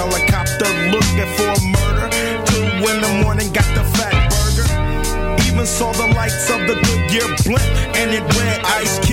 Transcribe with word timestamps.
helicopter 0.00 0.70
looking 0.88 1.28
for 1.36 1.48
a 1.52 1.60
murder. 1.76 2.08
Two 2.48 2.64
in 2.88 2.96
the 3.04 3.12
morning, 3.22 3.52
got 3.52 3.68
the 3.76 3.84
fat 3.96 4.16
burger. 4.32 4.68
Even 5.46 5.66
saw 5.66 5.92
the 5.92 6.08
lights 6.16 6.48
of 6.48 6.60
the 6.68 6.76
Goodyear 6.86 7.28
blimp, 7.44 7.70
and 8.00 8.08
it 8.16 8.24
read 8.36 8.60
Ice. 8.80 9.09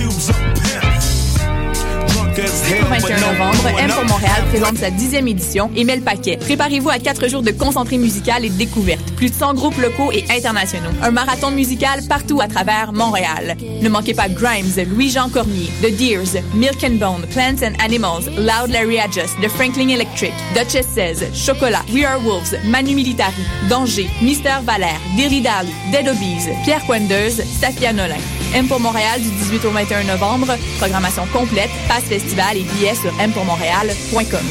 But 2.68 2.86
21 2.86 3.20
no 3.20 3.32
novembre, 3.32 3.68
M 3.78 3.90
pour. 3.90 4.04
Montréal 4.04 4.44
présente 4.50 4.76
sa 4.76 4.90
dixième 4.90 5.26
édition 5.26 5.70
et 5.74 5.84
met 5.84 5.96
le 5.96 6.02
paquet. 6.02 6.36
Préparez-vous 6.36 6.90
à 6.90 6.98
quatre 6.98 7.26
jours 7.26 7.40
de 7.40 7.50
concentré 7.50 7.96
musical 7.96 8.44
et 8.44 8.50
de 8.50 8.54
découverte. 8.56 9.10
Plus 9.16 9.30
de 9.30 9.34
100 9.34 9.54
groupes 9.54 9.78
locaux 9.78 10.12
et 10.12 10.24
internationaux. 10.30 10.90
Un 11.02 11.10
marathon 11.10 11.50
musical 11.50 12.00
partout 12.08 12.40
à 12.42 12.46
travers 12.46 12.92
Montréal. 12.92 13.56
Ne 13.80 13.88
manquez 13.88 14.12
pas 14.12 14.28
Grimes, 14.28 14.70
Louis-Jean 14.90 15.30
Cormier, 15.30 15.70
The 15.82 15.96
Deers, 15.96 16.42
Milk 16.54 16.84
and 16.84 16.96
Bone, 16.96 17.26
Plants 17.30 17.62
and 17.62 17.72
Animals, 17.82 18.28
Loud 18.36 18.70
Larry 18.70 18.98
Adjust, 18.98 19.34
The 19.40 19.48
Franklin 19.48 19.88
Electric, 19.88 20.32
Duchess 20.54 20.86
16, 20.94 21.32
Chocolat, 21.34 21.84
We 21.90 22.04
Are 22.04 22.20
Wolves, 22.20 22.54
Manu 22.66 22.94
Militari, 22.94 23.46
Danger, 23.70 24.08
Mister 24.20 24.60
Valère, 24.66 25.00
Dilly 25.16 25.40
Dally, 25.40 25.72
Dead 25.90 26.06
Obies, 26.06 26.48
Pierre 26.64 26.84
Poindeuse, 26.84 27.42
Safia 27.60 27.94
Nolin. 27.94 28.37
M 28.54 28.66
pour 28.66 28.80
Montréal 28.80 29.20
du 29.20 29.28
18 29.28 29.64
au 29.66 29.70
21 29.70 30.04
novembre. 30.04 30.56
Programmation 30.78 31.24
complète, 31.32 31.70
passe 31.86 32.04
festival 32.04 32.56
et 32.56 32.62
billets 32.62 32.94
sur 32.94 33.12
mpourmontréal.com. 33.14 34.46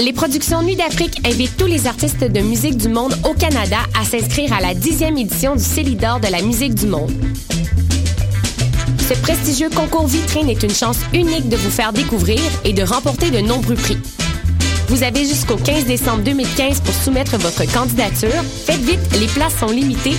Les 0.00 0.12
productions 0.12 0.62
Nuit 0.62 0.76
d'Afrique 0.76 1.20
invitent 1.26 1.56
tous 1.56 1.66
les 1.66 1.86
artistes 1.86 2.24
de 2.24 2.40
musique 2.40 2.76
du 2.76 2.88
monde 2.88 3.14
au 3.28 3.34
Canada 3.34 3.78
à 4.00 4.04
s'inscrire 4.04 4.52
à 4.52 4.60
la 4.60 4.74
dixième 4.74 5.18
édition 5.18 5.56
du 5.56 5.62
Célidor 5.62 6.20
de 6.20 6.28
la 6.28 6.40
musique 6.40 6.74
du 6.74 6.86
monde. 6.86 7.12
Ce 9.08 9.14
prestigieux 9.14 9.70
concours 9.70 10.06
vitrine 10.06 10.48
est 10.48 10.62
une 10.62 10.74
chance 10.74 10.98
unique 11.12 11.48
de 11.48 11.56
vous 11.56 11.70
faire 11.70 11.92
découvrir 11.92 12.40
et 12.64 12.72
de 12.72 12.82
remporter 12.82 13.30
de 13.30 13.40
nombreux 13.40 13.74
prix. 13.74 13.98
Vous 14.88 15.02
avez 15.02 15.24
jusqu'au 15.26 15.56
15 15.56 15.84
décembre 15.84 16.22
2015 16.24 16.80
pour 16.80 16.94
soumettre 16.94 17.36
votre 17.38 17.70
candidature. 17.72 18.42
Faites 18.64 18.80
vite, 18.80 19.00
les 19.20 19.26
places 19.26 19.58
sont 19.58 19.66
limitées. 19.70 20.16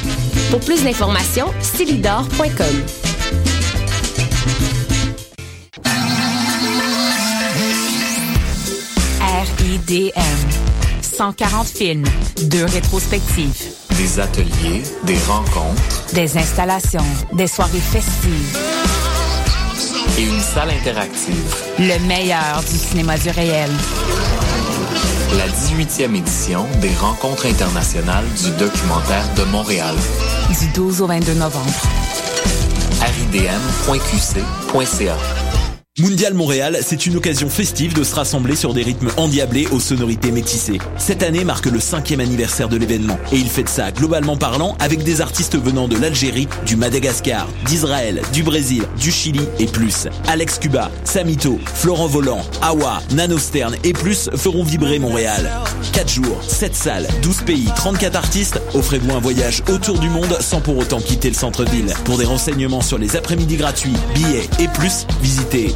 Pour 0.51 0.59
plus 0.59 0.83
d'informations, 0.83 1.47
célidor.com. 1.61 2.83
RIDM. 9.21 10.21
140 11.01 11.67
films, 11.67 12.05
deux 12.43 12.65
rétrospectives, 12.65 13.53
Des 13.97 14.19
ateliers, 14.19 14.83
des 15.03 15.17
rencontres 15.27 16.13
des 16.13 16.37
installations, 16.37 17.03
des 17.33 17.47
soirées 17.47 17.79
festives. 17.79 18.57
et 20.17 20.23
une 20.23 20.39
salle 20.39 20.69
interactive. 20.71 21.55
Le 21.77 21.99
meilleur 22.07 22.61
du 22.69 22.77
cinéma 22.77 23.17
du 23.17 23.29
réel. 23.29 23.69
La 25.37 25.47
18e 25.47 26.15
édition 26.15 26.65
des 26.81 26.93
rencontres 26.95 27.45
internationales 27.45 28.25
du 28.43 28.49
documentaire 28.57 29.23
de 29.35 29.43
Montréal. 29.43 29.95
Du 30.59 30.67
12 30.69 31.01
au 31.01 31.07
22 31.07 31.35
novembre. 31.35 31.71
ridm.qc.ca. 33.01 35.15
Mondial 35.99 36.33
Montréal, 36.33 36.77
c'est 36.81 37.07
une 37.07 37.17
occasion 37.17 37.49
festive 37.49 37.93
de 37.93 38.05
se 38.05 38.15
rassembler 38.15 38.55
sur 38.55 38.73
des 38.73 38.83
rythmes 38.83 39.09
endiablés 39.17 39.67
aux 39.67 39.81
sonorités 39.81 40.31
métissées. 40.31 40.77
Cette 40.97 41.23
année 41.23 41.43
marque 41.43 41.65
le 41.65 41.81
cinquième 41.81 42.21
anniversaire 42.21 42.69
de 42.69 42.77
l'événement 42.77 43.17
et 43.33 43.35
il 43.35 43.49
fait 43.49 43.63
de 43.63 43.69
ça 43.69 43.91
globalement 43.91 44.37
parlant 44.37 44.77
avec 44.79 45.03
des 45.03 45.19
artistes 45.19 45.57
venant 45.57 45.89
de 45.89 45.97
l'Algérie, 45.97 46.47
du 46.65 46.77
Madagascar, 46.77 47.49
d'Israël, 47.65 48.21
du 48.31 48.43
Brésil, 48.43 48.83
du 48.97 49.11
Chili 49.11 49.41
et 49.59 49.65
plus. 49.65 50.07
Alex 50.27 50.59
Cuba, 50.59 50.89
Samito, 51.03 51.59
Florent 51.73 52.07
Volant, 52.07 52.41
Awa, 52.61 53.01
Nano 53.11 53.37
Stern 53.37 53.75
et 53.83 53.91
plus 53.91 54.29
feront 54.37 54.63
vibrer 54.63 54.99
Montréal. 54.99 55.51
4 55.91 56.09
jours, 56.09 56.41
7 56.47 56.75
salles, 56.75 57.07
12 57.23 57.41
pays, 57.43 57.67
34 57.75 58.15
artistes, 58.15 58.61
offrez-vous 58.73 59.11
un 59.11 59.19
voyage 59.19 59.63
autour 59.69 59.99
du 59.99 60.09
monde 60.09 60.37
sans 60.39 60.61
pour 60.61 60.77
autant 60.77 61.01
quitter 61.01 61.27
le 61.27 61.35
centre-ville. 61.35 61.93
Pour 62.05 62.17
des 62.17 62.25
renseignements 62.25 62.81
sur 62.81 62.97
les 62.97 63.17
après-midi 63.17 63.57
gratuits, 63.57 63.95
billets 64.13 64.47
et 64.59 64.67
plus, 64.69 65.05
visitez 65.21 65.75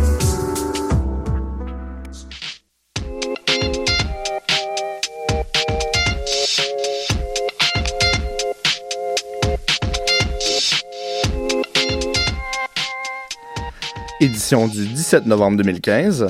Édition 14.21 14.67
du 14.67 14.85
17 14.85 15.25
novembre 15.25 15.57
2015. 15.57 16.27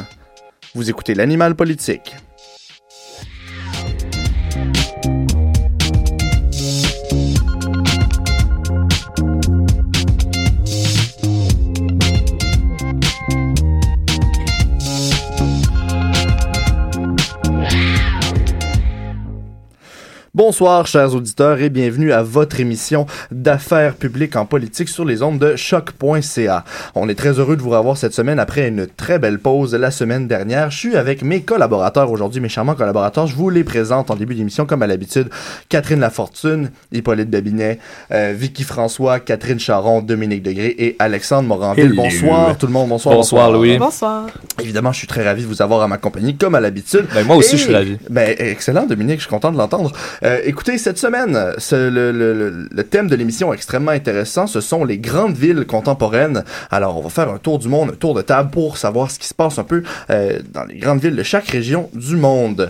Vous 0.75 0.90
écoutez 0.90 1.13
l'animal 1.13 1.56
politique. 1.56 2.16
Bonsoir, 20.61 20.85
chers 20.85 21.16
auditeurs, 21.16 21.59
et 21.59 21.72
bienvenue 21.72 22.11
à 22.13 22.22
votre 22.22 22.59
émission 22.59 23.07
d'affaires 23.31 23.95
publiques 23.95 24.35
en 24.35 24.45
politique 24.45 24.89
sur 24.89 25.05
les 25.05 25.23
ondes 25.23 25.39
de 25.39 25.55
choc.ca. 25.55 26.66
On 26.94 27.09
est 27.09 27.16
très 27.16 27.39
heureux 27.39 27.57
de 27.57 27.63
vous 27.63 27.72
revoir 27.72 27.97
cette 27.97 28.13
semaine 28.13 28.38
après 28.38 28.67
une 28.67 28.85
très 28.85 29.17
belle 29.17 29.39
pause 29.39 29.73
la 29.73 29.89
semaine 29.89 30.27
dernière. 30.27 30.69
Je 30.69 30.77
suis 30.77 30.95
avec 30.95 31.23
mes 31.23 31.41
collaborateurs 31.41 32.11
aujourd'hui, 32.11 32.41
mes 32.41 32.47
charmants 32.47 32.75
collaborateurs. 32.75 33.25
Je 33.25 33.35
vous 33.35 33.50
les 33.50 33.63
présente 33.63 34.11
en 34.11 34.16
début 34.16 34.35
d'émission, 34.35 34.67
comme 34.67 34.83
à 34.83 34.88
l'habitude. 34.88 35.29
Catherine 35.67 36.00
Lafortune, 36.00 36.69
Hippolyte 36.91 37.31
Babinet, 37.31 37.79
euh, 38.11 38.35
Vicky 38.38 38.63
François, 38.63 39.19
Catherine 39.19 39.59
Charon, 39.59 40.03
Dominique 40.03 40.44
Degré 40.44 40.75
et 40.77 40.95
Alexandre 41.00 41.47
Moranville. 41.47 41.95
Bonsoir 41.95 42.55
tout 42.55 42.67
le 42.67 42.73
monde, 42.73 42.89
bonsoir. 42.89 43.16
Bonsoir, 43.16 43.51
Louis. 43.51 43.79
Bonsoir. 43.79 44.27
Évidemment, 44.61 44.91
je 44.91 45.00
suis 45.00 45.07
très 45.07 45.23
ravi 45.23 45.41
de 45.41 45.47
vous 45.47 45.63
avoir 45.63 45.81
à 45.81 45.88
ma 45.88 45.97
compagnie, 45.97 46.38
comme 46.38 46.53
à 46.53 46.59
l'habitude. 46.59 47.07
Ben, 47.16 47.25
moi 47.25 47.38
aussi, 47.38 47.55
Et- 47.55 47.57
je 47.57 47.63
suis 47.63 47.73
ravi. 47.73 47.97
Ben, 48.11 48.35
excellent, 48.38 48.85
Dominique, 48.85 49.16
je 49.16 49.21
suis 49.21 49.29
content 49.31 49.51
de 49.51 49.57
l'entendre. 49.57 49.91
Euh, 50.21 50.50
écoutez, 50.51 50.78
cette 50.78 50.97
semaine, 50.97 51.53
ce- 51.57 51.89
le, 51.89 52.12
le- 52.12 52.34
le- 52.34 52.67
le 52.69 52.84
thème 52.84 53.07
de 53.07 53.16
l'émission 53.16 53.51
est 53.53 53.56
extrêmement 53.56 53.91
intéressant. 53.91 54.47
Ce 54.47 54.62
sont 54.62 54.84
les 54.84 54.97
grandes 54.97 55.35
villes 55.35 55.66
contemporaines. 55.66 56.44
Alors, 56.69 56.97
on 56.97 57.01
va 57.01 57.09
faire 57.09 57.29
un 57.29 57.38
tour 57.38 57.57
du 57.57 57.67
monde, 57.69 57.91
un 57.91 57.95
tour 57.95 58.13
de 58.13 58.22
table 58.22 58.51
pour 58.51 58.78
savoir 58.78 59.09
ce 59.09 59.17
qui 59.17 59.28
se 59.28 59.34
passe 59.34 59.57
un 59.59 59.63
peu 59.63 59.81
euh, 60.09 60.39
dans 60.53 60.66
les 60.66 60.75
grandes 60.78 61.00
villes 61.01 61.16
de 61.16 61.23
chaque 61.23 61.47
région 61.47 61.89
du 61.94 62.16
monde. 62.17 62.69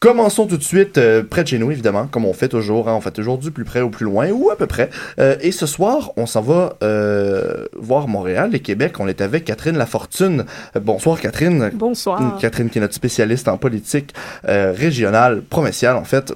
Commençons 0.00 0.46
tout 0.46 0.56
de 0.56 0.62
suite 0.62 0.96
euh, 0.98 1.24
près 1.28 1.42
de 1.42 1.48
chez 1.48 1.58
nous, 1.58 1.72
évidemment, 1.72 2.06
comme 2.06 2.24
on 2.24 2.32
fait 2.32 2.46
toujours. 2.48 2.88
hein. 2.88 2.94
on 2.94 3.00
fait 3.00 3.10
toujours 3.10 3.36
du 3.38 3.50
plus 3.50 3.64
près 3.64 3.80
au 3.80 3.90
plus 3.90 4.04
loin, 4.04 4.28
ou 4.30 4.50
à 4.50 4.56
peu 4.56 4.66
près. 4.66 4.90
Euh, 5.18 5.34
et 5.40 5.50
ce 5.50 5.66
soir, 5.66 6.12
on 6.16 6.24
s'en 6.26 6.40
va 6.40 6.76
euh, 6.84 7.64
voir 7.76 8.06
Montréal 8.06 8.50
et 8.54 8.60
Québec. 8.60 9.00
On 9.00 9.08
est 9.08 9.20
avec 9.20 9.44
Catherine 9.44 9.76
Lafortune. 9.76 10.44
Bonsoir, 10.80 11.20
Catherine. 11.20 11.70
Bonsoir. 11.74 12.38
Catherine, 12.40 12.70
qui 12.70 12.78
est 12.78 12.80
notre 12.80 12.94
spécialiste 12.94 13.48
en 13.48 13.56
politique 13.56 14.14
régionale, 14.44 15.42
provinciale, 15.42 15.96
en 15.96 16.04
fait. 16.04 16.32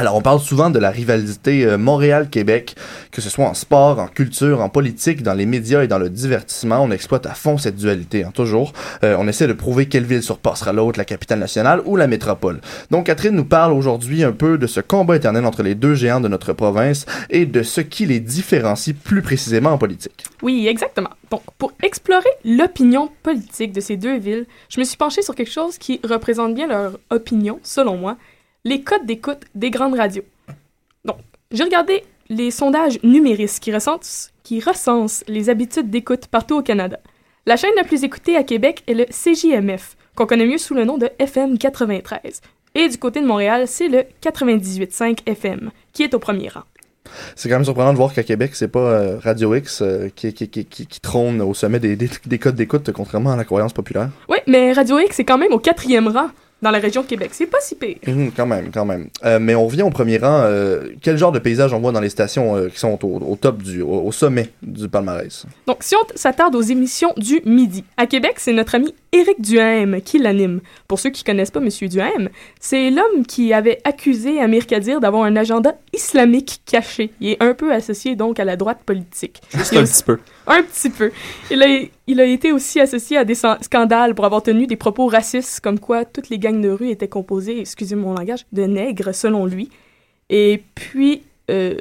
Alors, 0.00 0.16
on 0.16 0.22
parle 0.22 0.40
souvent 0.40 0.70
de 0.70 0.78
la 0.78 0.90
rivalité 0.90 1.66
euh, 1.66 1.76
Montréal-Québec, 1.76 2.74
que 3.12 3.20
ce 3.20 3.28
soit 3.28 3.44
en 3.44 3.52
sport, 3.52 3.98
en 3.98 4.06
culture, 4.06 4.62
en 4.62 4.70
politique, 4.70 5.22
dans 5.22 5.34
les 5.34 5.44
médias 5.44 5.82
et 5.82 5.88
dans 5.88 5.98
le 5.98 6.08
divertissement. 6.08 6.80
On 6.82 6.90
exploite 6.90 7.26
à 7.26 7.34
fond 7.34 7.58
cette 7.58 7.76
dualité, 7.76 8.24
hein, 8.24 8.30
toujours. 8.32 8.72
Euh, 9.04 9.14
on 9.18 9.28
essaie 9.28 9.46
de 9.46 9.52
prouver 9.52 9.88
quelle 9.88 10.04
ville 10.04 10.22
surpassera 10.22 10.72
l'autre, 10.72 10.98
la 10.98 11.04
capitale 11.04 11.38
nationale 11.38 11.82
ou 11.84 11.96
la 11.96 12.06
métropole. 12.06 12.62
Donc, 12.90 13.08
Catherine 13.08 13.36
nous 13.36 13.44
parle 13.44 13.74
aujourd'hui 13.74 14.24
un 14.24 14.32
peu 14.32 14.56
de 14.56 14.66
ce 14.66 14.80
combat 14.80 15.16
éternel 15.16 15.44
entre 15.44 15.62
les 15.62 15.74
deux 15.74 15.94
géants 15.94 16.22
de 16.22 16.28
notre 16.28 16.54
province 16.54 17.04
et 17.28 17.44
de 17.44 17.62
ce 17.62 17.82
qui 17.82 18.06
les 18.06 18.20
différencie 18.20 18.96
plus 18.96 19.20
précisément 19.20 19.72
en 19.72 19.76
politique. 19.76 20.24
Oui, 20.40 20.66
exactement. 20.66 21.10
Donc, 21.30 21.42
pour 21.58 21.72
explorer 21.82 22.30
l'opinion 22.46 23.10
politique 23.22 23.72
de 23.72 23.82
ces 23.82 23.98
deux 23.98 24.16
villes, 24.16 24.46
je 24.70 24.80
me 24.80 24.84
suis 24.84 24.96
penchée 24.96 25.20
sur 25.20 25.34
quelque 25.34 25.52
chose 25.52 25.76
qui 25.76 26.00
représente 26.08 26.54
bien 26.54 26.68
leur 26.68 26.98
opinion, 27.10 27.60
selon 27.62 27.98
moi, 27.98 28.16
les 28.64 28.82
codes 28.82 29.06
d'écoute 29.06 29.42
des 29.54 29.70
grandes 29.70 29.94
radios. 29.94 30.24
Donc, 31.04 31.16
j'ai 31.50 31.64
regardé 31.64 32.04
les 32.28 32.50
sondages 32.50 32.98
numéristes 33.02 33.62
qui 33.62 33.72
recensent, 33.72 34.30
qui 34.42 34.60
recensent 34.60 35.24
les 35.28 35.48
habitudes 35.48 35.90
d'écoute 35.90 36.26
partout 36.26 36.58
au 36.58 36.62
Canada. 36.62 36.98
La 37.46 37.56
chaîne 37.56 37.74
la 37.76 37.84
plus 37.84 38.04
écoutée 38.04 38.36
à 38.36 38.44
Québec 38.44 38.82
est 38.86 38.94
le 38.94 39.06
CJMF, 39.06 39.96
qu'on 40.14 40.26
connaît 40.26 40.46
mieux 40.46 40.58
sous 40.58 40.74
le 40.74 40.84
nom 40.84 40.98
de 40.98 41.08
FM 41.18 41.58
93. 41.58 42.40
Et 42.74 42.88
du 42.88 42.98
côté 42.98 43.20
de 43.20 43.26
Montréal, 43.26 43.66
c'est 43.66 43.88
le 43.88 44.04
98.5 44.22 45.20
FM, 45.26 45.70
qui 45.92 46.02
est 46.02 46.14
au 46.14 46.18
premier 46.18 46.48
rang. 46.48 46.62
C'est 47.34 47.48
quand 47.48 47.56
même 47.56 47.64
surprenant 47.64 47.92
de 47.92 47.96
voir 47.96 48.12
qu'à 48.12 48.22
Québec, 48.22 48.52
c'est 48.54 48.68
pas 48.68 48.78
euh, 48.78 49.18
Radio 49.18 49.54
X 49.54 49.80
euh, 49.82 50.08
qui, 50.14 50.32
qui, 50.32 50.48
qui, 50.48 50.64
qui, 50.66 50.86
qui 50.86 51.00
trône 51.00 51.40
au 51.40 51.54
sommet 51.54 51.80
des, 51.80 51.96
des, 51.96 52.08
des 52.26 52.38
codes 52.38 52.54
d'écoute, 52.54 52.92
contrairement 52.92 53.32
à 53.32 53.36
la 53.36 53.44
croyance 53.44 53.72
populaire. 53.72 54.10
Oui, 54.28 54.38
mais 54.46 54.72
Radio 54.72 54.98
X 55.00 55.18
est 55.18 55.24
quand 55.24 55.38
même 55.38 55.52
au 55.52 55.58
quatrième 55.58 56.06
rang 56.06 56.28
dans 56.62 56.70
la 56.70 56.78
région 56.78 57.02
de 57.02 57.06
Québec. 57.06 57.30
C'est 57.32 57.46
pas 57.46 57.58
si 57.60 57.74
pire. 57.74 57.96
Mhm, 58.06 58.32
quand 58.36 58.46
même, 58.46 58.70
quand 58.72 58.84
même. 58.84 59.08
Euh, 59.24 59.38
mais 59.40 59.54
on 59.54 59.66
revient 59.66 59.82
au 59.82 59.90
premier 59.90 60.18
rang. 60.18 60.40
euh, 60.42 60.90
quel 61.02 61.16
genre 61.16 61.32
de 61.32 61.38
paysage 61.38 61.72
on 61.72 61.80
voit 61.80 61.92
dans 61.92 62.00
les 62.00 62.08
stations 62.10 62.56
euh, 62.56 62.68
qui 62.68 62.78
sont 62.78 62.98
au, 63.04 63.18
au 63.32 63.36
top 63.36 63.62
du, 63.62 63.82
au, 63.82 64.02
au 64.06 64.12
sommet 64.12 64.50
du 64.62 64.88
palmarès? 64.88 65.46
Donc, 65.66 65.78
si 65.80 65.94
on 65.96 66.04
s'attarde 66.14 66.54
aux 66.54 66.62
émissions 66.62 67.12
du 67.16 67.40
midi, 67.44 67.84
à 67.96 68.06
Québec, 68.06 68.34
c'est 68.36 68.52
notre 68.52 68.74
ami 68.74 68.94
Éric 69.12 69.40
Duhaime 69.40 70.00
qui 70.02 70.18
l'anime. 70.18 70.60
Pour 70.86 70.98
ceux 70.98 71.10
qui 71.10 71.24
connaissent 71.24 71.50
pas 71.50 71.60
Monsieur 71.60 71.88
Duhaime, 71.88 72.28
c'est 72.60 72.90
l'homme 72.90 73.26
qui 73.26 73.52
avait 73.52 73.80
accusé 73.84 74.40
Amir 74.40 74.66
Kadir 74.66 75.00
d'avoir 75.00 75.24
un 75.24 75.36
agenda 75.36 75.74
islamique 75.92 76.60
caché. 76.64 77.10
Il 77.20 77.30
est 77.30 77.42
un 77.42 77.54
peu 77.54 77.72
associé 77.72 78.14
donc 78.16 78.38
à 78.38 78.44
la 78.44 78.56
droite 78.56 78.80
politique. 78.84 79.40
Juste 79.54 79.76
un 79.76 79.84
petit 79.84 80.04
peu. 80.04 80.18
Un 80.46 80.62
petit 80.62 80.90
peu. 80.90 81.10
Il 81.50 81.62
a, 81.62 81.66
il 82.06 82.20
a 82.20 82.24
été 82.24 82.52
aussi 82.52 82.80
associé 82.80 83.16
à 83.16 83.24
des 83.24 83.34
scandales 83.34 84.14
pour 84.14 84.24
avoir 84.24 84.42
tenu 84.42 84.66
des 84.66 84.76
propos 84.76 85.06
racistes, 85.06 85.60
comme 85.60 85.80
quoi 85.80 86.04
toutes 86.04 86.28
les 86.28 86.38
gangs 86.38 86.60
de 86.60 86.70
rue 86.70 86.90
étaient 86.90 87.08
composées, 87.08 87.60
excusez 87.60 87.96
mon 87.96 88.14
langage, 88.14 88.46
de 88.52 88.62
nègres, 88.62 89.14
selon 89.14 89.46
lui. 89.46 89.70
Et 90.28 90.62
puis, 90.74 91.22
euh, 91.50 91.76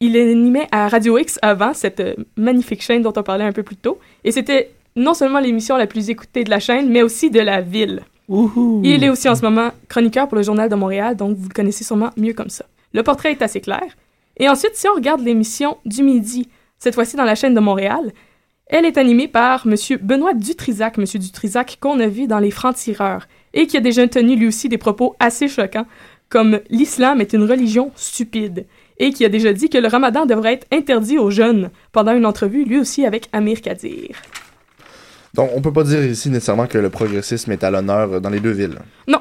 il 0.00 0.16
animait 0.16 0.68
à 0.70 0.88
Radio 0.88 1.18
X 1.18 1.38
avant, 1.40 1.72
cette 1.72 2.00
euh, 2.00 2.14
magnifique 2.36 2.82
chaîne 2.82 3.02
dont 3.02 3.12
on 3.16 3.22
parlait 3.22 3.44
un 3.44 3.52
peu 3.52 3.62
plus 3.62 3.76
tôt. 3.76 3.98
Et 4.22 4.32
c'était 4.32 4.70
non 4.96 5.14
seulement 5.14 5.40
l'émission 5.40 5.76
la 5.76 5.86
plus 5.86 6.10
écoutée 6.10 6.44
de 6.44 6.50
la 6.50 6.60
chaîne, 6.60 6.88
mais 6.90 7.02
aussi 7.02 7.30
de 7.30 7.40
la 7.40 7.60
ville. 7.60 8.02
Il 8.28 9.04
est 9.04 9.10
aussi 9.10 9.28
en 9.28 9.34
ce 9.34 9.42
moment 9.42 9.70
chroniqueur 9.88 10.28
pour 10.28 10.36
le 10.36 10.42
Journal 10.42 10.68
de 10.68 10.74
Montréal, 10.74 11.16
donc 11.16 11.36
vous 11.36 11.48
le 11.48 11.54
connaissez 11.54 11.84
sûrement 11.84 12.10
mieux 12.16 12.32
comme 12.32 12.48
ça. 12.48 12.64
Le 12.92 13.02
portrait 13.02 13.32
est 13.32 13.42
assez 13.42 13.60
clair. 13.60 13.84
Et 14.36 14.48
ensuite, 14.48 14.74
si 14.74 14.88
on 14.88 14.94
regarde 14.94 15.20
l'émission 15.20 15.76
du 15.84 16.02
midi, 16.02 16.48
cette 16.78 16.94
fois-ci 16.94 17.16
dans 17.16 17.24
la 17.24 17.34
chaîne 17.34 17.54
de 17.54 17.60
Montréal, 17.60 18.12
elle 18.66 18.86
est 18.86 18.98
animée 18.98 19.28
par 19.28 19.66
M. 19.66 19.74
Benoît 20.00 20.32
Dutrisac, 20.32 20.98
M. 20.98 21.04
Dutrisac 21.04 21.76
qu'on 21.80 22.00
a 22.00 22.06
vu 22.06 22.26
dans 22.26 22.38
Les 22.38 22.50
Francs-Tireurs, 22.50 23.26
et 23.52 23.66
qui 23.66 23.76
a 23.76 23.80
déjà 23.80 24.06
tenu 24.08 24.36
lui 24.36 24.46
aussi 24.46 24.68
des 24.68 24.78
propos 24.78 25.14
assez 25.20 25.48
choquants, 25.48 25.86
comme 26.28 26.60
l'islam 26.70 27.20
est 27.20 27.34
une 27.34 27.44
religion 27.44 27.92
stupide, 27.94 28.66
et 28.98 29.12
qui 29.12 29.24
a 29.24 29.28
déjà 29.28 29.52
dit 29.52 29.68
que 29.68 29.78
le 29.78 29.88
ramadan 29.88 30.24
devrait 30.24 30.54
être 30.54 30.66
interdit 30.72 31.18
aux 31.18 31.30
jeunes, 31.30 31.70
pendant 31.92 32.14
une 32.14 32.26
entrevue 32.26 32.64
lui 32.64 32.78
aussi 32.78 33.04
avec 33.04 33.28
Amir 33.32 33.60
Kadir. 33.60 34.16
Donc, 35.34 35.50
on 35.54 35.60
peut 35.60 35.72
pas 35.72 35.82
dire 35.84 36.04
ici 36.04 36.30
nécessairement 36.30 36.66
que 36.66 36.78
le 36.78 36.90
progressisme 36.90 37.50
est 37.52 37.64
à 37.64 37.70
l'honneur 37.70 38.20
dans 38.20 38.30
les 38.30 38.40
deux 38.40 38.52
villes. 38.52 38.78
Non, 39.08 39.20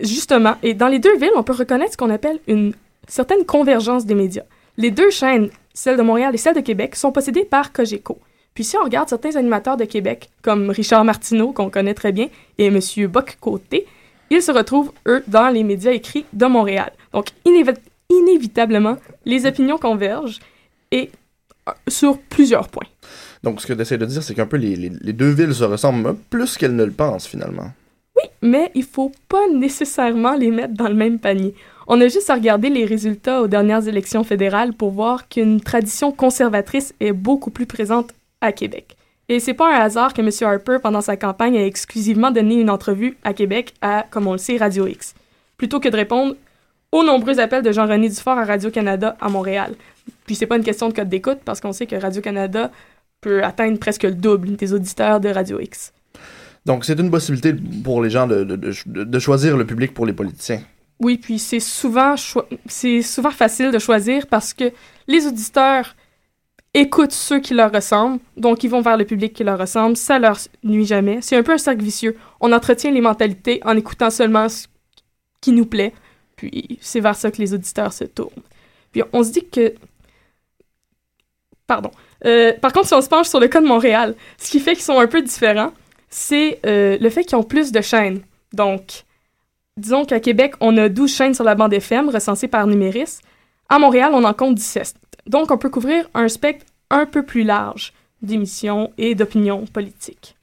justement. 0.00 0.56
Et 0.62 0.74
dans 0.74 0.88
les 0.88 0.98
deux 0.98 1.16
villes, 1.16 1.32
on 1.36 1.42
peut 1.42 1.54
reconnaître 1.54 1.92
ce 1.92 1.96
qu'on 1.96 2.10
appelle 2.10 2.38
une 2.46 2.74
certaine 3.08 3.44
convergence 3.46 4.04
des 4.06 4.14
médias. 4.14 4.44
Les 4.76 4.90
deux 4.90 5.10
chaînes, 5.10 5.48
celle 5.74 5.96
de 5.96 6.02
Montréal 6.02 6.34
et 6.34 6.38
celle 6.38 6.54
de 6.54 6.60
Québec, 6.60 6.94
sont 6.96 7.12
possédées 7.12 7.44
par 7.44 7.72
Cogeco. 7.72 8.18
Puis 8.54 8.64
si 8.64 8.76
on 8.76 8.82
regarde 8.84 9.08
certains 9.08 9.36
animateurs 9.36 9.76
de 9.76 9.84
Québec, 9.84 10.30
comme 10.42 10.70
Richard 10.70 11.04
Martineau, 11.04 11.52
qu'on 11.52 11.70
connaît 11.70 11.94
très 11.94 12.12
bien, 12.12 12.28
et 12.58 12.66
M. 12.66 12.80
Bock-Côté, 13.06 13.86
ils 14.30 14.42
se 14.42 14.52
retrouvent, 14.52 14.92
eux, 15.06 15.22
dans 15.28 15.48
les 15.48 15.64
médias 15.64 15.92
écrits 15.92 16.26
de 16.32 16.46
Montréal. 16.46 16.92
Donc, 17.14 17.28
inévi- 17.46 17.78
inévitablement, 18.10 18.96
les 19.24 19.46
opinions 19.46 19.78
convergent, 19.78 20.40
et 20.90 21.10
euh, 21.68 21.72
sur 21.88 22.18
plusieurs 22.18 22.68
points. 22.68 22.86
Donc, 23.42 23.60
ce 23.60 23.66
que 23.66 23.72
tu 23.72 23.80
essaies 23.80 23.98
de 23.98 24.06
dire, 24.06 24.22
c'est 24.22 24.34
qu'un 24.34 24.46
peu 24.46 24.56
les, 24.56 24.76
les, 24.76 25.12
deux 25.12 25.30
villes 25.30 25.54
se 25.54 25.64
ressemblent 25.64 26.16
plus 26.30 26.56
qu'elles 26.56 26.76
ne 26.76 26.84
le 26.84 26.92
pensent, 26.92 27.26
finalement. 27.26 27.70
mais 28.42 28.70
il 28.74 28.84
faut 28.84 29.12
pas 29.28 29.48
nécessairement 29.54 30.34
les 30.34 30.50
mettre 30.50 30.74
dans 30.74 30.88
le 30.88 30.94
même 30.94 31.18
panier. 31.18 31.54
On 31.86 32.00
a 32.00 32.08
juste 32.08 32.28
à 32.28 32.34
regarder 32.34 32.68
les 32.68 32.84
résultats 32.84 33.40
aux 33.40 33.46
dernières 33.46 33.88
élections 33.88 34.22
fédérales 34.22 34.74
pour 34.74 34.90
voir 34.90 35.28
qu'une 35.28 35.60
tradition 35.60 36.12
conservatrice 36.12 36.94
est 37.00 37.12
beaucoup 37.12 37.50
plus 37.50 37.64
présente 37.64 38.12
à 38.40 38.52
Québec. 38.52 38.96
Et 39.30 39.40
c'est 39.40 39.54
pas 39.54 39.74
un 39.74 39.80
hasard 39.80 40.14
que 40.14 40.22
M. 40.22 40.30
Harper, 40.40 40.78
pendant 40.82 41.00
sa 41.00 41.16
campagne, 41.16 41.54
ait 41.54 41.66
exclusivement 41.66 42.30
donné 42.30 42.54
une 42.54 42.70
entrevue 42.70 43.16
à 43.24 43.34
Québec 43.34 43.74
à, 43.82 44.06
comme 44.10 44.26
on 44.26 44.32
le 44.32 44.38
sait, 44.38 44.56
Radio 44.56 44.86
X, 44.86 45.14
plutôt 45.56 45.80
que 45.80 45.88
de 45.88 45.96
répondre 45.96 46.34
aux 46.92 47.04
nombreux 47.04 47.38
appels 47.38 47.62
de 47.62 47.72
Jean-René 47.72 48.08
Dufort 48.08 48.38
à 48.38 48.44
Radio-Canada 48.44 49.16
à 49.20 49.28
Montréal. 49.28 49.74
Puis 50.24 50.34
c'est 50.34 50.46
pas 50.46 50.56
une 50.56 50.64
question 50.64 50.88
de 50.88 50.94
code 50.94 51.10
d'écoute, 51.10 51.38
parce 51.44 51.60
qu'on 51.60 51.72
sait 51.72 51.86
que 51.86 51.96
Radio-Canada 51.96 52.70
peut 53.20 53.42
atteindre 53.42 53.78
presque 53.78 54.04
le 54.04 54.14
double 54.14 54.56
des 54.56 54.72
auditeurs 54.72 55.20
de 55.20 55.28
Radio 55.28 55.60
X. 55.60 55.92
Donc, 56.66 56.84
c'est 56.84 56.98
une 56.98 57.10
possibilité 57.10 57.54
pour 57.82 58.02
les 58.02 58.10
gens 58.10 58.26
de, 58.26 58.44
de, 58.44 58.56
de, 58.56 59.04
de 59.04 59.18
choisir 59.18 59.56
le 59.56 59.66
public 59.66 59.94
pour 59.94 60.06
les 60.06 60.12
politiciens. 60.12 60.62
Oui, 61.00 61.16
puis 61.16 61.38
c'est 61.38 61.60
souvent, 61.60 62.14
c'est 62.66 63.02
souvent 63.02 63.30
facile 63.30 63.70
de 63.70 63.78
choisir 63.78 64.26
parce 64.26 64.52
que 64.52 64.72
les 65.06 65.26
auditeurs 65.26 65.94
écoutent 66.74 67.12
ceux 67.12 67.40
qui 67.40 67.54
leur 67.54 67.72
ressemblent, 67.72 68.20
donc 68.36 68.64
ils 68.64 68.68
vont 68.68 68.82
vers 68.82 68.96
le 68.96 69.04
public 69.04 69.32
qui 69.32 69.44
leur 69.44 69.58
ressemble, 69.58 69.96
ça 69.96 70.18
leur 70.18 70.38
nuit 70.64 70.84
jamais. 70.84 71.20
C'est 71.22 71.36
un 71.36 71.42
peu 71.42 71.52
un 71.52 71.58
cercle 71.58 71.82
vicieux. 71.82 72.16
On 72.40 72.52
entretient 72.52 72.90
les 72.90 73.00
mentalités 73.00 73.60
en 73.64 73.76
écoutant 73.76 74.10
seulement 74.10 74.48
ce 74.48 74.66
qui 75.40 75.52
nous 75.52 75.66
plaît, 75.66 75.94
puis 76.36 76.78
c'est 76.80 77.00
vers 77.00 77.16
ça 77.16 77.30
que 77.30 77.38
les 77.38 77.54
auditeurs 77.54 77.92
se 77.92 78.04
tournent. 78.04 78.42
Puis 78.92 79.02
on 79.12 79.22
se 79.22 79.32
dit 79.32 79.46
que... 79.48 79.74
Pardon. 81.66 81.90
Euh, 82.24 82.52
par 82.52 82.72
contre, 82.72 82.88
si 82.88 82.94
on 82.94 83.00
se 83.00 83.08
penche 83.08 83.28
sur 83.28 83.40
le 83.40 83.48
cas 83.48 83.60
de 83.60 83.66
Montréal, 83.66 84.14
ce 84.38 84.50
qui 84.50 84.60
fait 84.60 84.74
qu'ils 84.74 84.82
sont 84.82 84.98
un 84.98 85.06
peu 85.06 85.22
différents, 85.22 85.72
c'est 86.10 86.60
euh, 86.66 86.98
le 87.00 87.10
fait 87.10 87.24
qu'ils 87.24 87.38
ont 87.38 87.42
plus 87.42 87.72
de 87.72 87.80
chaînes. 87.80 88.20
Donc, 88.52 89.04
disons 89.76 90.04
qu'à 90.04 90.20
Québec, 90.20 90.54
on 90.60 90.76
a 90.78 90.88
12 90.88 91.14
chaînes 91.14 91.34
sur 91.34 91.44
la 91.44 91.54
bande 91.54 91.72
FM 91.72 92.08
recensées 92.08 92.48
par 92.48 92.66
Numéris. 92.66 93.18
À 93.68 93.78
Montréal, 93.78 94.10
on 94.14 94.24
en 94.24 94.34
compte 94.34 94.54
17. 94.54 94.94
Donc, 95.26 95.50
on 95.50 95.58
peut 95.58 95.70
couvrir 95.70 96.08
un 96.14 96.28
spectre 96.28 96.64
un 96.90 97.06
peu 97.06 97.22
plus 97.22 97.42
large 97.42 97.92
d'émissions 98.22 98.92
et 98.98 99.14
d'opinions 99.14 99.66
politiques. 99.66 100.34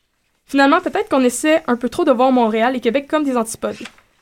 Finalement, 0.45 0.80
peut-être 0.80 1.10
qu'on 1.10 1.24
essaie 1.24 1.63
un 1.68 1.75
peu 1.75 1.89
trop 1.89 2.06
de 2.06 2.12
voir 2.12 2.31
Montréal 2.31 2.75
et 2.75 2.80
Québec 2.80 3.07
comme 3.10 3.24
des 3.24 3.36
antipodes. 3.36 3.75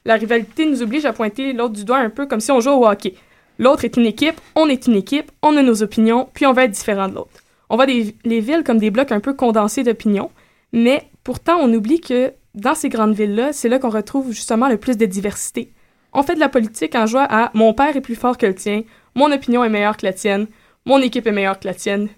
La 0.05 0.15
rivalité 0.15 0.65
nous 0.65 0.81
oblige 0.81 1.05
à 1.05 1.13
pointer 1.13 1.53
l'autre 1.53 1.73
du 1.73 1.83
doigt 1.83 1.97
un 1.97 2.09
peu 2.09 2.25
comme 2.25 2.39
si 2.39 2.51
on 2.51 2.61
jouait 2.61 2.73
au 2.73 2.87
hockey. 2.87 3.13
L'autre 3.59 3.85
est 3.85 3.97
une 3.97 4.05
équipe, 4.05 4.39
on 4.55 4.67
est 4.67 4.87
une 4.87 4.95
équipe, 4.95 5.31
on 5.41 5.55
a 5.57 5.61
nos 5.61 5.83
opinions, 5.83 6.29
puis 6.33 6.45
on 6.45 6.53
va 6.53 6.63
être 6.63 6.71
différent 6.71 7.07
de 7.07 7.15
l'autre. 7.15 7.42
On 7.69 7.75
voit 7.75 7.85
des- 7.85 8.15
les 8.25 8.39
villes 8.39 8.63
comme 8.63 8.77
des 8.77 8.91
blocs 8.91 9.11
un 9.11 9.19
peu 9.19 9.33
condensés 9.33 9.83
d'opinions, 9.83 10.31
mais 10.71 11.09
pourtant 11.23 11.57
on 11.59 11.73
oublie 11.73 12.01
que 12.01 12.33
dans 12.55 12.75
ces 12.75 12.89
grandes 12.89 13.15
villes-là, 13.15 13.53
c'est 13.53 13.69
là 13.69 13.79
qu'on 13.79 13.89
retrouve 13.89 14.31
justement 14.31 14.67
le 14.69 14.77
plus 14.77 14.97
de 14.97 15.05
diversité. 15.05 15.73
On 16.13 16.21
fait 16.21 16.35
de 16.35 16.39
la 16.39 16.49
politique 16.49 16.93
en 16.95 17.07
jouant 17.07 17.25
à 17.29 17.49
mon 17.55 17.73
père 17.73 17.95
est 17.95 18.01
plus 18.01 18.15
fort 18.15 18.37
que 18.37 18.45
le 18.45 18.53
tien, 18.53 18.83
mon 19.15 19.31
opinion 19.31 19.63
est 19.63 19.69
meilleure 19.69 19.97
que 19.97 20.05
la 20.05 20.13
tienne, 20.13 20.47
mon 20.85 20.99
équipe 20.99 21.25
est 21.25 21.31
meilleure 21.31 21.59
que 21.59 21.67
la 21.67 21.73
tienne, 21.73 22.09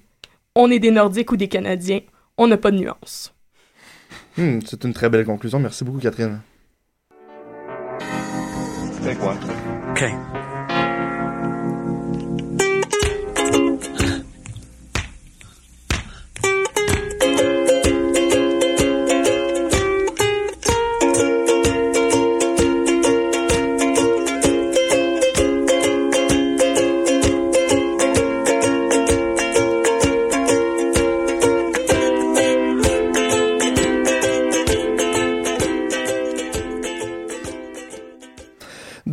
on 0.55 0.69
est 0.71 0.79
des 0.79 0.91
Nordiques 0.91 1.31
ou 1.31 1.37
des 1.37 1.47
Canadiens, 1.47 2.01
on 2.37 2.47
n'a 2.47 2.57
pas 2.57 2.71
de 2.71 2.77
nuance. 2.77 3.33
Hmm, 4.37 4.59
c'est 4.65 4.83
une 4.83 4.93
très 4.93 5.09
belle 5.09 5.25
conclusion. 5.25 5.59
Merci 5.59 5.85
beaucoup, 5.85 5.99
Catherine. 5.99 6.41
Okay. 9.91 10.11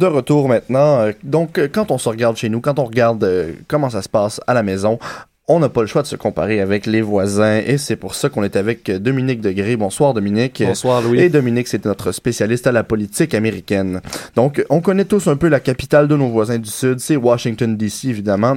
De 0.02 0.06
retour 0.08 0.48
maintenant. 0.48 0.98
Euh, 0.98 1.12
Donc, 1.22 1.58
euh, 1.58 1.68
quand 1.72 1.92
on 1.92 1.96
se 1.96 2.08
regarde 2.08 2.36
chez 2.36 2.48
nous, 2.48 2.60
quand 2.60 2.80
on 2.80 2.84
regarde 2.86 3.22
euh, 3.22 3.52
comment 3.68 3.88
ça 3.88 4.02
se 4.02 4.08
passe 4.08 4.40
à 4.48 4.52
la 4.52 4.64
maison, 4.64 4.98
on 5.46 5.60
n'a 5.60 5.68
pas 5.68 5.80
le 5.80 5.86
choix 5.86 6.02
de 6.02 6.08
se 6.08 6.16
comparer 6.16 6.60
avec 6.60 6.86
les 6.86 7.02
voisins 7.02 7.58
et 7.64 7.78
c'est 7.78 7.94
pour 7.94 8.16
ça 8.16 8.28
qu'on 8.28 8.42
est 8.42 8.56
avec 8.56 8.90
Dominique 8.90 9.40
Degré. 9.40 9.76
Bonsoir 9.76 10.12
Dominique. 10.12 10.60
Bonsoir, 10.66 11.02
Louis. 11.02 11.20
Et 11.20 11.28
Dominique, 11.28 11.68
c'est 11.68 11.84
notre 11.84 12.10
spécialiste 12.10 12.66
à 12.66 12.72
la 12.72 12.82
politique 12.82 13.32
américaine. 13.32 14.00
Donc, 14.34 14.64
on 14.70 14.80
connaît 14.80 15.04
tous 15.04 15.28
un 15.28 15.36
peu 15.36 15.46
la 15.46 15.60
capitale 15.60 16.08
de 16.08 16.16
nos 16.16 16.30
voisins 16.30 16.58
du 16.58 16.70
Sud, 16.70 16.98
c'est 16.98 17.14
Washington 17.14 17.76
DC 17.76 18.06
évidemment. 18.06 18.56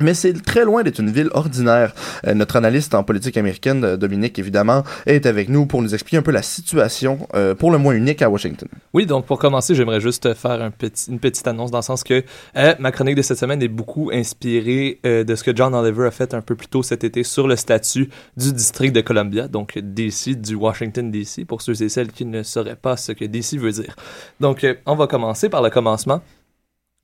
Mais 0.00 0.14
c'est 0.14 0.32
très 0.44 0.64
loin 0.64 0.82
d'être 0.82 0.98
une 0.98 1.10
ville 1.10 1.30
ordinaire. 1.32 1.94
Euh, 2.26 2.34
notre 2.34 2.56
analyste 2.56 2.94
en 2.94 3.04
politique 3.04 3.36
américaine, 3.36 3.84
euh, 3.84 3.96
Dominique, 3.96 4.38
évidemment, 4.38 4.82
est 5.06 5.26
avec 5.26 5.48
nous 5.48 5.66
pour 5.66 5.82
nous 5.82 5.94
expliquer 5.94 6.16
un 6.16 6.22
peu 6.22 6.32
la 6.32 6.42
situation, 6.42 7.28
euh, 7.34 7.54
pour 7.54 7.70
le 7.70 7.78
moins 7.78 7.94
unique 7.94 8.20
à 8.22 8.28
Washington. 8.28 8.68
Oui, 8.92 9.06
donc 9.06 9.26
pour 9.26 9.38
commencer, 9.38 9.74
j'aimerais 9.74 10.00
juste 10.00 10.34
faire 10.34 10.62
un 10.62 10.70
petit, 10.70 11.10
une 11.10 11.18
petite 11.18 11.46
annonce 11.46 11.70
dans 11.70 11.78
le 11.78 11.82
sens 11.82 12.04
que 12.04 12.22
euh, 12.56 12.74
ma 12.78 12.92
chronique 12.92 13.16
de 13.16 13.22
cette 13.22 13.38
semaine 13.38 13.62
est 13.62 13.68
beaucoup 13.68 14.10
inspirée 14.12 15.00
euh, 15.04 15.24
de 15.24 15.34
ce 15.34 15.42
que 15.42 15.54
John 15.54 15.74
Oliver 15.74 16.06
a 16.06 16.10
fait 16.10 16.34
un 16.34 16.40
peu 16.40 16.54
plus 16.54 16.68
tôt 16.68 16.82
cet 16.82 17.04
été 17.04 17.24
sur 17.24 17.48
le 17.48 17.56
statut 17.56 18.08
du 18.36 18.52
district 18.52 18.94
de 18.94 19.00
Columbia, 19.00 19.48
donc 19.48 19.78
DC, 19.78 20.40
du 20.40 20.54
Washington 20.54 21.10
DC, 21.10 21.44
pour 21.46 21.62
ceux 21.62 21.82
et 21.82 21.88
celles 21.88 22.12
qui 22.12 22.24
ne 22.24 22.42
sauraient 22.42 22.76
pas 22.76 22.96
ce 22.96 23.12
que 23.12 23.24
DC 23.24 23.58
veut 23.58 23.72
dire. 23.72 23.96
Donc, 24.40 24.64
euh, 24.64 24.74
on 24.86 24.94
va 24.94 25.06
commencer 25.06 25.48
par 25.48 25.62
le 25.62 25.70
commencement. 25.70 26.20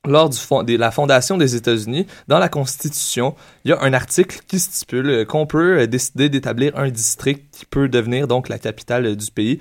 Lors 0.09 0.30
du 0.30 0.38
fond- 0.38 0.62
de 0.62 0.76
la 0.78 0.90
fondation 0.90 1.37
des 1.37 1.57
États-Unis, 1.57 2.07
dans 2.26 2.38
la 2.38 2.49
Constitution, 2.49 3.35
il 3.64 3.71
y 3.71 3.75
a 3.75 3.83
un 3.83 3.92
article 3.92 4.38
qui 4.49 4.59
stipule 4.59 5.11
euh, 5.11 5.25
qu'on 5.26 5.45
peut 5.47 5.80
euh, 5.80 5.87
décider 5.87 6.30
d'établir 6.30 6.73
un 6.78 6.88
district 6.88 7.45
qui 7.52 7.66
peut 7.66 7.87
devenir 7.88 8.26
donc 8.26 8.49
la 8.49 8.59
capitale 8.59 9.04
euh, 9.04 9.14
du 9.14 9.30
pays 9.30 9.59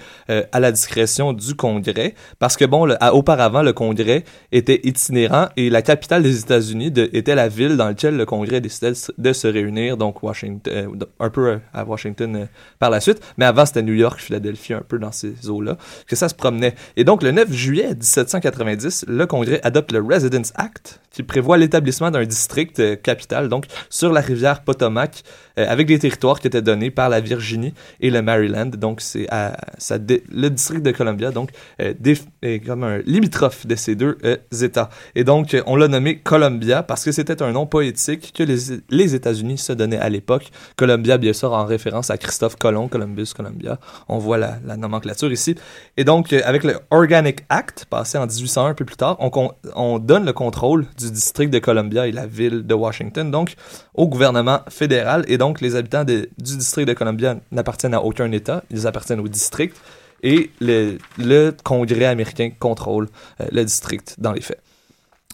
à 0.51 0.59
la 0.59 0.71
discrétion 0.71 1.33
du 1.33 1.55
Congrès, 1.55 2.13
parce 2.39 2.55
que 2.55 2.63
bon, 2.63 2.87
auparavant 3.11 3.61
le 3.63 3.73
Congrès 3.73 4.23
était 4.51 4.79
itinérant 4.83 5.47
et 5.57 5.69
la 5.69 5.81
capitale 5.81 6.23
des 6.23 6.39
États-Unis 6.39 6.93
était 7.13 7.35
la 7.35 7.47
ville 7.49 7.75
dans 7.75 7.87
laquelle 7.87 8.15
le 8.15 8.25
Congrès 8.25 8.61
décidait 8.61 8.93
de 9.17 9.33
se- 9.33 9.47
réunir, 9.47 9.97
donc 9.97 10.21
Washington, 10.23 10.99
un 11.19 11.29
peu 11.29 11.59
à 11.73 11.83
Washington 11.83 12.47
par 12.77 12.89
la 12.91 13.01
suite, 13.01 13.19
mais 13.37 13.45
avant 13.45 13.65
c'était 13.65 13.81
New 13.81 13.93
York, 13.93 14.19
Philadelphie, 14.21 14.73
un 14.73 14.83
peu 14.87 14.99
dans 14.99 15.11
ces 15.11 15.49
eaux-là, 15.49 15.77
que 16.07 16.15
ça 16.15 16.29
se 16.29 16.35
promenait. 16.35 16.75
Et 16.95 17.03
donc 17.03 17.23
le 17.23 17.31
9 17.31 17.51
juillet 17.51 17.89
1790, 17.95 19.05
le 19.07 19.25
Congrès 19.25 19.59
adopte 19.63 19.91
le 19.91 19.99
Residence 20.29 20.53
Act, 20.55 20.99
qui 21.11 21.23
prévoit 21.23 21.57
l'établissement 21.57 22.11
d'un 22.11 22.23
district 22.23 22.79
euh, 22.79 22.95
capital, 22.95 23.49
donc 23.49 23.65
sur 23.89 24.11
la 24.13 24.21
rivière 24.21 24.61
Potomac, 24.63 25.23
euh, 25.57 25.65
avec 25.67 25.87
des 25.87 25.97
territoires 25.97 26.39
qui 26.39 26.47
étaient 26.47 26.61
donnés 26.61 26.91
par 26.91 27.09
la 27.09 27.19
Virginie 27.19 27.73
et 27.99 28.11
le 28.11 28.21
Maryland. 28.21 28.67
Donc 28.67 29.01
c'est 29.01 29.27
le 29.29 30.47
district 30.49 30.83
de 30.83 30.91
Columbia, 30.91 31.31
donc 31.31 31.49
euh, 31.81 31.93
déf- 31.99 32.25
est 32.43 32.59
comme 32.59 32.83
un 32.83 32.99
limitrophe 32.99 33.65
de 33.65 33.75
ces 33.75 33.95
deux 33.95 34.17
euh, 34.23 34.37
États. 34.61 34.89
Et 35.15 35.23
donc 35.23 35.53
euh, 35.53 35.63
on 35.65 35.75
l'a 35.75 35.87
nommé 35.87 36.19
Columbia 36.19 36.83
parce 36.83 37.03
que 37.03 37.11
c'était 37.11 37.41
un 37.41 37.51
nom 37.51 37.65
poétique 37.65 38.31
que 38.35 38.43
les, 38.43 38.57
les 38.89 39.15
États-Unis 39.15 39.57
se 39.57 39.73
donnaient 39.73 39.97
à 39.99 40.09
l'époque. 40.09 40.51
Columbia, 40.75 41.17
bien 41.17 41.33
sûr, 41.33 41.53
en 41.53 41.65
référence 41.65 42.11
à 42.11 42.17
Christophe 42.17 42.55
Colomb, 42.55 42.87
Columbus, 42.87 43.33
Columbia. 43.35 43.79
On 44.07 44.19
voit 44.19 44.37
la, 44.37 44.59
la 44.65 44.77
nomenclature 44.77 45.31
ici. 45.31 45.55
Et 45.97 46.03
donc, 46.03 46.33
euh, 46.33 46.41
avec 46.45 46.63
le 46.63 46.75
Organic 46.91 47.39
Act, 47.49 47.85
passé 47.89 48.17
en 48.19 48.27
1801, 48.27 48.65
un 48.69 48.73
peu 48.75 48.85
plus 48.85 48.95
tard, 48.95 49.17
on, 49.19 49.31
on 49.75 49.97
donne 49.99 50.18
le 50.25 50.33
contrôle 50.33 50.85
du 50.97 51.11
district 51.11 51.49
de 51.51 51.59
Columbia 51.59 52.07
et 52.07 52.11
la 52.11 52.25
ville 52.25 52.65
de 52.65 52.73
Washington, 52.73 53.29
donc, 53.31 53.55
au 53.93 54.07
gouvernement 54.07 54.59
fédéral. 54.69 55.23
Et 55.27 55.37
donc, 55.37 55.61
les 55.61 55.75
habitants 55.75 56.03
de- 56.03 56.29
du 56.37 56.57
district 56.57 56.87
de 56.87 56.93
Columbia 56.93 57.37
n'appartiennent 57.51 57.93
à 57.93 58.01
aucun 58.01 58.31
État, 58.31 58.63
ils 58.71 58.87
appartiennent 58.87 59.19
au 59.19 59.27
district. 59.27 59.75
Et 60.21 60.49
le, 60.59 60.97
le 61.17 61.53
Congrès 61.63 62.05
américain 62.05 62.51
contrôle 62.59 63.07
euh, 63.39 63.45
le 63.51 63.63
district 63.63 64.15
dans 64.17 64.33
les 64.33 64.41
faits. 64.41 64.59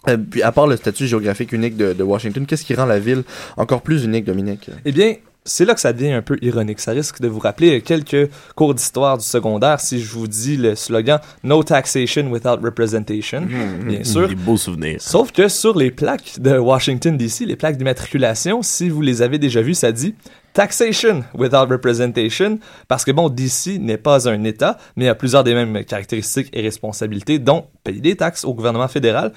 Euh, 0.08 0.16
puis 0.16 0.42
à 0.42 0.52
part 0.52 0.68
le 0.68 0.76
statut 0.76 1.08
géographique 1.08 1.52
unique 1.52 1.76
de, 1.76 1.92
de 1.92 2.02
Washington, 2.04 2.46
qu'est-ce 2.46 2.64
qui 2.64 2.74
rend 2.74 2.86
la 2.86 3.00
ville 3.00 3.24
encore 3.56 3.82
plus 3.82 4.04
unique, 4.04 4.24
Dominique? 4.24 4.70
Eh 4.84 4.92
bien, 4.92 5.16
c'est 5.46 5.64
là 5.64 5.74
que 5.74 5.80
ça 5.80 5.92
devient 5.92 6.12
un 6.12 6.22
peu 6.22 6.36
ironique. 6.42 6.80
Ça 6.80 6.92
risque 6.92 7.20
de 7.20 7.28
vous 7.28 7.38
rappeler 7.38 7.80
quelques 7.80 8.30
cours 8.54 8.74
d'histoire 8.74 9.16
du 9.16 9.24
secondaire 9.24 9.80
si 9.80 10.00
je 10.00 10.12
vous 10.12 10.26
dis 10.26 10.56
le 10.56 10.74
slogan 10.74 11.20
No 11.42 11.62
taxation 11.62 12.30
without 12.30 12.62
representation, 12.62 13.46
bien 13.86 14.04
sûr. 14.04 14.28
Des 14.28 14.34
beaux 14.34 14.56
souvenirs. 14.56 15.00
Sauf 15.00 15.32
que 15.32 15.48
sur 15.48 15.76
les 15.78 15.90
plaques 15.90 16.38
de 16.38 16.58
Washington 16.58 17.16
DC, 17.16 17.40
les 17.46 17.56
plaques 17.56 17.76
d'immatriculation, 17.76 18.62
si 18.62 18.88
vous 18.88 19.00
les 19.00 19.22
avez 19.22 19.38
déjà 19.38 19.62
vues, 19.62 19.74
ça 19.74 19.92
dit 19.92 20.14
Taxation 20.52 21.22
without 21.34 21.68
representation, 21.68 22.58
parce 22.88 23.04
que 23.04 23.10
bon, 23.12 23.28
DC 23.28 23.78
n'est 23.78 23.98
pas 23.98 24.26
un 24.26 24.42
État, 24.44 24.78
mais 24.96 25.04
il 25.04 25.08
a 25.08 25.14
plusieurs 25.14 25.44
des 25.44 25.52
mêmes 25.52 25.84
caractéristiques 25.84 26.48
et 26.54 26.62
responsabilités, 26.62 27.38
dont 27.38 27.66
payer 27.84 28.00
des 28.00 28.16
taxes 28.16 28.44
au 28.44 28.54
gouvernement 28.54 28.88
fédéral. 28.88 29.32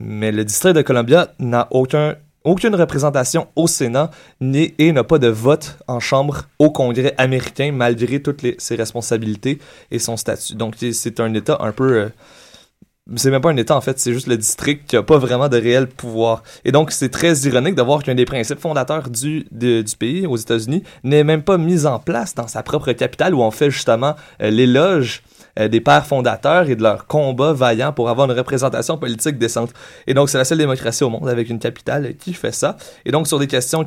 Mais 0.00 0.32
le 0.32 0.44
district 0.44 0.74
de 0.74 0.82
Columbia 0.82 1.32
n'a 1.38 1.68
aucun, 1.70 2.16
aucune 2.44 2.74
représentation 2.74 3.48
au 3.56 3.66
Sénat 3.66 4.10
et 4.40 4.92
n'a 4.92 5.04
pas 5.04 5.18
de 5.18 5.28
vote 5.28 5.78
en 5.86 6.00
chambre 6.00 6.42
au 6.58 6.70
Congrès 6.70 7.14
américain, 7.18 7.72
malgré 7.72 8.22
toutes 8.22 8.44
ses 8.58 8.76
responsabilités 8.76 9.58
et 9.90 9.98
son 9.98 10.16
statut. 10.16 10.54
Donc, 10.54 10.74
c'est 10.78 11.20
un 11.20 11.32
État 11.34 11.58
un 11.60 11.72
peu. 11.72 11.92
euh, 11.94 12.08
c'est 13.16 13.30
même 13.30 13.40
pas 13.40 13.50
un 13.50 13.56
État 13.56 13.74
en 13.74 13.80
fait, 13.80 13.98
c'est 13.98 14.12
juste 14.12 14.26
le 14.26 14.36
district 14.36 14.86
qui 14.86 14.96
a 14.96 15.02
pas 15.02 15.16
vraiment 15.18 15.48
de 15.48 15.56
réel 15.56 15.86
pouvoir. 15.86 16.42
Et 16.64 16.72
donc 16.72 16.90
c'est 16.90 17.08
très 17.08 17.34
ironique 17.38 17.74
de 17.74 17.82
voir 17.82 18.02
qu'un 18.02 18.14
des 18.14 18.26
principes 18.26 18.60
fondateurs 18.60 19.08
du, 19.08 19.46
pays 19.98 20.26
aux 20.26 20.36
États-Unis 20.36 20.82
n'est 21.04 21.24
même 21.24 21.42
pas 21.42 21.56
mis 21.56 21.86
en 21.86 21.98
place 21.98 22.34
dans 22.34 22.48
sa 22.48 22.62
propre 22.62 22.92
capitale 22.92 23.34
où 23.34 23.40
on 23.40 23.50
fait 23.50 23.70
justement 23.70 24.14
euh, 24.42 24.50
l'éloge 24.50 25.22
des 25.66 25.80
pères 25.80 26.06
fondateurs 26.06 26.70
et 26.70 26.76
de 26.76 26.82
leur 26.84 27.06
combat 27.08 27.52
vaillant 27.52 27.92
pour 27.92 28.08
avoir 28.08 28.30
une 28.30 28.36
représentation 28.38 28.96
politique 28.98 29.38
décente. 29.38 29.72
Et 30.06 30.14
donc 30.14 30.30
c'est 30.30 30.38
la 30.38 30.44
seule 30.44 30.58
démocratie 30.58 31.02
au 31.02 31.10
monde 31.10 31.28
avec 31.28 31.48
une 31.50 31.58
capitale 31.58 32.14
qui 32.16 32.32
fait 32.34 32.52
ça. 32.52 32.76
Et 33.04 33.10
donc 33.10 33.26
sur 33.26 33.40
des 33.40 33.48
questions 33.48 33.84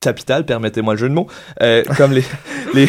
capitales, 0.00 0.46
permettez-moi 0.46 0.94
le 0.94 0.98
jeu 0.98 1.08
de 1.10 1.14
mots, 1.14 1.26
euh, 1.60 1.84
comme 1.98 2.12
les, 2.12 2.24
les, 2.72 2.88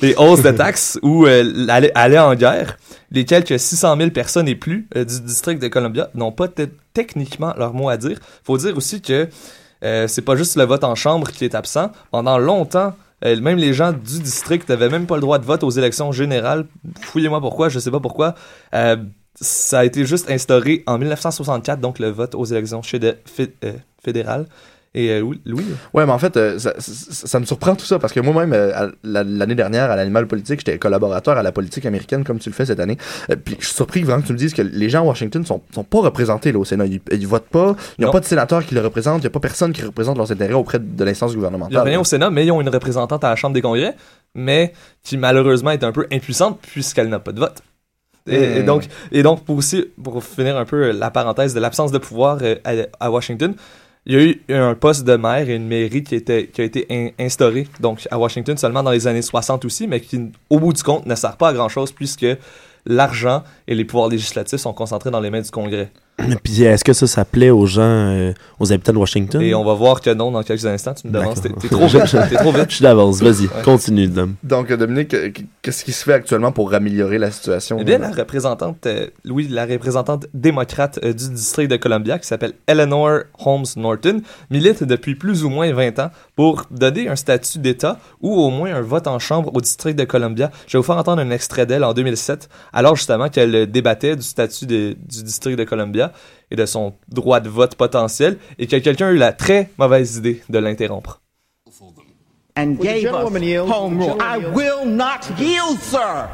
les 0.00 0.14
hausses 0.14 0.42
de 0.42 0.52
taxes 0.52 0.98
ou 1.02 1.26
euh, 1.26 1.66
aller, 1.68 1.90
aller 1.94 2.18
en 2.18 2.34
guerre, 2.34 2.78
les 3.10 3.26
quelques 3.26 3.58
600 3.60 3.96
000 3.98 4.10
personnes 4.10 4.48
et 4.48 4.54
plus 4.54 4.88
euh, 4.96 5.04
du 5.04 5.20
district 5.20 5.60
de 5.60 5.68
Columbia 5.68 6.08
n'ont 6.14 6.32
pas 6.32 6.48
te- 6.48 6.68
techniquement 6.94 7.52
leur 7.58 7.74
mot 7.74 7.90
à 7.90 7.98
dire. 7.98 8.18
faut 8.42 8.56
dire 8.56 8.74
aussi 8.76 9.02
que 9.02 9.28
euh, 9.84 10.08
c'est 10.08 10.22
pas 10.22 10.34
juste 10.36 10.56
le 10.56 10.64
vote 10.64 10.82
en 10.84 10.94
chambre 10.94 11.28
qui 11.30 11.44
est 11.44 11.54
absent. 11.54 11.90
Pendant 12.10 12.38
longtemps, 12.38 12.88
euh, 12.88 12.90
même 13.22 13.58
les 13.58 13.72
gens 13.72 13.92
du 13.92 14.20
district 14.20 14.68
n'avaient 14.68 14.88
même 14.88 15.06
pas 15.06 15.16
le 15.16 15.20
droit 15.20 15.38
de 15.38 15.44
vote 15.44 15.62
aux 15.62 15.70
élections 15.70 16.12
générales. 16.12 16.66
Fouillez-moi 17.00 17.40
pourquoi, 17.40 17.68
je 17.68 17.78
sais 17.78 17.90
pas 17.90 18.00
pourquoi. 18.00 18.34
Euh, 18.74 18.96
ça 19.40 19.80
a 19.80 19.84
été 19.84 20.04
juste 20.04 20.30
instauré 20.30 20.82
en 20.86 20.98
1964, 20.98 21.80
donc 21.80 21.98
le 21.98 22.08
vote 22.08 22.34
aux 22.34 22.44
élections 22.44 22.80
euh, 22.94 23.72
fédérales. 24.02 24.46
Et 24.98 25.10
euh, 25.10 25.20
oui, 25.20 25.42
Louis? 25.44 25.62
Ouais, 25.92 26.06
mais 26.06 26.12
en 26.12 26.18
fait, 26.18 26.38
euh, 26.38 26.58
ça, 26.58 26.72
ça- 26.78 27.26
ça 27.26 27.38
me 27.38 27.44
surprend 27.44 27.74
tout 27.76 27.84
ça 27.84 27.98
parce 27.98 28.14
que 28.14 28.20
moi-même, 28.20 28.54
euh, 28.54 28.90
l'année 29.04 29.54
dernière, 29.54 29.90
à 29.90 29.96
l'animal 29.96 30.26
politique, 30.26 30.60
j'étais 30.60 30.78
collaborateur 30.78 31.36
à 31.36 31.42
la 31.42 31.52
politique 31.52 31.84
américaine 31.84 32.24
comme 32.24 32.38
tu 32.38 32.48
le 32.48 32.54
fais 32.54 32.64
cette 32.64 32.80
année. 32.80 32.96
Puis 33.44 33.56
je 33.60 33.66
suis 33.66 33.74
surpris 33.74 34.02
vraiment 34.04 34.22
que 34.22 34.26
tu 34.28 34.32
me 34.32 34.38
dises 34.38 34.54
que 34.54 34.62
les 34.62 34.88
gens 34.88 35.00
à 35.02 35.04
Washington 35.04 35.44
sont, 35.44 35.60
sont 35.74 35.84
pas 35.84 35.98
représentés 36.00 36.50
là, 36.50 36.58
au 36.58 36.64
Sénat. 36.64 36.86
Ils, 36.86 37.00
ils 37.12 37.26
votent 37.26 37.44
pas, 37.50 37.76
ils 37.98 38.02
n'ont 38.02 38.06
Non. 38.08 38.12
pas 38.12 38.20
de 38.20 38.24
sénateurs 38.24 38.64
qui 38.64 38.74
le 38.74 38.80
représentent, 38.80 39.18
il 39.18 39.24
n'y 39.24 39.26
a 39.26 39.30
pas 39.30 39.40
personne 39.40 39.72
qui 39.74 39.82
représente 39.82 40.16
leurs 40.16 40.32
intérêts 40.32 40.54
auprès 40.54 40.78
de 40.78 41.04
l'instance 41.04 41.32
Il 41.32 41.38
n'y 41.40 41.44
a 41.44 41.48
gouvernementale. 41.50 41.86
rien 41.86 42.00
au 42.00 42.04
Sénat, 42.04 42.30
mais 42.30 42.46
ils 42.46 42.50
ont 42.50 42.62
une 42.62 42.70
représentante 42.70 43.22
à 43.22 43.28
la 43.28 43.36
Chambre 43.36 43.52
des 43.54 43.60
congrès, 43.62 43.94
mais 44.34 44.72
qui 45.02 45.18
malheureusement 45.18 45.72
est 45.72 45.84
un 45.84 45.92
peu 45.92 46.06
impuissante 46.10 46.58
puisqu'elle 46.62 47.10
n'a 47.10 47.18
pas 47.18 47.32
de 47.32 47.40
vote. 47.40 47.60
Et, 48.28 48.34
et 48.34 48.62
Hmm. 48.62 48.64
donc, 48.66 48.84
et 49.12 49.22
donc 49.22 49.44
pour 49.44 49.56
aussi, 49.58 49.84
pour 50.02 50.24
finir 50.24 50.56
un 50.56 50.64
peu 50.64 50.90
la 50.90 51.10
parenthèse 51.10 51.52
de 51.54 51.60
l'absence 51.60 51.92
de 51.92 51.98
pouvoir 51.98 52.38
à, 52.64 52.70
à 53.04 53.10
Washington, 53.10 53.54
il 54.06 54.14
y 54.14 54.16
a 54.16 54.22
eu 54.22 54.40
un 54.50 54.74
poste 54.74 55.04
de 55.04 55.16
maire 55.16 55.48
et 55.50 55.54
une 55.56 55.66
mairie 55.66 56.02
qui, 56.04 56.14
était, 56.14 56.46
qui 56.46 56.60
a 56.60 56.64
été 56.64 56.86
in- 56.90 57.10
instauré 57.18 57.66
donc 57.80 58.06
à 58.10 58.18
Washington 58.18 58.56
seulement 58.56 58.82
dans 58.82 58.92
les 58.92 59.06
années 59.06 59.22
60 59.22 59.64
aussi, 59.64 59.86
mais 59.88 60.00
qui, 60.00 60.30
au 60.48 60.60
bout 60.60 60.72
du 60.72 60.82
compte, 60.82 61.06
ne 61.06 61.14
sert 61.14 61.36
pas 61.36 61.48
à 61.48 61.52
grand 61.52 61.68
chose 61.68 61.90
puisque 61.92 62.26
l'argent 62.86 63.42
et 63.66 63.74
les 63.74 63.84
pouvoirs 63.84 64.08
législatifs 64.08 64.60
sont 64.60 64.72
concentrés 64.72 65.10
dans 65.10 65.20
les 65.20 65.30
mains 65.30 65.40
du 65.40 65.50
Congrès. 65.50 65.90
Puis 66.42 66.62
est-ce 66.62 66.82
que 66.82 66.92
ça, 66.94 67.06
ça 67.06 67.24
plaît 67.26 67.50
aux 67.50 67.66
gens, 67.66 67.82
euh, 67.82 68.32
aux 68.58 68.72
habitants 68.72 68.92
de 68.94 68.98
Washington? 68.98 69.42
Et 69.42 69.54
on 69.54 69.64
va 69.64 69.74
voir 69.74 70.00
que 70.00 70.08
non 70.10 70.30
dans 70.30 70.42
quelques 70.42 70.64
instants. 70.64 70.94
Tu 70.94 71.08
me 71.08 71.12
demandes, 71.12 71.34
t'es 71.40 71.68
trop 71.68 71.86
vite. 71.86 72.02
T'es 72.30 72.36
trop 72.36 72.52
vite. 72.52 72.66
Je 72.70 72.74
suis 72.76 72.82
d'avance, 72.82 73.20
vas-y, 73.22 73.42
Ouais. 73.42 73.62
continue, 73.62 74.08
Dom. 74.08 74.34
Donc, 74.42 74.72
Dominique, 74.72 75.12
euh, 75.12 75.30
qu'est-ce 75.60 75.84
qui 75.84 75.92
se 75.92 76.04
fait 76.04 76.14
actuellement 76.14 76.52
pour 76.52 76.72
améliorer 76.72 77.18
la 77.18 77.30
situation? 77.30 77.76
Eh 77.80 77.84
bien, 77.84 77.98
la 77.98 78.10
représentante, 78.10 78.86
euh, 78.86 79.08
Louis, 79.24 79.46
la 79.48 79.66
représentante 79.66 80.26
démocrate 80.32 80.98
euh, 81.04 81.12
du 81.12 81.28
district 81.28 81.70
de 81.70 81.76
Columbia, 81.76 82.18
qui 82.18 82.26
s'appelle 82.26 82.54
Eleanor 82.66 83.20
Holmes 83.44 83.66
Norton, 83.76 84.22
milite 84.50 84.84
depuis 84.84 85.16
plus 85.16 85.44
ou 85.44 85.50
moins 85.50 85.70
20 85.72 85.98
ans 85.98 86.10
pour 86.34 86.64
donner 86.70 87.08
un 87.08 87.16
statut 87.16 87.58
d'État 87.58 87.98
ou 88.22 88.32
au 88.34 88.48
moins 88.50 88.74
un 88.74 88.80
vote 88.80 89.06
en 89.06 89.18
chambre 89.18 89.50
au 89.54 89.60
district 89.60 89.98
de 89.98 90.04
Columbia. 90.04 90.50
Je 90.66 90.76
vais 90.76 90.80
vous 90.80 90.86
faire 90.86 90.96
entendre 90.96 91.20
un 91.20 91.30
extrait 91.30 91.66
d'elle 91.66 91.84
en 91.84 91.92
2007, 91.92 92.48
alors 92.72 92.96
justement 92.96 93.28
qu'elle 93.28 93.70
débattait 93.70 94.16
du 94.16 94.22
statut 94.22 94.64
de- 94.66 94.96
du 95.06 95.22
district 95.22 95.58
de 95.58 95.64
Columbia 95.64 96.05
et 96.50 96.56
de 96.56 96.66
son 96.66 96.94
droit 97.08 97.40
de 97.40 97.48
vote 97.48 97.74
potentiel, 97.74 98.38
et 98.58 98.66
que 98.66 98.76
quelqu'un 98.76 99.08
a 99.08 99.12
eu 99.12 99.16
la 99.16 99.32
très 99.32 99.70
mauvaise 99.78 100.16
idée 100.16 100.42
de 100.48 100.58
l'interrompre. 100.58 101.20
and 102.56 102.78
the 102.78 102.82
gave 102.82 103.04
us 103.04 103.70
home 103.70 103.98
rule. 103.98 104.20
I 104.20 104.38
will 104.38 104.84
not 104.84 105.30
yield, 105.38 105.78
sir. 105.78 106.28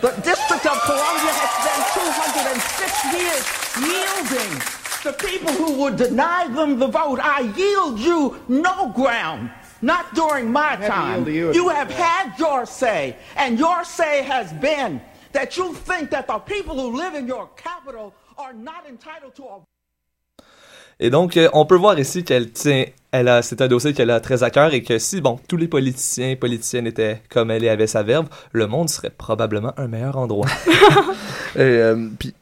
The 0.00 0.12
District 0.22 0.66
of 0.66 0.80
Columbia 0.82 1.32
has 1.32 1.50
spent 1.60 1.82
206 2.74 3.04
years 3.14 3.44
yielding 3.86 4.52
to 5.02 5.12
people 5.12 5.52
who 5.52 5.80
would 5.80 5.96
deny 5.96 6.48
them 6.48 6.78
the 6.78 6.88
vote. 6.88 7.20
I 7.22 7.52
yield 7.56 7.98
you 8.00 8.40
no 8.48 8.88
ground. 8.88 9.50
Not 9.82 10.14
during 10.14 10.50
my 10.52 10.76
time. 10.76 11.26
You 11.26 11.68
have 11.70 11.90
had 11.90 12.38
your 12.38 12.66
say, 12.66 13.16
and 13.36 13.58
your 13.58 13.82
say 13.84 14.22
has 14.22 14.52
been 14.54 15.00
that 15.32 15.56
you 15.56 15.72
think 15.72 16.10
that 16.10 16.26
the 16.26 16.38
people 16.38 16.78
who 16.78 16.96
live 16.96 17.14
in 17.14 17.26
your 17.26 17.48
capital 17.56 18.12
are 18.40 18.54
not 18.54 18.84
entitled 18.88 19.34
to 19.34 19.44
a 19.44 19.60
Et 21.02 21.08
donc, 21.08 21.36
euh, 21.36 21.48
on 21.54 21.64
peut 21.64 21.76
voir 21.76 21.98
ici 21.98 22.24
qu'elle 22.24 22.50
tient, 22.50 22.84
elle 23.10 23.28
a, 23.28 23.40
c'est 23.40 23.62
un 23.62 23.68
dossier 23.68 23.94
qu'elle 23.94 24.10
a 24.10 24.20
très 24.20 24.42
à 24.42 24.50
cœur 24.50 24.74
et 24.74 24.82
que 24.82 24.98
si, 24.98 25.22
bon, 25.22 25.38
tous 25.48 25.56
les 25.56 25.66
politiciens 25.66 26.30
et 26.30 26.36
politiciennes 26.36 26.86
étaient 26.86 27.22
comme 27.30 27.50
elle 27.50 27.64
et 27.64 27.70
avaient 27.70 27.86
sa 27.86 28.02
verve, 28.02 28.28
le 28.52 28.66
monde 28.66 28.90
serait 28.90 29.10
probablement 29.10 29.72
un 29.78 29.88
meilleur 29.88 30.18
endroit. 30.18 30.48
Et, 31.56 31.60
euh, 31.60 32.08
puis, 32.18 32.34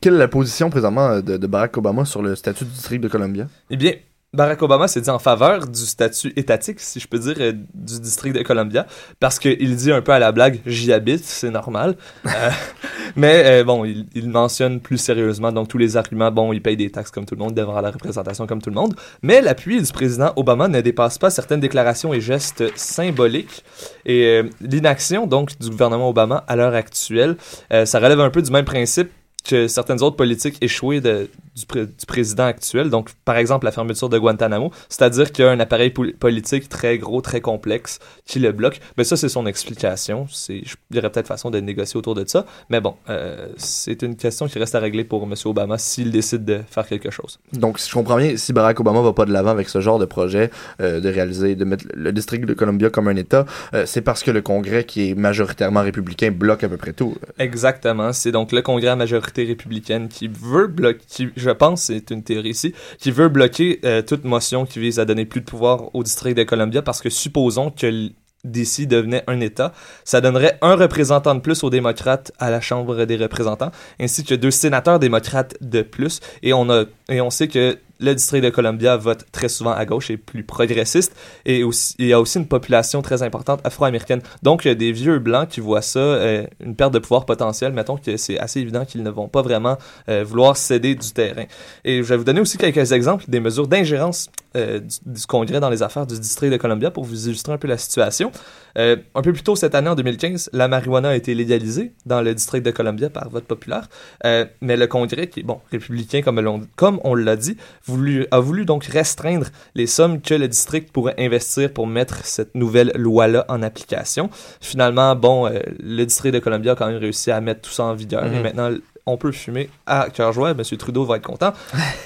quelle 0.00 0.14
est 0.14 0.18
la 0.18 0.28
position 0.28 0.70
présentement 0.70 1.20
de, 1.20 1.36
de 1.36 1.46
Barack 1.46 1.76
Obama 1.76 2.04
sur 2.04 2.22
le 2.22 2.34
statut 2.34 2.64
du 2.64 2.70
district 2.70 3.02
de 3.02 3.08
Columbia? 3.08 3.48
eh 3.70 3.76
bien, 3.76 3.92
Barack 4.36 4.60
Obama 4.62 4.86
s'est 4.86 5.00
dit 5.00 5.10
en 5.10 5.18
faveur 5.18 5.66
du 5.66 5.80
statut 5.80 6.32
étatique, 6.36 6.78
si 6.80 7.00
je 7.00 7.08
peux 7.08 7.18
dire, 7.18 7.36
euh, 7.40 7.52
du 7.74 8.00
district 8.00 8.36
de 8.36 8.42
Columbia, 8.42 8.86
parce 9.18 9.38
qu'il 9.38 9.76
dit 9.76 9.90
un 9.90 10.02
peu 10.02 10.12
à 10.12 10.18
la 10.18 10.30
blague, 10.30 10.60
j'y 10.66 10.92
habite, 10.92 11.24
c'est 11.24 11.50
normal. 11.50 11.96
Euh, 12.26 12.50
mais 13.16 13.42
euh, 13.46 13.64
bon, 13.64 13.84
il, 13.84 14.28
mentionne 14.28 14.80
plus 14.80 14.98
sérieusement 14.98 15.52
donc 15.52 15.68
tous 15.68 15.78
les 15.78 15.96
arguments, 15.96 16.30
bon, 16.30 16.52
il 16.52 16.60
paye 16.60 16.76
des 16.76 16.90
taxes 16.90 17.10
comme 17.10 17.24
tout 17.24 17.34
le 17.34 17.40
monde, 17.40 17.52
il 17.52 17.54
devra 17.54 17.80
la 17.80 17.90
représentation 17.90 18.46
comme 18.46 18.60
tout 18.60 18.70
le 18.70 18.76
monde. 18.76 18.94
Mais 19.22 19.40
l'appui 19.40 19.80
du 19.80 19.90
président 19.90 20.32
Obama 20.36 20.68
ne 20.68 20.80
dépasse 20.82 21.16
pas 21.16 21.30
certaines 21.30 21.60
déclarations 21.60 22.12
et 22.12 22.20
gestes 22.20 22.64
symboliques. 22.76 23.64
Et 24.04 24.42
l'inaction 24.60 25.26
donc 25.26 25.58
du 25.58 25.70
gouvernement 25.70 26.10
Obama 26.10 26.44
à 26.46 26.56
l'heure 26.56 26.74
actuelle, 26.74 27.36
ça 27.84 27.98
relève 27.98 28.20
un 28.20 28.30
peu 28.30 28.42
du 28.42 28.50
même 28.50 28.64
principe 28.64 29.10
que 29.46 29.68
certaines 29.68 30.02
autres 30.02 30.16
politiques 30.16 30.58
échouées 30.60 31.00
de- 31.00 31.30
du, 31.56 31.66
pré- 31.66 31.86
du 31.86 32.06
président 32.06 32.44
actuel. 32.44 32.90
Donc, 32.90 33.10
par 33.24 33.36
exemple, 33.36 33.64
la 33.64 33.72
fermeture 33.72 34.08
de 34.08 34.18
Guantanamo, 34.18 34.70
c'est-à-dire 34.88 35.32
qu'il 35.32 35.44
y 35.44 35.48
a 35.48 35.50
un 35.50 35.60
appareil 35.60 35.90
pol- 35.90 36.14
politique 36.14 36.68
très 36.68 36.98
gros, 36.98 37.20
très 37.20 37.40
complexe 37.40 37.98
qui 38.26 38.38
le 38.38 38.52
bloque. 38.52 38.80
Mais 38.96 39.04
ça, 39.04 39.16
c'est 39.16 39.28
son 39.28 39.46
explication. 39.46 40.26
Il 40.48 40.64
y 40.92 40.98
aurait 40.98 41.10
peut-être 41.10 41.26
façon 41.26 41.50
de 41.50 41.58
négocier 41.60 41.96
autour 41.98 42.14
de 42.14 42.24
ça. 42.26 42.44
Mais 42.70 42.80
bon, 42.80 42.94
euh, 43.08 43.48
c'est 43.56 44.02
une 44.02 44.16
question 44.16 44.46
qui 44.46 44.58
reste 44.58 44.74
à 44.74 44.80
régler 44.80 45.04
pour 45.04 45.22
M. 45.24 45.34
Obama 45.44 45.78
s'il 45.78 46.10
décide 46.10 46.44
de 46.44 46.60
faire 46.68 46.86
quelque 46.86 47.10
chose. 47.10 47.38
Donc, 47.52 47.78
si 47.78 47.88
je 47.88 47.94
comprends 47.94 48.16
bien, 48.16 48.36
si 48.36 48.52
Barack 48.52 48.80
Obama 48.80 49.00
va 49.00 49.12
pas 49.12 49.24
de 49.24 49.32
l'avant 49.32 49.50
avec 49.50 49.68
ce 49.68 49.80
genre 49.80 49.98
de 49.98 50.04
projet, 50.04 50.50
euh, 50.80 51.00
de 51.00 51.08
réaliser, 51.08 51.54
de 51.54 51.64
mettre 51.64 51.86
le 51.94 52.12
district 52.12 52.44
de 52.44 52.54
Columbia 52.54 52.90
comme 52.90 53.08
un 53.08 53.16
État, 53.16 53.46
euh, 53.74 53.84
c'est 53.86 54.02
parce 54.02 54.22
que 54.22 54.30
le 54.30 54.42
Congrès, 54.42 54.84
qui 54.84 55.10
est 55.10 55.14
majoritairement 55.14 55.82
républicain, 55.82 56.30
bloque 56.30 56.64
à 56.64 56.68
peu 56.68 56.76
près 56.76 56.92
tout. 56.92 57.16
Exactement. 57.38 58.12
C'est 58.12 58.32
donc 58.32 58.52
le 58.52 58.62
Congrès 58.62 58.88
à 58.88 58.96
majorité 58.96 59.44
républicaine 59.44 60.08
qui 60.08 60.28
veut 60.28 60.66
bloquer, 60.66 61.00
qui, 61.08 61.28
je 61.46 61.50
pense, 61.50 61.82
c'est 61.84 62.10
une 62.10 62.22
théorie 62.22 62.50
ici, 62.50 62.74
qui 62.98 63.10
veut 63.10 63.28
bloquer 63.28 63.80
euh, 63.84 64.02
toute 64.02 64.24
motion 64.24 64.66
qui 64.66 64.80
vise 64.80 64.98
à 64.98 65.04
donner 65.04 65.24
plus 65.24 65.40
de 65.40 65.46
pouvoir 65.46 65.94
au 65.94 66.02
district 66.02 66.36
de 66.36 66.42
Columbia 66.42 66.82
parce 66.82 67.00
que 67.00 67.10
supposons 67.10 67.70
que 67.70 68.10
DC 68.44 68.86
devenait 68.86 69.24
un 69.26 69.40
État, 69.40 69.72
ça 70.04 70.20
donnerait 70.20 70.58
un 70.62 70.76
représentant 70.76 71.34
de 71.34 71.40
plus 71.40 71.62
aux 71.64 71.70
démocrates 71.70 72.32
à 72.38 72.50
la 72.50 72.60
Chambre 72.60 73.04
des 73.04 73.16
représentants, 73.16 73.70
ainsi 74.00 74.24
que 74.24 74.34
deux 74.34 74.50
sénateurs 74.50 74.98
démocrates 74.98 75.56
de 75.60 75.82
plus. 75.82 76.20
Et 76.42 76.52
on, 76.52 76.68
a, 76.70 76.84
et 77.08 77.20
on 77.20 77.30
sait 77.30 77.48
que 77.48 77.78
le 77.98 78.14
district 78.14 78.44
de 78.44 78.50
Columbia 78.50 78.96
vote 78.96 79.24
très 79.32 79.48
souvent 79.48 79.72
à 79.72 79.84
gauche 79.84 80.10
et 80.10 80.16
plus 80.16 80.44
progressiste. 80.44 81.14
Et 81.44 81.62
il 81.98 82.06
y 82.06 82.12
a 82.12 82.20
aussi 82.20 82.38
une 82.38 82.48
population 82.48 83.02
très 83.02 83.22
importante 83.22 83.60
afro-américaine. 83.64 84.20
Donc, 84.42 84.64
il 84.64 84.68
y 84.68 84.70
a 84.70 84.74
des 84.74 84.92
vieux 84.92 85.18
blancs 85.18 85.48
qui 85.48 85.60
voient 85.60 85.82
ça, 85.82 85.98
euh, 85.98 86.46
une 86.64 86.76
perte 86.76 86.92
de 86.92 86.98
pouvoir 86.98 87.26
potentielle. 87.26 87.72
Mettons 87.72 87.96
que 87.96 88.16
c'est 88.16 88.38
assez 88.38 88.60
évident 88.60 88.84
qu'ils 88.84 89.02
ne 89.02 89.10
vont 89.10 89.28
pas 89.28 89.42
vraiment 89.42 89.78
euh, 90.08 90.24
vouloir 90.24 90.56
céder 90.56 90.94
du 90.94 91.12
terrain. 91.12 91.44
Et 91.84 91.98
je 91.98 92.08
vais 92.08 92.16
vous 92.16 92.24
donner 92.24 92.40
aussi 92.40 92.58
quelques 92.58 92.92
exemples 92.92 93.24
des 93.28 93.40
mesures 93.40 93.66
d'ingérence 93.66 94.28
euh, 94.56 94.80
du, 94.80 94.96
du 95.04 95.26
Congrès 95.26 95.60
dans 95.60 95.70
les 95.70 95.82
affaires 95.82 96.06
du 96.06 96.18
district 96.18 96.50
de 96.50 96.56
Columbia 96.56 96.90
pour 96.90 97.04
vous 97.04 97.26
illustrer 97.28 97.52
un 97.52 97.58
peu 97.58 97.68
la 97.68 97.78
situation. 97.78 98.32
Euh, 98.78 98.96
un 99.14 99.22
peu 99.22 99.32
plus 99.32 99.42
tôt 99.42 99.56
cette 99.56 99.74
année, 99.74 99.88
en 99.88 99.94
2015, 99.94 100.50
la 100.52 100.68
marijuana 100.68 101.10
a 101.10 101.14
été 101.14 101.34
légalisée 101.34 101.92
dans 102.04 102.20
le 102.22 102.34
district 102.34 102.64
de 102.64 102.70
Columbia 102.70 103.08
par 103.10 103.28
vote 103.28 103.44
populaire. 103.44 103.88
Euh, 104.24 104.44
mais 104.60 104.76
le 104.76 104.86
Congrès, 104.86 105.28
qui 105.28 105.40
est 105.40 105.42
bon, 105.42 105.60
républicain 105.70 106.22
comme, 106.22 106.40
l'on- 106.40 106.66
comme 106.76 107.00
on 107.04 107.14
l'a 107.14 107.36
dit, 107.36 107.56
voulu, 107.86 108.26
a 108.30 108.40
voulu 108.40 108.64
donc 108.64 108.84
restreindre 108.84 109.46
les 109.74 109.86
sommes 109.86 110.20
que 110.20 110.34
le 110.34 110.48
district 110.48 110.90
pourrait 110.92 111.14
investir 111.18 111.72
pour 111.72 111.86
mettre 111.86 112.24
cette 112.24 112.54
nouvelle 112.54 112.92
loi-là 112.96 113.44
en 113.48 113.62
application. 113.62 114.28
Finalement, 114.60 115.14
bon, 115.16 115.48
le 115.82 116.04
district 116.04 116.34
de 116.34 116.38
Columbia 116.40 116.72
a 116.72 116.74
quand 116.74 116.86
même 116.86 116.96
réussi 116.98 117.30
à 117.30 117.40
mettre 117.40 117.62
tout 117.62 117.70
ça 117.70 117.84
en 117.84 117.94
vigueur. 117.94 118.24
Mhm. 118.26 118.34
Et 118.34 118.40
maintenant, 118.42 118.70
on 119.06 119.16
peut 119.16 119.30
fumer 119.30 119.70
à 119.86 120.08
cœur 120.12 120.32
joie. 120.32 120.52
Monsieur 120.54 120.76
Trudeau 120.76 121.04
va 121.04 121.16
être 121.16 121.26
content 121.26 121.52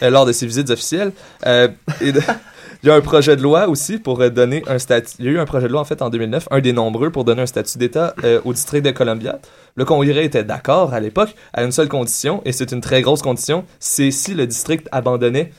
euh, 0.03 0.11
lors 0.11 0.27
de 0.27 0.33
ses 0.33 0.47
visites 0.47 0.69
officielles. 0.71 1.13
Euh, 1.47 1.69
Il 2.83 2.87
y 2.89 2.91
a 2.91 2.95
un 2.95 3.01
projet 3.03 3.37
de 3.37 3.43
loi 3.43 3.69
aussi 3.69 3.99
pour 3.99 4.19
donner 4.31 4.63
un 4.67 4.79
statut. 4.79 5.13
Il 5.19 5.27
y 5.27 5.29
a 5.29 5.33
eu 5.33 5.39
un 5.39 5.45
projet 5.45 5.67
de 5.67 5.73
loi 5.73 5.83
en 5.83 5.85
fait 5.85 6.01
en 6.01 6.09
2009, 6.09 6.49
un 6.51 6.61
des 6.61 6.73
nombreux 6.73 7.11
pour 7.11 7.25
donner 7.25 7.43
un 7.43 7.47
statut 7.47 7.77
d'État 7.77 8.15
euh, 8.25 8.41
au 8.47 8.55
district 8.55 8.87
de 8.87 8.91
Columbia. 8.91 9.39
Le 9.75 9.85
Congrès 9.85 10.25
était 10.25 10.45
d'accord 10.45 10.95
à 10.95 11.01
l'époque 11.01 11.35
à 11.53 11.63
une 11.63 11.73
seule 11.73 11.89
condition, 11.89 12.41
et 12.47 12.53
c'est 12.53 12.73
une 12.73 12.81
très 12.81 13.03
grosse 13.03 13.21
condition, 13.21 13.67
c'est 13.81 14.11
si 14.11 14.33
le 14.33 14.47
district 14.47 14.89
abandonnait 14.93 15.53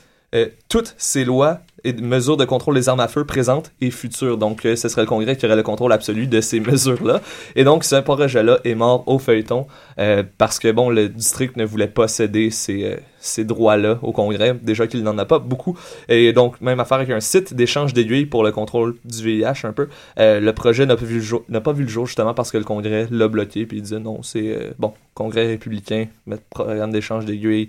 toutes 0.68 0.94
ces 0.96 1.26
lois 1.26 1.60
et 1.84 1.92
mesures 1.92 2.36
de 2.36 2.44
contrôle 2.44 2.74
des 2.74 2.88
armes 2.88 3.00
à 3.00 3.08
feu 3.08 3.24
présentes 3.24 3.72
et 3.80 3.90
futures. 3.90 4.38
Donc, 4.38 4.64
euh, 4.64 4.76
ce 4.76 4.88
serait 4.88 5.02
le 5.02 5.06
Congrès 5.06 5.36
qui 5.36 5.46
aurait 5.46 5.56
le 5.56 5.62
contrôle 5.62 5.92
absolu 5.92 6.26
de 6.26 6.40
ces 6.40 6.60
mesures-là. 6.70 7.20
Et 7.56 7.64
donc, 7.64 7.84
ce 7.84 7.96
projet-là 7.96 8.58
est 8.64 8.74
mort 8.74 9.04
au 9.06 9.18
feuilleton 9.18 9.66
euh, 9.98 10.22
parce 10.38 10.58
que, 10.58 10.70
bon, 10.70 10.90
le 10.90 11.08
district 11.08 11.56
ne 11.56 11.64
voulait 11.64 11.88
pas 11.88 12.08
céder 12.08 12.50
ces, 12.50 12.84
euh, 12.84 12.96
ces 13.20 13.44
droits-là 13.44 13.98
au 14.02 14.12
Congrès, 14.12 14.54
déjà 14.62 14.86
qu'il 14.86 15.02
n'en 15.02 15.16
a 15.18 15.24
pas 15.24 15.38
beaucoup. 15.38 15.76
Et 16.08 16.32
donc, 16.32 16.60
même 16.60 16.80
affaire 16.80 16.98
avec 16.98 17.10
un 17.10 17.20
site 17.20 17.54
d'échange 17.54 17.94
d'aiguilles 17.94 18.26
pour 18.26 18.44
le 18.44 18.52
contrôle 18.52 18.96
du 19.04 19.22
VIH 19.22 19.64
un 19.64 19.72
peu. 19.72 19.88
Le 20.16 20.50
projet 20.52 20.86
n'a 20.86 20.96
pas, 20.96 21.04
vu 21.04 21.16
le 21.84 21.88
jour- 21.88 22.06
justement 22.06 22.34
parce 22.34 22.50
que 22.50 22.58
le 22.58 22.64
Congrès 22.64 23.06
l'a 23.10 23.28
bloqué 23.28 23.66
puis 23.66 23.78
il 23.78 23.82
disait 23.82 24.00
non, 24.00 24.22
c'est 24.22 24.72
bon, 24.78 24.92
Congrès 25.14 25.46
républicain, 25.46 26.06
mettre 26.26 26.42
programme 26.50 26.90
d'échange 26.90 27.24
d'aiguilles. 27.24 27.68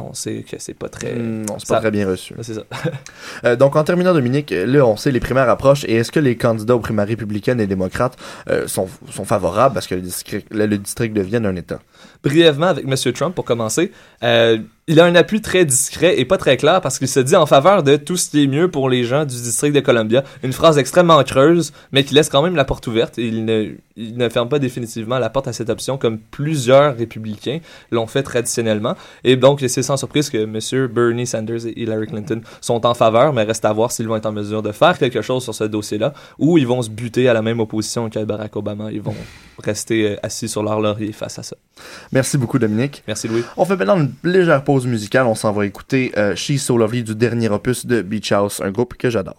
On 0.00 0.14
sait 0.14 0.44
que 0.48 0.56
c'est 0.58 0.74
pas 0.74 0.88
très. 0.88 1.14
Hmm, 1.14 1.44
non, 1.46 1.58
c'est 1.58 1.66
ça- 1.66 1.74
pas 1.74 1.80
très 1.80 1.90
bien 1.90 2.08
reçu. 2.08 2.34
C'est 2.42 2.54
ça. 2.54 2.62
Euh, 3.44 3.54
donc, 3.56 3.76
en 3.76 3.84
terminant, 3.84 4.12
Dominique, 4.14 4.50
là, 4.50 4.86
on 4.86 4.96
sait 4.96 5.10
les 5.12 5.20
primaires 5.20 5.48
approchent. 5.50 5.84
Et 5.84 5.94
est-ce 5.96 6.10
que 6.10 6.20
les 6.20 6.36
candidats 6.36 6.74
aux 6.74 6.80
primaires 6.80 7.06
républicaines 7.06 7.60
et 7.60 7.66
démocrates 7.66 8.16
euh, 8.48 8.66
sont, 8.66 8.88
sont 9.10 9.24
favorables 9.24 9.74
parce 9.74 9.86
que 9.86 9.94
le 9.94 10.00
district, 10.00 10.46
le, 10.50 10.66
le 10.66 10.78
district 10.78 11.14
devienne 11.14 11.44
un 11.46 11.54
État? 11.56 11.80
Brièvement 12.26 12.66
avec 12.66 12.84
M. 12.84 13.12
Trump 13.12 13.34
pour 13.34 13.44
commencer. 13.44 13.92
Euh, 14.22 14.58
il 14.88 15.00
a 15.00 15.04
un 15.04 15.14
appui 15.16 15.40
très 15.40 15.64
discret 15.64 16.18
et 16.18 16.24
pas 16.24 16.38
très 16.38 16.56
clair 16.56 16.80
parce 16.80 16.98
qu'il 16.98 17.08
se 17.08 17.18
dit 17.18 17.34
en 17.34 17.46
faveur 17.46 17.82
de 17.82 17.96
tout 17.96 18.16
ce 18.16 18.30
qui 18.30 18.44
est 18.44 18.46
mieux 18.46 18.70
pour 18.70 18.88
les 18.88 19.02
gens 19.02 19.24
du 19.24 19.34
district 19.34 19.74
de 19.74 19.80
Columbia. 19.80 20.22
Une 20.44 20.52
phrase 20.52 20.78
extrêmement 20.78 21.22
creuse, 21.24 21.72
mais 21.90 22.04
qui 22.04 22.14
laisse 22.14 22.28
quand 22.28 22.42
même 22.42 22.54
la 22.54 22.64
porte 22.64 22.86
ouverte. 22.86 23.18
Et 23.18 23.26
il 23.26 23.44
ne, 23.44 23.72
ne 23.96 24.28
ferme 24.28 24.48
pas 24.48 24.60
définitivement 24.60 25.18
la 25.18 25.28
porte 25.28 25.48
à 25.48 25.52
cette 25.52 25.70
option 25.70 25.98
comme 25.98 26.18
plusieurs 26.18 26.96
républicains 26.96 27.58
l'ont 27.90 28.06
fait 28.06 28.22
traditionnellement. 28.22 28.94
Et 29.24 29.34
donc, 29.34 29.64
c'est 29.66 29.82
sans 29.82 29.96
surprise 29.96 30.30
que 30.30 30.38
M. 30.38 30.86
Bernie 30.92 31.26
Sanders 31.26 31.66
et 31.66 31.80
Hillary 31.80 32.06
Clinton 32.06 32.40
sont 32.60 32.86
en 32.86 32.94
faveur, 32.94 33.32
mais 33.32 33.42
reste 33.42 33.64
à 33.64 33.72
voir 33.72 33.90
s'ils 33.90 34.06
vont 34.06 34.16
être 34.16 34.26
en 34.26 34.32
mesure 34.32 34.62
de 34.62 34.70
faire 34.70 34.98
quelque 34.98 35.20
chose 35.20 35.42
sur 35.42 35.54
ce 35.54 35.64
dossier-là 35.64 36.12
ou 36.38 36.58
ils 36.58 36.66
vont 36.66 36.82
se 36.82 36.90
buter 36.90 37.28
à 37.28 37.34
la 37.34 37.42
même 37.42 37.58
opposition 37.58 38.08
que 38.08 38.24
Barack 38.24 38.54
Obama. 38.54 38.92
Ils 38.92 39.02
vont 39.02 39.14
rester 39.58 40.10
euh, 40.10 40.16
assis 40.22 40.48
sur 40.48 40.62
leur 40.62 40.80
laurier 40.80 41.12
face 41.12 41.38
à 41.38 41.42
ça. 41.42 41.56
Merci 42.12 42.38
beaucoup, 42.38 42.58
Dominique. 42.58 43.02
Merci, 43.06 43.28
Louis. 43.28 43.42
On 43.56 43.64
fait 43.64 43.76
maintenant 43.76 43.98
une 43.98 44.12
légère 44.24 44.62
pause 44.64 44.86
musicale. 44.86 45.26
On 45.26 45.34
s'en 45.34 45.52
va 45.52 45.66
écouter 45.66 46.12
euh, 46.16 46.34
She's 46.34 46.62
So 46.62 46.76
Lovely 46.76 47.02
du 47.02 47.14
dernier 47.14 47.48
opus 47.48 47.86
de 47.86 48.02
Beach 48.02 48.32
House, 48.32 48.60
un 48.60 48.70
groupe 48.70 48.94
que 48.94 49.10
j'adore. 49.10 49.38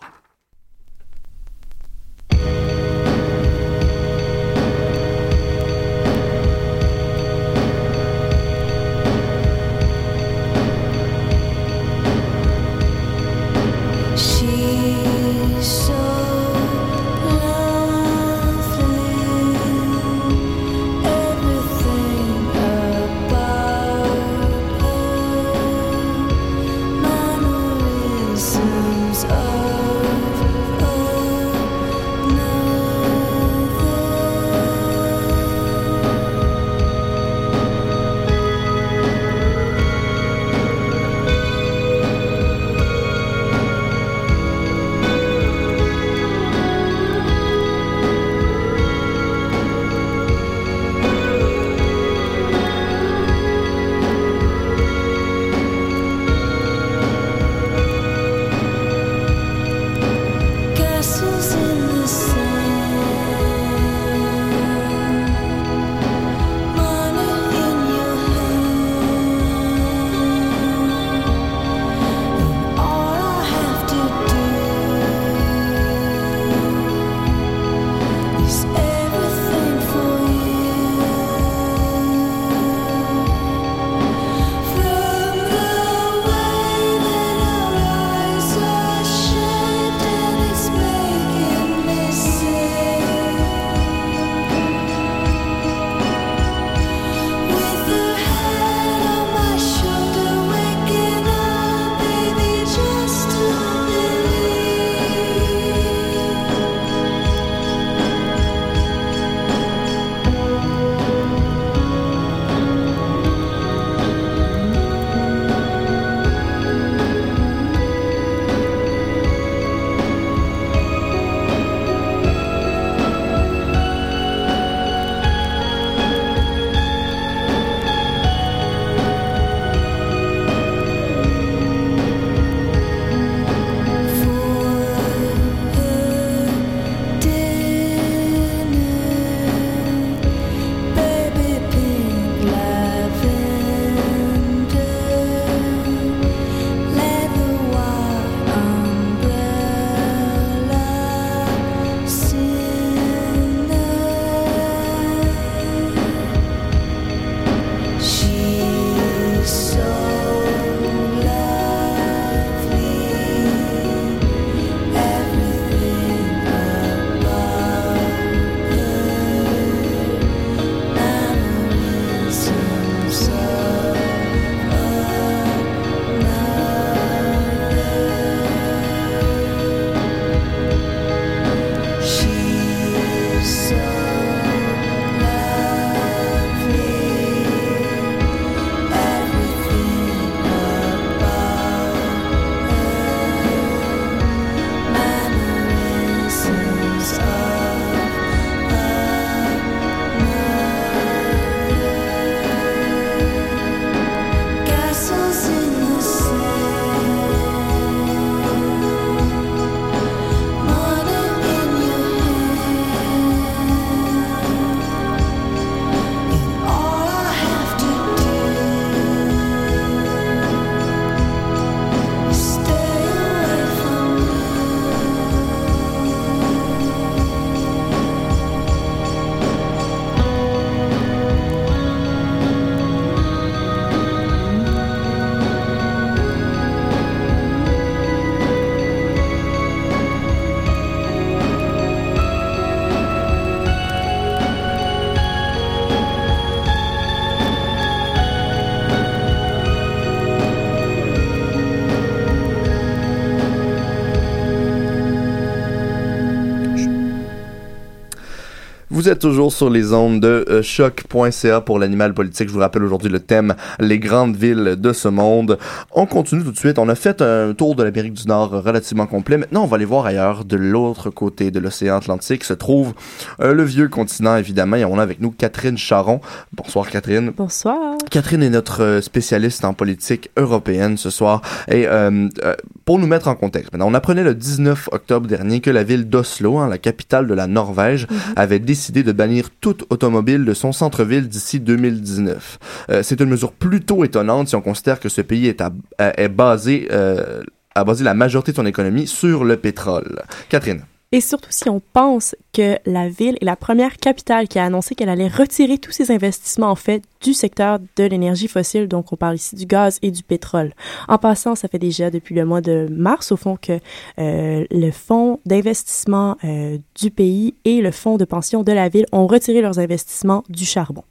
Vous 259.08 259.14
êtes 259.14 259.20
toujours 259.20 259.54
sur 259.54 259.70
les 259.70 259.94
ondes 259.94 260.20
de 260.20 260.44
euh, 260.50 260.62
choc.ca 260.62 261.62
pour 261.62 261.80
l'animal 261.80 262.14
politique. 262.14 262.50
Je 262.50 262.54
vous 262.54 262.60
rappelle 262.60 262.84
aujourd'hui 262.84 263.10
le 263.10 263.22
thème 263.22 263.56
les 263.80 264.00
grandes 264.00 264.36
villes 264.36 264.76
de 264.78 264.92
ce 264.92 265.08
monde. 265.08 265.58
On 266.00 266.06
continue 266.06 266.44
tout 266.44 266.52
de 266.52 266.58
suite. 266.60 266.78
On 266.78 266.90
a 266.90 266.94
fait 266.94 267.24
un 267.24 267.56
tour 267.56 267.76
de 267.76 267.82
l'Amérique 267.82 268.14
du 268.14 268.28
Nord 268.28 268.52
relativement 268.52 269.08
complet. 269.08 269.36
Maintenant, 269.36 269.64
on 269.64 269.66
va 269.66 269.78
aller 269.78 269.86
voir 269.86 270.06
ailleurs. 270.06 270.46
De 270.46 270.56
l'autre 270.56 271.10
côté 271.10 271.50
de 271.50 271.60
l'océan 271.60 271.98
Atlantique 271.98 272.44
se 272.44 272.54
trouve 272.54 272.94
euh, 273.42 273.52
le 273.52 273.64
vieux 273.64 273.88
continent, 273.88 274.38
évidemment. 274.38 274.76
Et 274.76 274.86
on 274.86 275.00
a 275.00 275.02
avec 275.02 275.20
nous 275.22 275.32
Catherine 275.32 275.76
Charon. 275.76 276.22
Bonsoir, 276.54 276.88
Catherine. 276.92 277.32
Bonsoir. 277.36 277.98
Catherine 278.12 278.44
est 278.44 278.52
notre 278.52 278.84
euh, 278.84 279.02
spécialiste 279.02 279.66
en 279.66 279.74
politique 279.74 280.30
européenne 280.38 280.98
ce 280.98 281.10
soir. 281.10 281.42
Et 281.68 281.88
euh, 281.88 282.30
euh, 282.44 282.54
pour 282.86 283.00
nous 283.00 283.08
mettre 283.08 283.28
en 283.28 283.34
contexte, 283.34 283.74
maintenant, 283.74 283.88
on 283.90 283.96
apprenait 283.96 284.24
le 284.24 284.36
19 284.36 284.90
octobre 284.92 285.26
dernier 285.26 285.62
que 285.62 285.72
la 285.72 285.84
ville 285.84 286.08
d'Oslo, 286.08 286.60
hein, 286.60 286.70
la 286.70 286.78
capitale 286.78 287.26
de 287.26 287.34
la 287.34 287.48
Norvège, 287.48 288.06
avait 288.36 288.60
décidé 288.60 289.02
de 289.02 289.12
bannir 289.14 289.50
toute 289.62 289.84
automobile 289.90 290.46
de 290.46 290.54
son 290.54 290.74
centre-ville 290.74 291.28
d'ici 291.28 291.60
2019. 291.60 292.60
Euh, 292.92 293.02
C'est 293.02 293.20
une 293.20 293.30
mesure 293.30 293.52
plutôt 293.52 294.04
étonnante 294.04 294.50
si 294.50 294.56
on 294.56 294.62
considère 294.62 295.00
que 295.00 295.10
ce 295.10 295.22
pays 295.22 295.48
est, 295.48 295.60
à- 295.60 295.72
est 296.00 296.30
basé, 296.30 296.88
euh, 296.92 297.44
a 297.76 297.84
basé 297.84 298.04
la 298.04 298.14
majorité 298.14 298.52
de 298.52 298.58
son 298.58 298.66
économie 298.66 299.08
sur 299.08 299.44
le 299.44 299.58
pétrole. 299.58 300.22
Catherine. 300.50 300.84
Et 301.14 301.22
surtout 301.22 301.52
si 301.52 301.70
on 301.70 301.82
pense 301.94 302.36
que 302.52 302.78
la 302.86 303.08
ville 303.08 303.38
est 303.40 303.46
la 303.46 303.56
première 303.56 303.96
capitale 303.96 304.50
qui 304.50 304.60
a 304.60 304.66
annoncé 304.66 304.94
qu'elle 304.94 305.08
allait 305.08 305.30
retirer 305.30 305.78
tous 305.78 305.94
ses 305.94 306.12
investissements 306.12 306.70
en 306.70 306.76
fait 306.76 307.02
du 307.22 307.34
secteur 307.34 307.80
de 307.96 308.04
l'énergie 308.04 308.50
fossile, 308.50 308.90
donc 308.90 309.14
on 309.14 309.16
parle 309.16 309.36
ici 309.36 309.56
du 309.56 309.66
gaz 309.66 310.00
et 310.02 310.12
du 310.12 310.22
pétrole. 310.22 310.74
En 311.08 311.18
passant, 311.18 311.56
ça 311.56 311.70
fait 311.70 311.80
déjà 311.80 312.12
depuis 312.12 312.36
le 312.36 312.44
mois 312.44 312.60
de 312.60 312.88
mars 312.92 313.32
au 313.32 313.38
fond 313.38 313.56
que 313.56 313.80
euh, 314.20 314.66
le 314.70 314.92
fonds 314.92 315.40
d'investissement 315.46 316.38
euh, 316.44 316.78
du 317.00 317.10
pays 317.10 317.56
et 317.64 317.80
le 317.80 317.92
fonds 317.92 318.18
de 318.18 318.26
pension 318.26 318.64
de 318.64 318.74
la 318.74 318.90
ville 318.90 319.06
ont 319.14 319.28
retiré 319.28 319.62
leurs 319.62 319.80
investissements 319.80 320.44
du 320.50 320.66
charbon. 320.66 321.06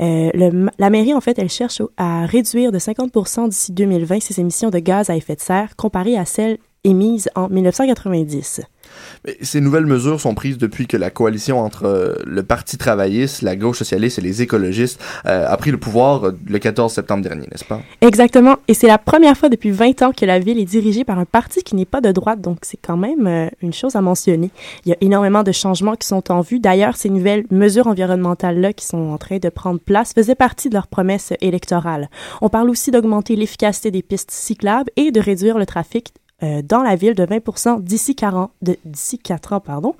Euh, 0.00 0.30
la 0.78 0.90
mairie, 0.90 1.14
en 1.14 1.20
fait, 1.20 1.38
elle 1.38 1.50
cherche 1.50 1.82
à 1.96 2.24
réduire 2.26 2.72
de 2.72 2.78
50 2.78 3.48
d'ici 3.48 3.72
2020 3.72 4.20
ses 4.20 4.40
émissions 4.40 4.70
de 4.70 4.78
gaz 4.78 5.10
à 5.10 5.16
effet 5.16 5.36
de 5.36 5.40
serre 5.40 5.76
comparées 5.76 6.16
à 6.16 6.24
celles 6.24 6.58
émises 6.84 7.28
en 7.34 7.48
1990. 7.48 8.62
Mais 9.24 9.36
ces 9.42 9.60
nouvelles 9.60 9.86
mesures 9.86 10.20
sont 10.20 10.34
prises 10.34 10.58
depuis 10.58 10.86
que 10.86 10.96
la 10.96 11.10
coalition 11.10 11.60
entre 11.60 11.84
euh, 11.84 12.14
le 12.26 12.42
Parti 12.42 12.78
travailliste, 12.78 13.42
la 13.42 13.56
gauche 13.56 13.78
socialiste 13.78 14.18
et 14.18 14.22
les 14.22 14.42
écologistes 14.42 15.00
euh, 15.26 15.46
a 15.46 15.56
pris 15.56 15.70
le 15.70 15.76
pouvoir 15.78 16.24
euh, 16.24 16.38
le 16.46 16.58
14 16.58 16.92
septembre 16.92 17.22
dernier, 17.22 17.46
n'est-ce 17.50 17.64
pas? 17.64 17.80
Exactement. 18.00 18.56
Et 18.68 18.74
c'est 18.74 18.86
la 18.86 18.98
première 18.98 19.36
fois 19.36 19.48
depuis 19.48 19.70
20 19.70 20.02
ans 20.02 20.12
que 20.12 20.24
la 20.24 20.38
ville 20.38 20.58
est 20.58 20.64
dirigée 20.64 21.04
par 21.04 21.18
un 21.18 21.24
parti 21.24 21.62
qui 21.62 21.74
n'est 21.76 21.84
pas 21.84 22.00
de 22.00 22.12
droite, 22.12 22.40
donc 22.40 22.58
c'est 22.62 22.80
quand 22.80 22.96
même 22.96 23.50
une 23.62 23.72
chose 23.72 23.96
à 23.96 24.00
mentionner. 24.00 24.50
Il 24.84 24.90
y 24.90 24.92
a 24.92 24.96
énormément 25.00 25.42
de 25.42 25.52
changements 25.52 25.96
qui 25.96 26.06
sont 26.06 26.30
en 26.32 26.40
vue. 26.40 26.60
D'ailleurs, 26.60 26.96
ces 26.96 27.10
nouvelles 27.10 27.44
mesures 27.50 27.86
environnementales-là 27.86 28.72
qui 28.72 28.86
sont 28.86 29.10
en 29.10 29.18
train 29.18 29.38
de 29.38 29.48
prendre 29.48 29.80
place 29.80 30.12
faisaient 30.12 30.34
partie 30.34 30.68
de 30.68 30.74
leurs 30.74 30.86
promesses 30.86 31.32
électorales. 31.40 32.08
On 32.40 32.48
parle 32.48 32.70
aussi 32.70 32.90
d'augmenter 32.90 33.36
l'efficacité 33.36 33.90
des 33.90 34.02
pistes 34.02 34.30
cyclables 34.30 34.90
et 34.96 35.10
de 35.10 35.20
réduire 35.20 35.58
le 35.58 35.66
trafic 35.66 36.12
euh, 36.42 36.62
dans 36.62 36.82
la 36.82 36.96
ville 36.96 37.14
de 37.14 37.24
20% 37.24 37.82
d'ici 37.82 38.14
40 38.14 38.50
de- 38.62 38.76
d'ici 38.84 39.18
4 39.18 39.52
ans 39.54 39.60
pardon 39.60 39.94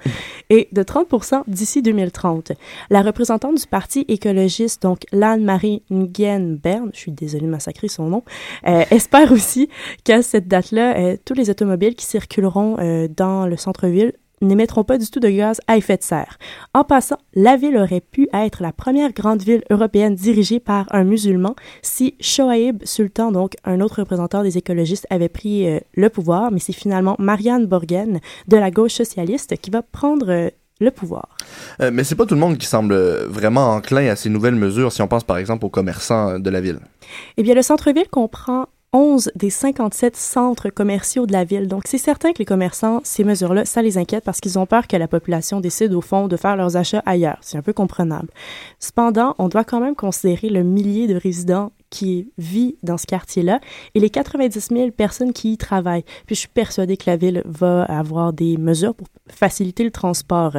et 0.48 0.68
de 0.72 0.82
30% 0.82 1.42
d'ici 1.46 1.82
2030. 1.82 2.52
La 2.90 3.02
représentante 3.02 3.56
du 3.60 3.66
parti 3.66 4.04
écologiste 4.08 4.82
donc 4.82 5.00
l'Anne-Marie 5.12 5.82
Nguyen 5.90 6.56
Bern, 6.62 6.90
je 6.94 6.98
suis 6.98 7.12
désolée 7.12 7.46
de 7.46 7.50
massacrer 7.50 7.88
son 7.88 8.04
nom, 8.08 8.22
euh, 8.66 8.84
espère 8.90 9.32
aussi 9.32 9.68
qu'à 10.04 10.22
cette 10.22 10.48
date-là 10.48 10.96
euh, 10.98 11.16
tous 11.24 11.34
les 11.34 11.50
automobiles 11.50 11.94
qui 11.94 12.06
circuleront 12.06 12.76
dans 13.16 13.46
le 13.46 13.56
centre-ville 13.56 14.12
n'émettront 14.40 14.84
pas 14.84 14.98
du 14.98 15.10
tout 15.10 15.20
de 15.20 15.28
gaz 15.28 15.60
à 15.66 15.76
effet 15.76 15.96
de 15.96 16.02
serre. 16.02 16.38
En 16.74 16.84
passant, 16.84 17.18
la 17.34 17.56
ville 17.56 17.76
aurait 17.76 18.00
pu 18.00 18.28
être 18.32 18.62
la 18.62 18.72
première 18.72 19.12
grande 19.12 19.42
ville 19.42 19.62
européenne 19.70 20.14
dirigée 20.14 20.60
par 20.60 20.86
un 20.90 21.04
musulman 21.04 21.54
si 21.82 22.14
Shoaib 22.20 22.84
Sultan, 22.84 23.32
donc 23.32 23.54
un 23.64 23.80
autre 23.80 24.00
représentant 24.00 24.42
des 24.42 24.58
écologistes, 24.58 25.06
avait 25.10 25.28
pris 25.28 25.68
euh, 25.68 25.80
le 25.94 26.08
pouvoir, 26.08 26.50
mais 26.50 26.58
c'est 26.58 26.72
finalement 26.72 27.16
Marianne 27.18 27.66
Borgen 27.66 28.20
de 28.48 28.56
la 28.56 28.70
gauche 28.70 28.94
socialiste 28.94 29.56
qui 29.58 29.70
va 29.70 29.82
prendre 29.82 30.30
euh, 30.30 30.48
le 30.80 30.90
pouvoir. 30.90 31.36
Euh, 31.80 31.90
mais 31.92 32.04
c'est 32.04 32.14
pas 32.14 32.24
tout 32.24 32.34
le 32.34 32.40
monde 32.40 32.56
qui 32.56 32.66
semble 32.66 32.94
vraiment 33.26 33.74
enclin 33.74 34.08
à 34.08 34.16
ces 34.16 34.30
nouvelles 34.30 34.54
mesures 34.54 34.92
si 34.92 35.02
on 35.02 35.08
pense 35.08 35.24
par 35.24 35.36
exemple 35.36 35.66
aux 35.66 35.70
commerçants 35.70 36.38
de 36.38 36.50
la 36.50 36.60
ville. 36.60 36.80
Eh 37.36 37.42
bien, 37.42 37.54
le 37.54 37.62
centre-ville 37.62 38.08
comprend 38.10 38.66
11 38.92 39.30
des 39.36 39.50
57 39.50 40.16
centres 40.16 40.68
commerciaux 40.68 41.26
de 41.26 41.32
la 41.32 41.44
ville. 41.44 41.68
Donc, 41.68 41.84
c'est 41.86 41.98
certain 41.98 42.32
que 42.32 42.38
les 42.38 42.44
commerçants, 42.44 43.00
ces 43.04 43.22
mesures-là, 43.22 43.64
ça 43.64 43.82
les 43.82 43.98
inquiète 43.98 44.24
parce 44.24 44.40
qu'ils 44.40 44.58
ont 44.58 44.66
peur 44.66 44.88
que 44.88 44.96
la 44.96 45.06
population 45.06 45.60
décide, 45.60 45.94
au 45.94 46.00
fond, 46.00 46.26
de 46.26 46.36
faire 46.36 46.56
leurs 46.56 46.76
achats 46.76 47.02
ailleurs. 47.06 47.38
C'est 47.40 47.56
un 47.56 47.62
peu 47.62 47.72
comprenable. 47.72 48.28
Cependant, 48.80 49.36
on 49.38 49.48
doit 49.48 49.64
quand 49.64 49.80
même 49.80 49.94
considérer 49.94 50.48
le 50.48 50.64
millier 50.64 51.06
de 51.06 51.14
résidents 51.14 51.70
qui 51.90 52.30
vit 52.38 52.76
dans 52.82 52.96
ce 52.96 53.06
quartier-là 53.06 53.60
et 53.94 54.00
les 54.00 54.10
90 54.10 54.68
000 54.70 54.90
personnes 54.90 55.32
qui 55.32 55.52
y 55.52 55.58
travaillent. 55.58 56.04
Puis 56.26 56.34
je 56.34 56.40
suis 56.40 56.48
persuadée 56.48 56.96
que 56.96 57.10
la 57.10 57.16
ville 57.16 57.42
va 57.44 57.82
avoir 57.84 58.32
des 58.32 58.56
mesures 58.56 58.94
pour 58.94 59.08
faciliter 59.28 59.84
le 59.84 59.90
transport. 59.90 60.56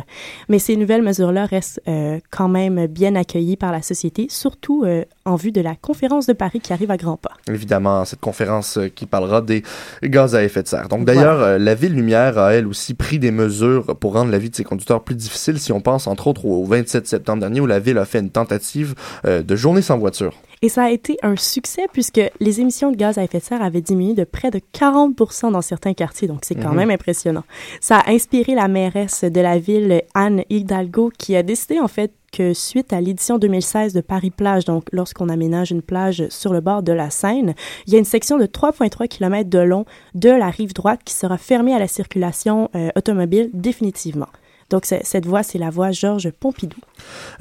Mais 0.49 0.59
ces 0.59 0.75
nouvelles 0.75 1.01
mesures-là 1.01 1.45
restent 1.45 1.81
euh, 1.87 2.19
quand 2.29 2.47
même 2.47 2.87
bien 2.87 3.15
accueillies 3.15 3.57
par 3.57 3.71
la 3.71 3.81
société, 3.81 4.27
surtout 4.29 4.83
euh, 4.85 5.03
en 5.25 5.35
vue 5.35 5.51
de 5.51 5.61
la 5.61 5.75
conférence 5.75 6.27
de 6.27 6.33
Paris 6.33 6.59
qui 6.59 6.73
arrive 6.73 6.91
à 6.91 6.97
grands 6.97 7.17
pas. 7.17 7.31
Évidemment, 7.47 8.05
cette 8.05 8.19
conférence 8.19 8.77
euh, 8.77 8.87
qui 8.87 9.05
parlera 9.05 9.41
des 9.41 9.63
gaz 10.03 10.35
à 10.35 10.43
effet 10.43 10.63
de 10.63 10.67
serre. 10.67 10.87
Donc 10.89 11.05
d'ailleurs, 11.05 11.59
la 11.59 11.75
ville 11.75 11.93
Lumière 11.93 12.37
a 12.37 12.53
elle 12.53 12.67
aussi 12.67 12.93
pris 12.93 13.19
des 13.19 13.31
mesures 13.31 13.95
pour 13.97 14.13
rendre 14.13 14.31
la 14.31 14.37
vie 14.37 14.49
de 14.49 14.55
ses 14.55 14.63
conducteurs 14.63 15.03
plus 15.03 15.15
difficile 15.15 15.59
si 15.59 15.71
on 15.71 15.81
pense 15.81 16.07
entre 16.07 16.27
autres 16.27 16.45
au 16.45 16.65
27 16.65 17.07
septembre 17.07 17.39
dernier 17.39 17.61
où 17.61 17.65
la 17.65 17.79
ville 17.79 17.97
a 17.97 18.05
fait 18.05 18.19
une 18.19 18.29
tentative 18.29 18.95
euh, 19.25 19.41
de 19.41 19.55
journée 19.55 19.81
sans 19.81 19.97
voiture. 19.97 20.33
Et 20.61 20.69
ça 20.69 20.83
a 20.83 20.89
été 20.91 21.17
un 21.23 21.35
succès 21.35 21.87
puisque 21.91 22.21
les 22.39 22.61
émissions 22.61 22.91
de 22.91 22.97
gaz 22.97 23.17
à 23.17 23.23
effet 23.23 23.39
de 23.39 23.43
serre 23.43 23.61
avaient 23.61 23.81
diminué 23.81 24.13
de 24.13 24.23
près 24.23 24.51
de 24.51 24.59
40 24.73 25.51
dans 25.51 25.61
certains 25.61 25.93
quartiers, 25.93 26.27
donc 26.27 26.39
c'est 26.43 26.55
quand 26.55 26.69
Mhm. 26.71 26.75
même 26.77 26.91
impressionnant. 26.91 27.43
Ça 27.79 27.99
a 27.99 28.11
inspiré 28.11 28.55
la 28.55 28.67
mairesse 28.67 29.23
de 29.23 29.41
la 29.41 29.57
ville, 29.59 30.01
Anne 30.13 30.43
Hidalgo, 30.49 31.11
qui 31.17 31.35
a 31.35 31.43
décidé 31.43 31.79
en 31.79 31.87
fait 31.87 32.13
que 32.31 32.53
suite 32.53 32.93
à 32.93 33.01
l'édition 33.01 33.37
2016 33.37 33.93
de 33.93 33.99
Paris-Plage, 33.99 34.63
donc 34.65 34.85
lorsqu'on 34.93 35.27
aménage 35.27 35.71
une 35.71 35.81
plage 35.81 36.23
sur 36.29 36.53
le 36.53 36.61
bord 36.61 36.81
de 36.81 36.93
la 36.93 37.09
Seine, 37.09 37.55
il 37.87 37.93
y 37.93 37.97
a 37.97 37.99
une 37.99 38.05
section 38.05 38.37
de 38.37 38.45
3,3 38.45 39.07
km 39.09 39.49
de 39.49 39.59
long 39.59 39.83
de 40.15 40.29
la 40.29 40.49
rive 40.49 40.73
droite 40.73 41.01
qui 41.03 41.13
sera 41.13 41.37
fermée 41.37 41.73
à 41.75 41.79
la 41.79 41.87
circulation 41.89 42.69
euh, 42.75 42.89
automobile 42.95 43.49
définitivement. 43.53 44.27
Donc 44.71 44.85
cette 44.85 45.25
voie, 45.25 45.43
c'est 45.43 45.59
la 45.59 45.69
voie 45.69 45.91
Georges 45.91 46.31
Pompidou. 46.31 46.77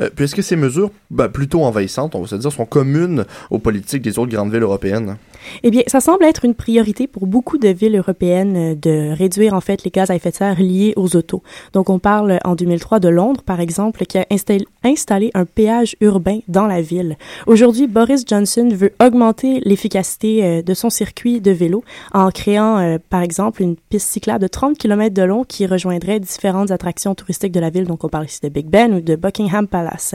Euh, 0.01 0.11
puis 0.15 0.25
est-ce 0.25 0.35
que 0.35 0.43
ces 0.43 0.57
mesures, 0.57 0.91
ben, 1.11 1.29
plutôt 1.29 1.63
envahissantes, 1.65 2.15
on 2.15 2.21
va 2.21 2.27
se 2.27 2.37
dire, 2.37 2.53
sont 2.53 2.67
communes 2.67 3.25
aux 3.51 3.59
politiques 3.59 4.03
des 4.03 4.19
autres 4.19 4.33
grandes 4.33 4.53
villes 4.53 4.63
européennes? 4.63 5.17
Eh 5.63 5.71
bien, 5.71 5.83
ça 5.87 6.01
semble 6.01 6.25
être 6.25 6.45
une 6.45 6.55
priorité 6.55 7.07
pour 7.07 7.27
beaucoup 7.27 7.59
de 7.59 7.69
villes 7.69 7.97
européennes 7.97 8.57
euh, 8.57 8.75
de 8.75 9.17
réduire 9.17 9.55
en 9.55 9.61
fait 9.61 9.85
les 9.85 9.91
gaz 9.91 10.11
à 10.11 10.15
effet 10.15 10.31
de 10.31 10.37
serre 10.37 10.61
liés 10.61 10.93
aux 10.97 11.17
autos. 11.17 11.43
Donc, 11.73 11.89
on 11.89 11.99
parle 11.99 12.39
en 12.45 12.55
2003 12.55 13.01
de 13.01 13.09
Londres, 13.09 13.43
par 13.43 13.61
exemple, 13.61 14.05
qui 14.07 14.19
a 14.19 14.27
installé, 14.31 14.67
installé 14.85 15.31
un 15.35 15.45
péage 15.45 15.97
urbain 16.01 16.41
dans 16.49 16.67
la 16.67 16.83
ville. 16.83 17.17
Aujourd'hui, 17.47 17.87
Boris 17.87 18.25
Johnson 18.27 18.69
veut 18.73 18.93
augmenter 19.01 19.61
l'efficacité 19.65 20.45
euh, 20.45 20.63
de 20.63 20.75
son 20.75 20.91
circuit 20.91 21.41
de 21.41 21.51
vélo 21.51 21.85
en 22.13 22.31
créant, 22.31 22.79
euh, 22.79 22.99
par 23.09 23.23
exemple, 23.23 23.63
une 23.63 23.77
piste 23.77 24.09
cyclable 24.09 24.43
de 24.43 24.49
30 24.49 24.77
km 24.77 25.15
de 25.15 25.23
long 25.23 25.45
qui 25.45 25.67
rejoindrait 25.67 26.21
différentes 26.21 26.71
attractions 26.71 27.15
touristiques 27.21 27.53
de 27.53 27.61
la 27.61 27.71
ville. 27.71 27.85
Donc, 27.85 28.05
on 28.05 28.09
parle 28.09 28.27
ici 28.27 28.41
de 28.43 28.49
Big 28.49 28.67
Ben 28.67 28.95
ou 28.95 29.01
de 29.01 29.17
Buckingham 29.17 29.67
Palace. 29.67 30.15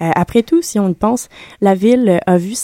Euh, 0.00 0.10
après 0.14 0.42
tout, 0.42 0.62
si 0.62 0.78
on 0.78 0.88
y 0.88 0.94
pense, 0.94 1.28
la 1.60 1.74
ville 1.74 2.20
a 2.26 2.38
vu 2.38 2.54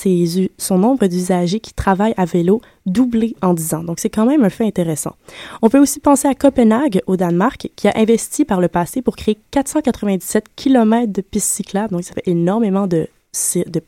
son 0.58 0.78
nombre 0.78 1.06
d'usagers 1.06 1.60
qui 1.60 1.74
travaillent 1.74 2.14
à 2.16 2.24
vélo 2.24 2.60
doubler 2.86 3.36
en 3.42 3.54
10 3.54 3.74
ans. 3.74 3.84
Donc, 3.84 3.98
c'est 3.98 4.10
quand 4.10 4.26
même 4.26 4.44
un 4.44 4.50
fait 4.50 4.64
intéressant. 4.64 5.14
On 5.62 5.68
peut 5.68 5.78
aussi 5.78 6.00
penser 6.00 6.28
à 6.28 6.34
Copenhague, 6.34 7.02
au 7.06 7.16
Danemark, 7.16 7.70
qui 7.76 7.88
a 7.88 7.92
investi 7.96 8.44
par 8.44 8.60
le 8.60 8.68
passé 8.68 9.02
pour 9.02 9.16
créer 9.16 9.38
497 9.50 10.46
km 10.56 11.12
de 11.12 11.20
pistes 11.20 11.52
cyclables. 11.52 11.92
Donc, 11.92 12.04
ça 12.04 12.14
fait 12.14 12.28
énormément 12.28 12.86
de 12.86 13.08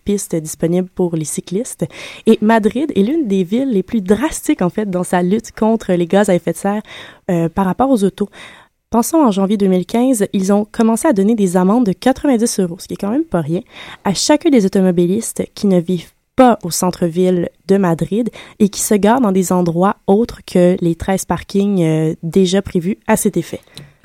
pistes 0.05 0.37
disponibles 0.37 0.89
pour 0.89 1.17
les 1.17 1.25
cyclistes. 1.25 1.87
Et 2.27 2.39
Madrid 2.41 2.93
est 2.95 3.03
l'une 3.03 3.27
des 3.27 3.45
villes 3.45 3.71
les 3.71 3.83
plus 3.83 4.01
drastiques, 4.01 4.63
en 4.63 4.71
fait, 4.71 4.89
dans 4.91 5.05
sa 5.05 5.23
lutte 5.23 5.53
contre 5.53 5.93
les 5.93 6.07
gaz 6.07 6.29
à 6.29 6.35
effet 6.35 6.53
de 6.53 6.57
serre 6.57 6.83
euh, 7.31 7.49
par 7.49 7.65
rapport 7.65 7.91
aux 7.91 8.05
autos. 8.05 8.29
Pensons 8.93 9.19
en 9.19 9.31
janvier 9.31 9.57
2015, 9.57 10.27
ils 10.33 10.53
ont 10.53 10.65
commencé 10.65 11.07
à 11.07 11.13
donner 11.13 11.37
des 11.37 11.57
amendes 11.57 11.87
de 11.87 11.93
90 11.93 12.59
euros, 12.59 12.77
ce 12.81 12.89
qui 12.89 12.95
est 12.95 12.97
quand 12.97 13.13
même 13.13 13.23
pas 13.23 13.41
rien, 13.41 13.61
à 14.03 14.15
chacun 14.15 14.51
des 14.51 14.67
automobilistes 14.67 15.45
qui 15.55 15.69
ne 15.69 15.79
vivent 15.79 16.11
pas 16.35 16.59
au 16.65 16.73
centre-ville 16.73 17.51
de 17.69 17.77
Madrid 17.77 18.31
et 18.59 18.69
qui 18.69 18.81
se 18.81 18.95
garent 18.95 19.21
dans 19.21 19.31
des 19.31 19.53
endroits 19.53 19.99
autres 20.09 20.41
que 20.45 20.77
les 20.81 20.97
13 20.97 21.25
parkings 21.27 21.83
euh, 21.85 22.15
déjà 22.25 22.63
prévus 22.63 22.99
à 23.07 23.17
cet 23.17 23.37
effet. 23.37 23.61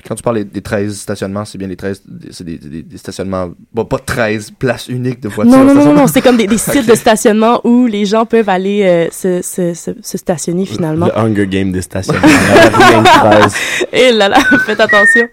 Quand 0.06 0.14
tu 0.14 0.22
parles 0.22 0.36
des- 0.38 0.44
des 0.44 0.62
13 0.62 0.98
stationnements, 1.00 1.44
c'est 1.44 1.58
bien 1.58 1.66
les 1.66 1.74
13, 1.76 2.00
des- 2.06 2.32
c'est 2.32 2.44
des, 2.44 2.58
des- 2.58 2.82
des 2.82 2.98
stationnements, 2.98 3.50
bon, 3.72 3.84
pas 3.84 3.98
13 3.98 4.52
places 4.56 4.88
uniques 4.88 5.20
de 5.20 5.28
voitures. 5.28 5.56
Non, 5.56 5.64
non, 5.64 5.74
non, 5.74 5.92
non, 5.92 6.06
c'est 6.12 6.20
comme 6.20 6.36
des, 6.36 6.46
des 6.46 6.58
sites 6.58 6.86
de 6.88 6.94
stationnement 6.94 7.60
où 7.64 7.86
les 7.86 8.04
gens 8.04 8.24
peuvent 8.24 8.48
aller 8.48 8.82
euh, 8.84 9.08
se, 9.10 9.42
se, 9.42 9.74
se, 9.74 9.90
se 10.00 10.18
stationner 10.18 10.64
finalement. 10.64 11.06
Le 11.06 11.18
Hunger 11.18 11.46
Game 11.48 11.72
des 11.72 11.82
stationnements. 11.82 12.22
La 12.24 12.68
rue 12.68 13.02
23. 13.02 13.48
Et 13.92 14.12
là 14.12 14.28
là, 14.28 14.38
faites 14.64 14.80
attention. 14.80 15.26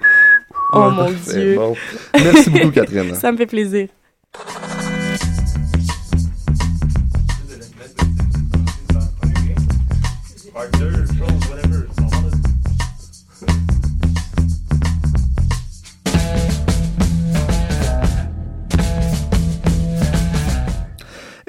Oh 0.74 0.80
Ouais, 0.80 0.90
mon 0.90 0.96
parfait. 1.06 1.34
Dieu. 1.40 1.56
Bon. 1.56 1.76
Merci 2.16 2.50
beaucoup, 2.50 2.72
Catherine. 2.72 3.14
Ça 3.22 3.32
me 3.32 3.38
fait 3.38 3.46
plaisir. 3.46 3.88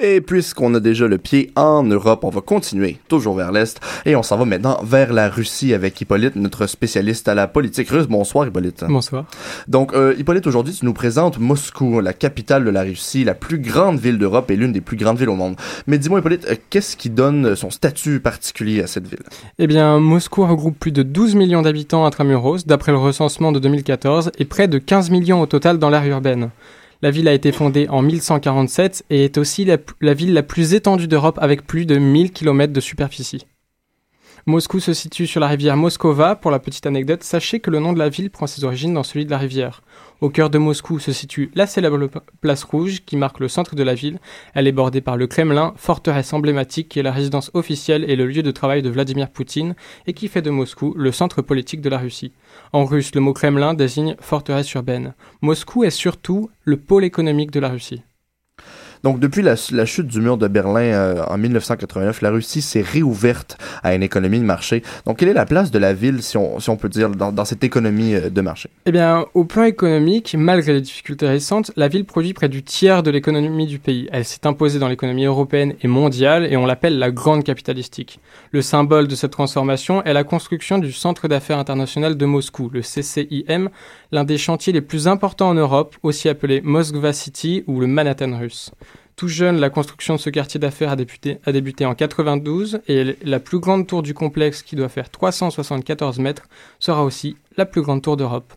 Et 0.07 0.21
puisqu'on 0.21 0.71
a 0.75 0.79
déjà 0.79 1.07
le 1.07 1.17
pied 1.17 1.49
en 1.55 1.81
Europe, 1.81 2.25
on 2.25 2.29
va 2.29 2.41
continuer 2.41 2.99
toujours 3.07 3.33
vers 3.33 3.51
l'Est 3.51 3.79
et 4.05 4.15
on 4.15 4.21
s'en 4.21 4.37
va 4.37 4.45
maintenant 4.45 4.79
vers 4.83 5.11
la 5.11 5.29
Russie 5.29 5.73
avec 5.73 5.99
Hippolyte, 5.99 6.35
notre 6.35 6.67
spécialiste 6.67 7.27
à 7.27 7.33
la 7.33 7.47
politique 7.47 7.89
russe. 7.89 8.05
Bonsoir 8.05 8.45
Hippolyte. 8.45 8.85
Bonsoir. 8.87 9.25
Donc 9.67 9.95
euh, 9.95 10.13
Hippolyte, 10.15 10.45
aujourd'hui 10.45 10.75
tu 10.75 10.85
nous 10.85 10.93
présentes 10.93 11.39
Moscou, 11.39 12.01
la 12.01 12.13
capitale 12.13 12.65
de 12.65 12.69
la 12.69 12.83
Russie, 12.83 13.23
la 13.23 13.33
plus 13.33 13.57
grande 13.57 13.97
ville 13.97 14.19
d'Europe 14.19 14.51
et 14.51 14.55
l'une 14.55 14.71
des 14.71 14.79
plus 14.79 14.95
grandes 14.95 15.17
villes 15.17 15.29
au 15.29 15.35
monde. 15.35 15.55
Mais 15.87 15.97
dis-moi 15.97 16.19
Hippolyte, 16.19 16.45
euh, 16.51 16.55
qu'est-ce 16.69 16.95
qui 16.97 17.09
donne 17.09 17.55
son 17.55 17.71
statut 17.71 18.19
particulier 18.19 18.83
à 18.83 18.87
cette 18.87 19.07
ville? 19.07 19.23
Eh 19.57 19.65
bien, 19.65 19.97
Moscou 19.99 20.45
regroupe 20.45 20.77
plus 20.77 20.91
de 20.91 21.01
12 21.01 21.33
millions 21.33 21.63
d'habitants 21.63 22.05
intramuros, 22.05 22.67
d'après 22.67 22.91
le 22.91 22.99
recensement 22.99 23.51
de 23.51 23.57
2014, 23.57 24.33
et 24.37 24.45
près 24.45 24.67
de 24.67 24.77
15 24.77 25.09
millions 25.09 25.41
au 25.41 25.47
total 25.47 25.79
dans 25.79 25.89
l'aire 25.89 26.05
urbaine. 26.05 26.51
La 27.01 27.11
ville 27.11 27.27
a 27.27 27.33
été 27.33 27.51
fondée 27.51 27.87
en 27.89 28.01
1147 28.01 29.05
et 29.09 29.25
est 29.25 29.37
aussi 29.37 29.65
la, 29.65 30.13
ville 30.13 30.33
la 30.33 30.43
plus 30.43 30.73
étendue 30.73 31.07
d'Europe 31.07 31.39
avec 31.41 31.65
plus 31.65 31.85
de 31.85 31.97
1000 31.97 32.31
km 32.31 32.71
de 32.73 32.79
superficie. 32.79 33.45
Moscou 34.47 34.79
se 34.79 34.93
situe 34.93 35.25
sur 35.25 35.39
la 35.39 35.47
rivière 35.47 35.75
Moskova. 35.75 36.35
Pour 36.35 36.51
la 36.51 36.59
petite 36.59 36.85
anecdote, 36.85 37.23
sachez 37.23 37.59
que 37.59 37.71
le 37.71 37.79
nom 37.79 37.93
de 37.93 37.97
la 37.97 38.09
ville 38.09 38.29
prend 38.29 38.45
ses 38.45 38.63
origines 38.63 38.93
dans 38.93 39.01
celui 39.01 39.25
de 39.25 39.31
la 39.31 39.39
rivière. 39.39 39.81
Au 40.21 40.29
cœur 40.29 40.51
de 40.51 40.59
Moscou 40.59 40.99
se 40.99 41.11
situe 41.11 41.49
la 41.55 41.65
célèbre 41.65 42.07
place 42.41 42.63
rouge 42.63 43.01
qui 43.07 43.17
marque 43.17 43.39
le 43.39 43.47
centre 43.47 43.73
de 43.73 43.81
la 43.81 43.95
ville. 43.95 44.19
Elle 44.53 44.67
est 44.67 44.71
bordée 44.71 45.01
par 45.01 45.17
le 45.17 45.25
Kremlin, 45.25 45.73
forteresse 45.77 46.31
emblématique 46.31 46.89
qui 46.89 46.99
est 46.99 47.03
la 47.03 47.11
résidence 47.11 47.49
officielle 47.55 48.07
et 48.07 48.15
le 48.15 48.27
lieu 48.27 48.43
de 48.43 48.51
travail 48.51 48.83
de 48.83 48.89
Vladimir 48.91 49.31
Poutine 49.31 49.73
et 50.05 50.13
qui 50.13 50.27
fait 50.27 50.43
de 50.43 50.51
Moscou 50.51 50.93
le 50.95 51.11
centre 51.11 51.41
politique 51.41 51.81
de 51.81 51.89
la 51.89 51.97
Russie. 51.97 52.31
En 52.71 52.85
russe, 52.85 53.15
le 53.15 53.21
mot 53.21 53.33
Kremlin 53.33 53.73
désigne 53.73 54.15
forteresse 54.19 54.71
urbaine. 54.73 55.15
Moscou 55.41 55.83
est 55.85 55.89
surtout 55.89 56.51
le 56.65 56.77
pôle 56.77 57.03
économique 57.03 57.49
de 57.49 57.59
la 57.59 57.69
Russie. 57.69 58.03
Donc, 59.05 59.19
depuis 59.19 59.43
la, 59.43 59.55
chute 59.55 60.07
du 60.07 60.19
mur 60.19 60.35
de 60.35 60.47
Berlin 60.47 60.81
euh, 60.81 61.23
en 61.27 61.37
1989, 61.37 62.23
la 62.23 62.31
Russie 62.31 62.63
s'est 62.63 62.81
réouverte 62.81 63.55
à 63.83 63.93
une 63.93 64.01
économie 64.01 64.39
de 64.39 64.45
marché. 64.45 64.81
Donc, 65.05 65.17
quelle 65.17 65.29
est 65.29 65.33
la 65.33 65.45
place 65.45 65.69
de 65.69 65.77
la 65.77 65.93
ville, 65.93 66.23
si 66.23 66.37
on, 66.37 66.59
si 66.59 66.71
on 66.71 66.75
peut 66.75 66.89
dire, 66.89 67.11
dans, 67.11 67.31
dans 67.31 67.45
cette 67.45 67.63
économie 67.63 68.15
euh, 68.15 68.31
de 68.31 68.41
marché? 68.41 68.67
Eh 68.87 68.91
bien, 68.91 69.27
au 69.35 69.45
plan 69.45 69.65
économique, 69.65 70.35
malgré 70.35 70.73
les 70.73 70.81
difficultés 70.81 71.27
récentes, 71.27 71.71
la 71.75 71.87
ville 71.87 72.05
produit 72.05 72.33
près 72.33 72.49
du 72.49 72.63
tiers 72.63 73.03
de 73.03 73.11
l'économie 73.11 73.67
du 73.67 73.77
pays. 73.77 74.09
Elle 74.11 74.25
s'est 74.25 74.47
imposée 74.47 74.79
dans 74.79 74.87
l'économie 74.87 75.25
européenne 75.25 75.75
et 75.83 75.87
mondiale 75.87 76.51
et 76.51 76.57
on 76.57 76.65
l'appelle 76.65 76.97
la 76.97 77.11
grande 77.11 77.43
capitalistique. 77.43 78.19
Le 78.49 78.63
symbole 78.63 79.07
de 79.07 79.13
cette 79.13 79.33
transformation 79.33 80.03
est 80.03 80.13
la 80.13 80.23
construction 80.23 80.79
du 80.79 80.91
Centre 80.91 81.27
d'affaires 81.27 81.59
international 81.59 82.17
de 82.17 82.25
Moscou, 82.25 82.71
le 82.73 82.81
CCIM, 82.81 83.69
l'un 84.15 84.23
des 84.23 84.37
chantiers 84.37 84.71
les 84.71 84.81
plus 84.81 85.09
importants 85.09 85.49
en 85.49 85.55
Europe, 85.55 85.97
aussi 86.01 86.29
appelé 86.29 86.61
Moskva 86.61 87.11
City 87.11 87.65
ou 87.67 87.81
le 87.81 87.87
Manhattan 87.87 88.39
russe. 88.39 88.71
Tout 89.17 89.27
jeune, 89.27 89.59
la 89.59 89.69
construction 89.69 90.15
de 90.15 90.19
ce 90.21 90.29
quartier 90.29 90.57
d'affaires 90.57 90.91
a 90.91 90.95
débuté, 90.95 91.85
en 91.85 91.95
92 91.95 92.79
et 92.87 93.17
la 93.21 93.41
plus 93.41 93.59
grande 93.59 93.87
tour 93.87 94.03
du 94.03 94.13
complexe, 94.13 94.63
qui 94.63 94.77
doit 94.77 94.87
faire 94.87 95.09
374 95.09 96.19
mètres, 96.19 96.47
sera 96.79 97.03
aussi 97.03 97.35
la 97.57 97.65
plus 97.65 97.81
grande 97.81 98.01
tour 98.01 98.15
d'Europe. 98.15 98.53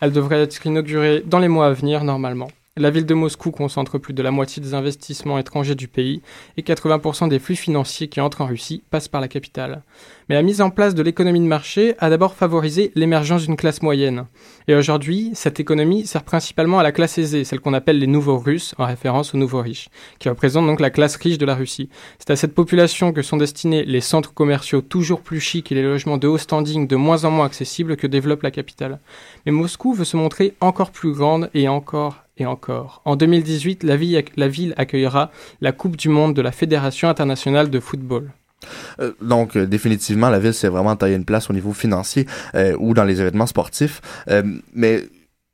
Elle 0.00 0.12
devrait 0.12 0.40
être 0.40 0.64
inaugurée 0.64 1.22
dans 1.26 1.38
les 1.38 1.48
mois 1.48 1.66
à 1.66 1.72
venir 1.72 2.04
normalement. 2.04 2.48
La 2.78 2.88
ville 2.88 3.04
de 3.04 3.12
Moscou 3.12 3.50
concentre 3.50 3.98
plus 3.98 4.14
de 4.14 4.22
la 4.22 4.30
moitié 4.30 4.62
des 4.62 4.72
investissements 4.72 5.36
étrangers 5.36 5.74
du 5.74 5.88
pays 5.88 6.22
et 6.56 6.62
80% 6.62 7.28
des 7.28 7.38
flux 7.38 7.54
financiers 7.54 8.08
qui 8.08 8.18
entrent 8.18 8.40
en 8.40 8.46
Russie 8.46 8.82
passent 8.88 9.08
par 9.08 9.20
la 9.20 9.28
capitale. 9.28 9.82
Mais 10.30 10.36
la 10.36 10.42
mise 10.42 10.62
en 10.62 10.70
place 10.70 10.94
de 10.94 11.02
l'économie 11.02 11.40
de 11.40 11.44
marché 11.44 11.94
a 11.98 12.08
d'abord 12.08 12.32
favorisé 12.32 12.90
l'émergence 12.94 13.42
d'une 13.42 13.58
classe 13.58 13.82
moyenne. 13.82 14.24
Et 14.68 14.74
aujourd'hui, 14.74 15.32
cette 15.34 15.60
économie 15.60 16.06
sert 16.06 16.22
principalement 16.22 16.78
à 16.78 16.82
la 16.82 16.92
classe 16.92 17.18
aisée, 17.18 17.44
celle 17.44 17.60
qu'on 17.60 17.74
appelle 17.74 17.98
les 17.98 18.06
nouveaux 18.06 18.38
Russes, 18.38 18.74
en 18.78 18.86
référence 18.86 19.34
aux 19.34 19.38
nouveaux 19.38 19.60
riches, 19.60 19.90
qui 20.18 20.30
représentent 20.30 20.66
donc 20.66 20.80
la 20.80 20.88
classe 20.88 21.16
riche 21.16 21.36
de 21.36 21.44
la 21.44 21.54
Russie. 21.54 21.90
C'est 22.18 22.30
à 22.30 22.36
cette 22.36 22.54
population 22.54 23.12
que 23.12 23.20
sont 23.20 23.36
destinés 23.36 23.84
les 23.84 24.00
centres 24.00 24.32
commerciaux 24.32 24.80
toujours 24.80 25.20
plus 25.20 25.40
chics 25.40 25.70
et 25.70 25.74
les 25.74 25.82
logements 25.82 26.16
de 26.16 26.26
haut 26.26 26.38
standing 26.38 26.86
de 26.86 26.96
moins 26.96 27.26
en 27.26 27.32
moins 27.32 27.44
accessibles 27.44 27.98
que 27.98 28.06
développe 28.06 28.42
la 28.42 28.50
capitale. 28.50 28.98
Mais 29.44 29.52
Moscou 29.52 29.92
veut 29.92 30.06
se 30.06 30.16
montrer 30.16 30.54
encore 30.62 30.90
plus 30.90 31.12
grande 31.12 31.50
et 31.52 31.68
encore 31.68 32.22
encore. 32.46 33.02
En 33.04 33.16
2018, 33.16 33.82
la 33.82 33.96
ville, 33.96 34.24
la 34.36 34.48
ville 34.48 34.74
accueillera 34.76 35.30
la 35.60 35.72
Coupe 35.72 35.96
du 35.96 36.08
Monde 36.08 36.34
de 36.34 36.42
la 36.42 36.52
Fédération 36.52 37.08
internationale 37.08 37.70
de 37.70 37.80
football. 37.80 38.30
Euh, 39.00 39.12
donc, 39.20 39.56
euh, 39.56 39.66
définitivement, 39.66 40.30
la 40.30 40.38
ville 40.38 40.54
s'est 40.54 40.68
vraiment 40.68 40.96
taillé 40.96 41.16
une 41.16 41.24
place 41.24 41.50
au 41.50 41.52
niveau 41.52 41.72
financier 41.72 42.26
euh, 42.54 42.76
ou 42.78 42.94
dans 42.94 43.04
les 43.04 43.20
événements 43.20 43.46
sportifs. 43.46 44.00
Mais 44.74 45.04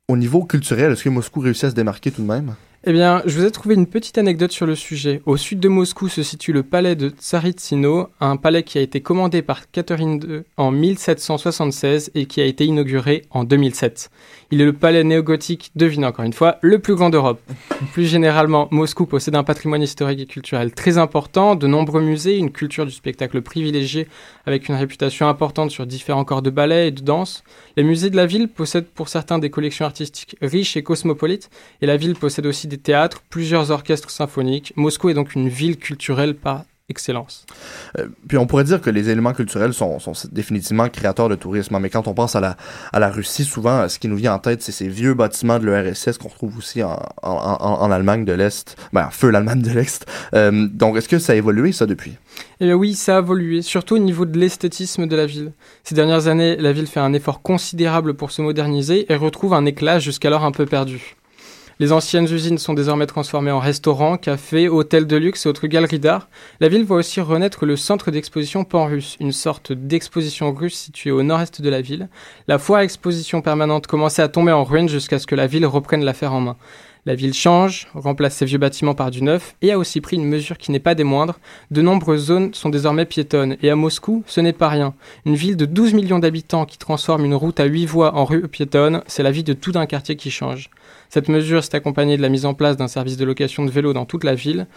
au 0.07 0.17
niveau 0.17 0.43
culturel, 0.43 0.91
est-ce 0.91 1.03
que 1.03 1.09
Moscou 1.09 1.39
réussit 1.39 1.65
à 1.65 1.69
se 1.69 1.75
démarquer 1.75 2.11
tout 2.11 2.21
de 2.21 2.27
même? 2.27 2.55
Eh 2.85 2.93
bien, 2.93 3.21
je 3.25 3.37
vous 3.37 3.45
ai 3.45 3.51
trouvé 3.51 3.75
une 3.75 3.87
petite 3.87 4.17
anecdote 4.17 4.53
sur 4.53 4.65
le 4.65 4.73
sujet. 4.73 5.21
Au 5.25 5.35
sud 5.35 5.59
de 5.59 5.67
Moscou 5.67 6.07
se 6.07 6.23
situe 6.23 6.53
le 6.53 6.63
palais 6.63 6.95
de 6.95 7.09
Tsaritsino, 7.09 8.07
un 8.21 8.37
palais 8.37 8.63
qui 8.63 8.77
a 8.77 8.81
été 8.81 9.01
commandé 9.01 9.41
par 9.41 9.69
Catherine 9.69 10.17
II 10.23 10.43
en 10.55 10.71
1776 10.71 12.11
et 12.15 12.25
qui 12.25 12.39
a 12.39 12.45
été 12.45 12.63
inauguré 12.65 13.23
en 13.31 13.43
2007. 13.43 14.09
Il 14.51 14.61
est 14.61 14.65
le 14.65 14.71
palais 14.71 15.03
néogothique, 15.03 15.71
devinez 15.75 16.07
encore 16.07 16.23
une 16.23 16.31
fois, 16.31 16.57
le 16.61 16.79
plus 16.79 16.95
grand 16.95 17.09
d'Europe. 17.09 17.41
Plus 17.93 18.05
généralement, 18.05 18.67
Moscou 18.71 19.05
possède 19.05 19.35
un 19.35 19.43
patrimoine 19.43 19.81
historique 19.81 20.21
et 20.21 20.25
culturel 20.25 20.73
très 20.73 20.97
important, 20.97 21.55
de 21.55 21.67
nombreux 21.67 22.01
musées, 22.01 22.37
une 22.37 22.51
culture 22.51 22.85
du 22.85 22.91
spectacle 22.91 23.41
privilégiée 23.41 24.07
avec 24.45 24.69
une 24.69 24.75
réputation 24.75 25.27
importante 25.27 25.69
sur 25.69 25.85
différents 25.85 26.25
corps 26.25 26.41
de 26.41 26.49
ballet 26.49 26.87
et 26.87 26.91
de 26.91 27.01
danse. 27.01 27.43
Les 27.75 27.83
musées 27.83 28.09
de 28.09 28.15
la 28.15 28.25
ville 28.25 28.47
possèdent 28.47 28.87
pour 28.87 29.09
certains 29.09 29.37
des 29.37 29.49
collections 29.49 29.85
artistiques 29.85 30.37
riches 30.41 30.77
et 30.77 30.83
cosmopolites, 30.83 31.49
et 31.81 31.85
la 31.85 31.97
ville 31.97 32.15
possède 32.15 32.45
aussi 32.45 32.68
des 32.69 32.77
théâtres, 32.77 33.21
plusieurs 33.29 33.71
orchestres 33.71 34.09
symphoniques. 34.09 34.71
Moscou 34.77 35.09
est 35.09 35.13
donc 35.13 35.35
une 35.35 35.49
ville 35.49 35.77
culturelle 35.77 36.35
par 36.35 36.63
excellence. 36.91 37.45
Euh, 37.99 38.07
puis 38.27 38.39
on 38.39 38.47
pourrait 38.47 38.63
dire 38.63 38.81
que 38.81 38.89
les 38.89 39.09
éléments 39.09 39.33
culturels 39.33 39.75
sont, 39.75 39.99
sont 39.99 40.13
définitivement 40.31 40.89
créateurs 40.89 41.29
de 41.29 41.35
tourisme, 41.35 41.75
hein. 41.75 41.79
mais 41.79 41.91
quand 41.91 42.07
on 42.07 42.15
pense 42.15 42.35
à 42.35 42.39
la, 42.39 42.57
à 42.91 42.99
la 42.99 43.11
Russie, 43.11 43.43
souvent, 43.43 43.87
ce 43.87 43.99
qui 43.99 44.07
nous 44.07 44.15
vient 44.15 44.33
en 44.33 44.39
tête, 44.39 44.63
c'est 44.63 44.71
ces 44.71 44.87
vieux 44.87 45.13
bâtiments 45.13 45.59
de 45.59 45.67
l'ERSS 45.67 46.17
qu'on 46.17 46.29
retrouve 46.29 46.57
aussi 46.57 46.81
en, 46.81 46.99
en, 47.21 47.31
en, 47.31 47.81
en 47.81 47.91
Allemagne 47.91 48.25
de 48.25 48.33
l'Est, 48.33 48.75
ben, 48.91 49.05
en 49.05 49.11
feu 49.11 49.29
l'Allemagne 49.29 49.61
de 49.61 49.69
l'Est. 49.69 50.07
Euh, 50.33 50.67
donc, 50.67 50.97
est-ce 50.97 51.07
que 51.07 51.19
ça 51.19 51.33
a 51.33 51.35
évolué, 51.35 51.73
ça, 51.73 51.85
depuis? 51.85 52.13
Eh 52.59 52.65
bien 52.65 52.75
oui, 52.75 52.95
ça 52.95 53.17
a 53.17 53.19
évolué, 53.19 53.61
surtout 53.61 53.95
au 53.95 53.99
niveau 53.99 54.25
de 54.25 54.39
l'esthétisme 54.39 55.05
de 55.05 55.15
la 55.15 55.27
ville. 55.27 55.53
Ces 55.83 55.93
dernières 55.93 56.27
années, 56.27 56.55
la 56.55 56.73
ville 56.73 56.87
fait 56.87 56.99
un 56.99 57.13
effort 57.13 57.43
considérable 57.43 58.15
pour 58.15 58.31
se 58.31 58.41
moderniser 58.41 59.11
et 59.11 59.15
retrouve 59.15 59.53
un 59.53 59.65
éclat 59.65 59.99
jusqu'alors 59.99 60.43
un 60.43 60.51
peu 60.51 60.65
perdu. 60.65 61.15
Les 61.81 61.93
anciennes 61.93 62.25
usines 62.25 62.57
sont 62.57 62.73
désormais 62.73 63.05
transformées 63.05 63.51
en 63.51 63.59
restaurants, 63.59 64.17
cafés, 64.17 64.67
hôtels 64.67 65.07
de 65.07 65.15
luxe 65.15 65.45
et 65.45 65.49
autres 65.49 65.67
galeries 65.67 65.97
d'art. 65.97 66.27
La 66.59 66.67
ville 66.67 66.83
voit 66.83 66.97
aussi 66.97 67.21
renaître 67.21 67.65
le 67.65 67.77
centre 67.77 68.11
d'exposition 68.11 68.65
pan-russe, 68.65 69.15
une 69.21 69.31
sorte 69.31 69.71
d'exposition 69.71 70.53
russe 70.53 70.75
située 70.75 71.11
au 71.11 71.23
nord-est 71.23 71.61
de 71.61 71.69
la 71.69 71.79
ville. 71.79 72.09
La 72.49 72.57
foire 72.57 72.81
exposition 72.81 73.41
permanente 73.41 73.87
commençait 73.87 74.21
à 74.21 74.27
tomber 74.27 74.51
en 74.51 74.65
ruine 74.65 74.89
jusqu'à 74.89 75.19
ce 75.19 75.25
que 75.25 75.35
la 75.35 75.47
ville 75.47 75.65
reprenne 75.65 76.03
l'affaire 76.03 76.33
en 76.33 76.41
main. 76.41 76.57
La 77.09 77.15
ville 77.15 77.33
change, 77.33 77.87
remplace 77.95 78.35
ses 78.35 78.45
vieux 78.45 78.59
bâtiments 78.59 78.93
par 78.93 79.09
du 79.09 79.23
neuf 79.23 79.55
et 79.63 79.71
a 79.71 79.79
aussi 79.79 79.99
pris 79.99 80.15
une 80.15 80.25
mesure 80.25 80.59
qui 80.59 80.71
n'est 80.71 80.77
pas 80.77 80.93
des 80.93 81.03
moindres. 81.03 81.39
De 81.71 81.81
nombreuses 81.81 82.25
zones 82.25 82.53
sont 82.53 82.69
désormais 82.69 83.07
piétonnes 83.07 83.57
et 83.63 83.71
à 83.71 83.75
Moscou, 83.75 84.23
ce 84.27 84.41
n'est 84.41 84.53
pas 84.53 84.69
rien. 84.69 84.93
Une 85.25 85.33
ville 85.33 85.57
de 85.57 85.65
12 85.65 85.95
millions 85.95 86.19
d'habitants 86.19 86.67
qui 86.67 86.77
transforme 86.77 87.25
une 87.25 87.33
route 87.33 87.59
à 87.59 87.65
8 87.65 87.87
voies 87.87 88.13
en 88.13 88.25
rue 88.25 88.47
piétonne, 88.47 89.01
c'est 89.07 89.23
la 89.23 89.31
vie 89.31 89.43
de 89.43 89.53
tout 89.53 89.71
un 89.73 89.87
quartier 89.87 90.17
qui 90.17 90.29
change. 90.29 90.69
Cette 91.09 91.29
mesure 91.29 91.63
s'est 91.63 91.73
accompagnée 91.73 92.15
de 92.15 92.21
la 92.21 92.29
mise 92.29 92.45
en 92.45 92.53
place 92.53 92.77
d'un 92.77 92.87
service 92.87 93.17
de 93.17 93.25
location 93.25 93.65
de 93.65 93.71
vélos 93.71 93.93
dans 93.93 94.05
toute 94.05 94.23
la 94.23 94.35
ville. 94.35 94.67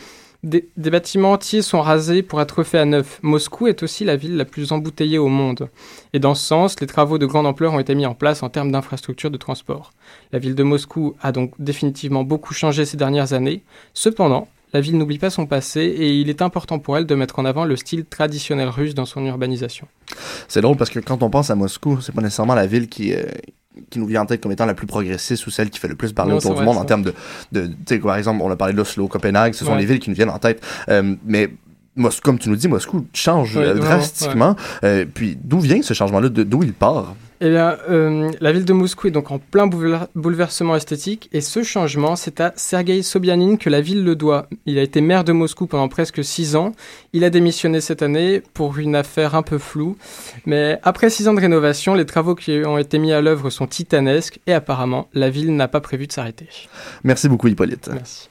Des, 0.44 0.68
bâtiments 0.76 1.32
entiers 1.32 1.62
sont 1.62 1.80
rasés 1.80 2.22
pour 2.22 2.40
être 2.40 2.58
refaits 2.58 2.80
à 2.80 2.84
neuf. 2.84 3.20
Moscou 3.22 3.68
est 3.68 3.84
aussi 3.84 4.04
la 4.04 4.16
ville 4.16 4.36
la 4.36 4.44
plus 4.44 4.72
embouteillée 4.72 5.18
au 5.18 5.28
monde. 5.28 5.68
Et 6.14 6.18
dans 6.18 6.34
ce 6.34 6.44
sens, 6.44 6.80
les 6.80 6.88
travaux 6.88 7.16
de 7.18 7.26
grande 7.26 7.46
ampleur 7.46 7.74
ont 7.74 7.78
été 7.78 7.94
mis 7.94 8.06
en 8.06 8.14
place 8.14 8.42
en 8.42 8.48
termes 8.48 8.72
d'infrastructures 8.72 9.30
de 9.30 9.36
transport. 9.36 9.92
La 10.32 10.40
ville 10.40 10.56
de 10.56 10.64
Moscou 10.64 11.14
a 11.22 11.30
donc 11.30 11.52
définitivement 11.60 12.24
beaucoup 12.24 12.54
changé 12.54 12.84
ces 12.84 12.96
dernières 12.96 13.34
années. 13.34 13.62
Cependant, 13.94 14.48
la 14.72 14.80
ville 14.80 14.98
n'oublie 14.98 15.18
pas 15.18 15.30
son 15.30 15.46
passé 15.46 15.82
et 15.82 16.18
il 16.18 16.28
est 16.28 16.42
important 16.42 16.80
pour 16.80 16.96
elle 16.96 17.06
de 17.06 17.14
mettre 17.14 17.38
en 17.38 17.44
avant 17.44 17.64
le 17.64 17.76
style 17.76 18.04
traditionnel 18.04 18.68
russe 18.68 18.94
dans 18.94 19.04
son 19.04 19.24
urbanisation. 19.24 19.86
C'est 20.48 20.60
drôle 20.60 20.76
parce 20.76 20.90
que 20.90 20.98
quand 20.98 21.22
on 21.22 21.30
pense 21.30 21.50
à 21.50 21.54
Moscou, 21.54 22.00
c'est 22.00 22.12
pas 22.12 22.22
nécessairement 22.22 22.56
la 22.56 22.66
ville 22.66 22.88
qui, 22.88 23.14
euh, 23.14 23.22
qui 23.90 23.98
nous 23.98 24.06
vient 24.06 24.22
en 24.22 24.26
tête 24.26 24.40
comme 24.42 24.52
étant 24.52 24.66
la 24.66 24.74
plus 24.74 24.86
progressiste 24.86 25.46
ou 25.46 25.50
celle 25.50 25.70
qui 25.70 25.78
fait 25.78 25.88
le 25.88 25.94
plus 25.94 26.12
parler 26.12 26.32
Non, 26.32 26.38
autour 26.38 26.54
du 26.54 26.62
monde 26.62 26.76
en 26.78 26.84
termes 26.84 27.02
de, 27.02 27.14
de 27.52 27.66
tu 27.66 27.74
sais, 27.86 27.98
par 27.98 28.16
exemple, 28.16 28.40
on 28.42 28.50
a 28.50 28.56
parlé 28.56 28.74
d'Oslo, 28.74 29.08
Copenhague, 29.08 29.54
ce 29.54 29.64
sont 29.64 29.72
Ouais. 29.72 29.78
les 29.78 29.86
villes 29.86 29.98
qui 30.00 30.10
nous 30.10 30.16
viennent 30.16 30.30
en 30.30 30.38
tête. 30.38 30.62
Euh, 30.88 31.14
mais 31.24 31.48
Mos- 31.96 32.20
comme 32.22 32.38
tu 32.38 32.48
nous 32.48 32.56
dis, 32.56 32.68
Moscou 32.68 33.06
change 33.12 33.56
Oui, 33.56 33.62
euh, 33.64 33.74
drastiquement. 33.74 34.56
Euh, 34.84 35.04
puis 35.12 35.36
d'où 35.42 35.60
vient 35.60 35.82
ce 35.82 35.92
changement-là? 35.94 36.28
D'où 36.30 36.62
il 36.62 36.72
part? 36.72 37.14
Eh 37.44 37.50
bien, 37.50 37.76
euh, 37.90 38.30
la 38.40 38.52
ville 38.52 38.64
de 38.64 38.72
Moscou 38.72 39.08
est 39.08 39.10
donc 39.10 39.32
en 39.32 39.40
plein 39.40 39.66
boulever- 39.66 40.06
bouleversement 40.14 40.76
esthétique 40.76 41.28
et 41.32 41.40
ce 41.40 41.64
changement, 41.64 42.14
c'est 42.14 42.40
à 42.40 42.52
Sergei 42.54 43.02
Sobyanin 43.02 43.56
que 43.56 43.68
la 43.68 43.80
ville 43.80 44.04
le 44.04 44.14
doit. 44.14 44.46
Il 44.64 44.78
a 44.78 44.82
été 44.82 45.00
maire 45.00 45.24
de 45.24 45.32
Moscou 45.32 45.66
pendant 45.66 45.88
presque 45.88 46.22
six 46.22 46.54
ans. 46.54 46.70
Il 47.12 47.24
a 47.24 47.30
démissionné 47.30 47.80
cette 47.80 48.00
année 48.00 48.42
pour 48.54 48.78
une 48.78 48.94
affaire 48.94 49.34
un 49.34 49.42
peu 49.42 49.58
floue. 49.58 49.96
Mais 50.46 50.78
après 50.84 51.10
six 51.10 51.26
ans 51.26 51.34
de 51.34 51.40
rénovation, 51.40 51.94
les 51.94 52.06
travaux 52.06 52.36
qui 52.36 52.62
ont 52.64 52.78
été 52.78 53.00
mis 53.00 53.12
à 53.12 53.20
l'œuvre 53.20 53.50
sont 53.50 53.66
titanesques 53.66 54.38
et 54.46 54.52
apparemment, 54.52 55.08
la 55.12 55.28
ville 55.28 55.56
n'a 55.56 55.66
pas 55.66 55.80
prévu 55.80 56.06
de 56.06 56.12
s'arrêter. 56.12 56.48
Merci 57.02 57.28
beaucoup, 57.28 57.48
Hippolyte. 57.48 57.90
Merci. 57.92 58.28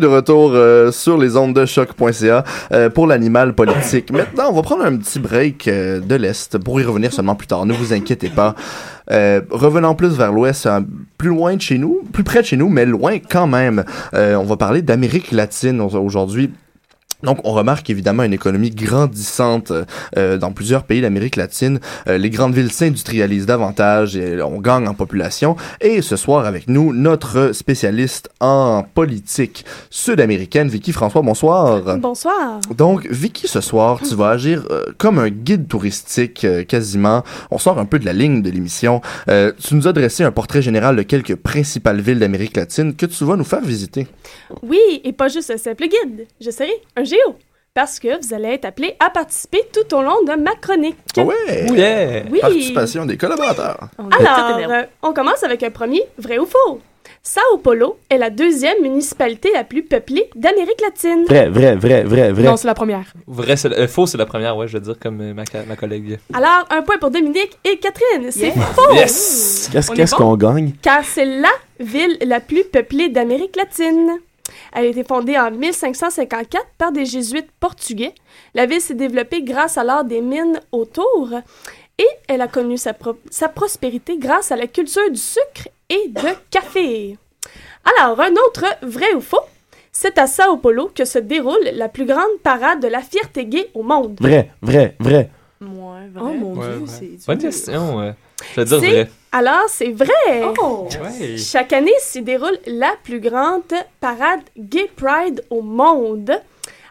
De 0.00 0.06
retour 0.06 0.52
euh, 0.54 0.90
sur 0.92 1.18
les 1.18 1.36
ondes 1.36 1.54
de 1.54 1.66
choc.ca 1.66 2.44
euh, 2.72 2.90
pour 2.90 3.06
l'animal 3.06 3.54
politique. 3.54 4.10
Maintenant, 4.12 4.44
on 4.50 4.52
va 4.52 4.62
prendre 4.62 4.84
un 4.84 4.96
petit 4.96 5.18
break 5.18 5.68
euh, 5.68 6.00
de 6.00 6.14
l'Est 6.14 6.58
pour 6.58 6.80
y 6.80 6.84
revenir 6.84 7.12
seulement 7.12 7.34
plus 7.34 7.46
tard. 7.46 7.66
Ne 7.66 7.72
vous 7.72 7.92
inquiétez 7.92 8.28
pas. 8.28 8.54
Revenant 9.50 9.94
plus 9.94 10.16
vers 10.16 10.32
l'Ouest, 10.32 10.66
plus 11.18 11.28
loin 11.28 11.56
de 11.56 11.60
chez 11.60 11.76
nous, 11.76 12.00
plus 12.12 12.24
près 12.24 12.40
de 12.40 12.46
chez 12.46 12.56
nous, 12.56 12.68
mais 12.70 12.86
loin 12.86 13.18
quand 13.18 13.46
même. 13.46 13.84
On 14.14 14.44
va 14.44 14.56
parler 14.56 14.80
d'Amérique 14.80 15.32
latine 15.32 15.80
au- 15.82 15.88
aujourd'hui. 15.98 16.50
Donc, 17.22 17.40
on 17.44 17.52
remarque 17.52 17.88
évidemment 17.90 18.22
une 18.24 18.32
économie 18.32 18.70
grandissante 18.70 19.72
euh, 20.16 20.38
dans 20.38 20.52
plusieurs 20.52 20.84
pays 20.84 21.00
d'Amérique 21.00 21.36
latine. 21.36 21.80
Euh, 22.08 22.18
les 22.18 22.30
grandes 22.30 22.54
villes 22.54 22.72
s'industrialisent 22.72 23.46
davantage 23.46 24.16
et 24.16 24.42
on 24.42 24.60
gagne 24.60 24.88
en 24.88 24.94
population. 24.94 25.56
Et 25.80 26.02
ce 26.02 26.16
soir, 26.16 26.46
avec 26.46 26.68
nous, 26.68 26.92
notre 26.92 27.52
spécialiste 27.52 28.30
en 28.40 28.84
politique 28.94 29.64
sud-américaine, 29.90 30.68
Vicky 30.68 30.92
François. 30.92 31.22
Bonsoir. 31.22 31.98
Bonsoir. 31.98 32.60
Donc, 32.76 33.06
Vicky, 33.10 33.48
ce 33.48 33.60
soir, 33.60 34.00
tu 34.00 34.14
vas 34.14 34.30
agir 34.30 34.64
euh, 34.70 34.84
comme 34.98 35.18
un 35.18 35.28
guide 35.28 35.68
touristique 35.68 36.44
euh, 36.44 36.64
quasiment. 36.64 37.22
On 37.50 37.58
sort 37.58 37.78
un 37.78 37.84
peu 37.84 37.98
de 37.98 38.04
la 38.04 38.12
ligne 38.12 38.42
de 38.42 38.50
l'émission. 38.50 39.00
Euh, 39.28 39.52
tu 39.58 39.74
nous 39.74 39.88
as 39.88 39.92
dressé 39.92 40.24
un 40.24 40.32
portrait 40.32 40.62
général 40.62 40.96
de 40.96 41.02
quelques 41.02 41.36
principales 41.36 42.00
villes 42.00 42.18
d'Amérique 42.18 42.56
latine 42.56 42.94
que 42.94 43.06
tu 43.06 43.24
vas 43.24 43.36
nous 43.36 43.44
faire 43.44 43.60
visiter. 43.60 44.06
Oui, 44.62 45.00
et 45.04 45.12
pas 45.12 45.28
juste 45.28 45.50
un 45.50 45.56
simple 45.56 45.84
guide. 45.84 46.26
Je 46.40 46.50
serai 46.50 46.70
un 46.96 47.04
géo. 47.12 47.36
parce 47.74 47.98
que 47.98 48.20
vous 48.22 48.34
allez 48.34 48.50
être 48.50 48.66
appelés 48.66 48.94
à 49.00 49.08
participer 49.08 49.62
tout 49.72 49.94
au 49.96 50.02
long 50.02 50.22
de 50.26 50.34
ma 50.40 50.54
chronique. 50.56 50.96
Ouais! 51.16 51.66
Yeah! 51.72 52.22
Oui. 52.30 52.38
Participation 52.40 53.06
des 53.06 53.16
collaborateurs. 53.16 53.88
Alors, 53.98 54.70
euh, 54.70 54.82
on 55.02 55.12
commence 55.14 55.42
avec 55.42 55.62
un 55.62 55.70
premier 55.70 56.02
vrai 56.18 56.38
ou 56.38 56.44
faux? 56.46 56.80
Sao 57.24 57.56
Paulo 57.62 57.98
est 58.10 58.18
la 58.18 58.30
deuxième 58.30 58.82
municipalité 58.82 59.48
la 59.54 59.62
plus 59.64 59.84
peuplée 59.84 60.28
d'Amérique 60.34 60.80
latine. 60.82 61.24
Vrai, 61.24 61.48
vrai, 61.48 61.76
vrai, 61.76 62.02
vrai, 62.02 62.32
vrai. 62.32 62.42
Non, 62.42 62.56
c'est 62.56 62.66
la 62.66 62.74
première. 62.74 63.04
Vrai, 63.28 63.56
c'est- 63.56 63.72
euh, 63.72 63.86
faux, 63.88 64.06
c'est 64.06 64.18
la 64.18 64.26
première, 64.26 64.56
ouais, 64.56 64.66
je 64.68 64.74
veux 64.76 64.80
dire, 64.82 64.96
comme 65.00 65.20
euh, 65.20 65.32
ma, 65.32 65.44
ma 65.68 65.76
collègue. 65.76 66.18
Alors, 66.34 66.66
un 66.68 66.82
point 66.82 66.98
pour 66.98 67.10
Dominique 67.10 67.56
et 67.64 67.78
Catherine. 67.78 68.30
C'est 68.32 68.48
Yeah. 68.48 68.66
faux! 68.76 68.92
Yes! 68.94 69.70
Qu'est-ce 69.72 70.16
bon? 70.16 70.16
qu'on 70.18 70.36
gagne? 70.36 70.72
Car 70.82 71.04
c'est 71.04 71.24
la 71.24 71.52
ville 71.80 72.18
la 72.26 72.40
plus 72.40 72.64
peuplée 72.64 73.08
d'Amérique 73.08 73.54
latine. 73.56 74.18
Elle 74.72 74.86
a 74.86 74.88
été 74.88 75.04
fondée 75.04 75.38
en 75.38 75.50
1554 75.50 76.66
par 76.78 76.92
des 76.92 77.04
jésuites 77.06 77.50
portugais. 77.60 78.14
La 78.54 78.66
ville 78.66 78.80
s'est 78.80 78.94
développée 78.94 79.42
grâce 79.42 79.78
à 79.78 79.84
l'art 79.84 80.04
des 80.04 80.20
mines 80.20 80.60
autour 80.72 81.30
et 81.98 82.06
elle 82.28 82.40
a 82.40 82.48
connu 82.48 82.76
sa, 82.78 82.92
pro- 82.94 83.18
sa 83.30 83.48
prospérité 83.48 84.16
grâce 84.18 84.50
à 84.50 84.56
la 84.56 84.66
culture 84.66 85.10
du 85.10 85.18
sucre 85.20 85.68
et 85.88 86.08
de 86.08 86.28
café. 86.50 87.16
Alors, 87.98 88.20
un 88.20 88.32
autre 88.32 88.64
vrai 88.82 89.12
ou 89.14 89.20
faux, 89.20 89.40
c'est 89.90 90.16
à 90.18 90.26
Sao 90.26 90.56
Paulo 90.56 90.90
que 90.94 91.04
se 91.04 91.18
déroule 91.18 91.68
la 91.74 91.88
plus 91.88 92.06
grande 92.06 92.38
parade 92.42 92.80
de 92.80 92.88
la 92.88 93.00
fierté 93.02 93.44
gay 93.44 93.68
au 93.74 93.82
monde. 93.82 94.16
Vrai, 94.20 94.50
vrai, 94.62 94.96
vrai. 95.00 95.30
Ouais, 95.66 96.08
Oh 96.20 96.32
mon 96.34 96.54
Ouais, 96.54 96.66
Dieu, 96.68 96.78
ouais. 96.78 96.86
c'est 97.18 97.26
Bonne 97.26 97.38
question, 97.38 97.98
ouais. 97.98 98.14
Je 98.54 98.60
vais 98.60 98.64
dire 98.66 98.80
C'est- 98.80 98.90
vrai. 98.90 99.10
Alors, 99.32 99.64
c'est 99.68 99.92
vrai! 99.92 100.44
Oh! 100.60 100.88
Ouais. 101.02 101.36
Chaque 101.38 101.72
année 101.72 101.92
s'y 102.00 102.20
déroule 102.22 102.58
la 102.66 102.94
plus 103.02 103.20
grande 103.20 103.62
parade 104.00 104.40
Gay 104.58 104.90
Pride 104.94 105.42
au 105.50 105.62
monde. 105.62 106.32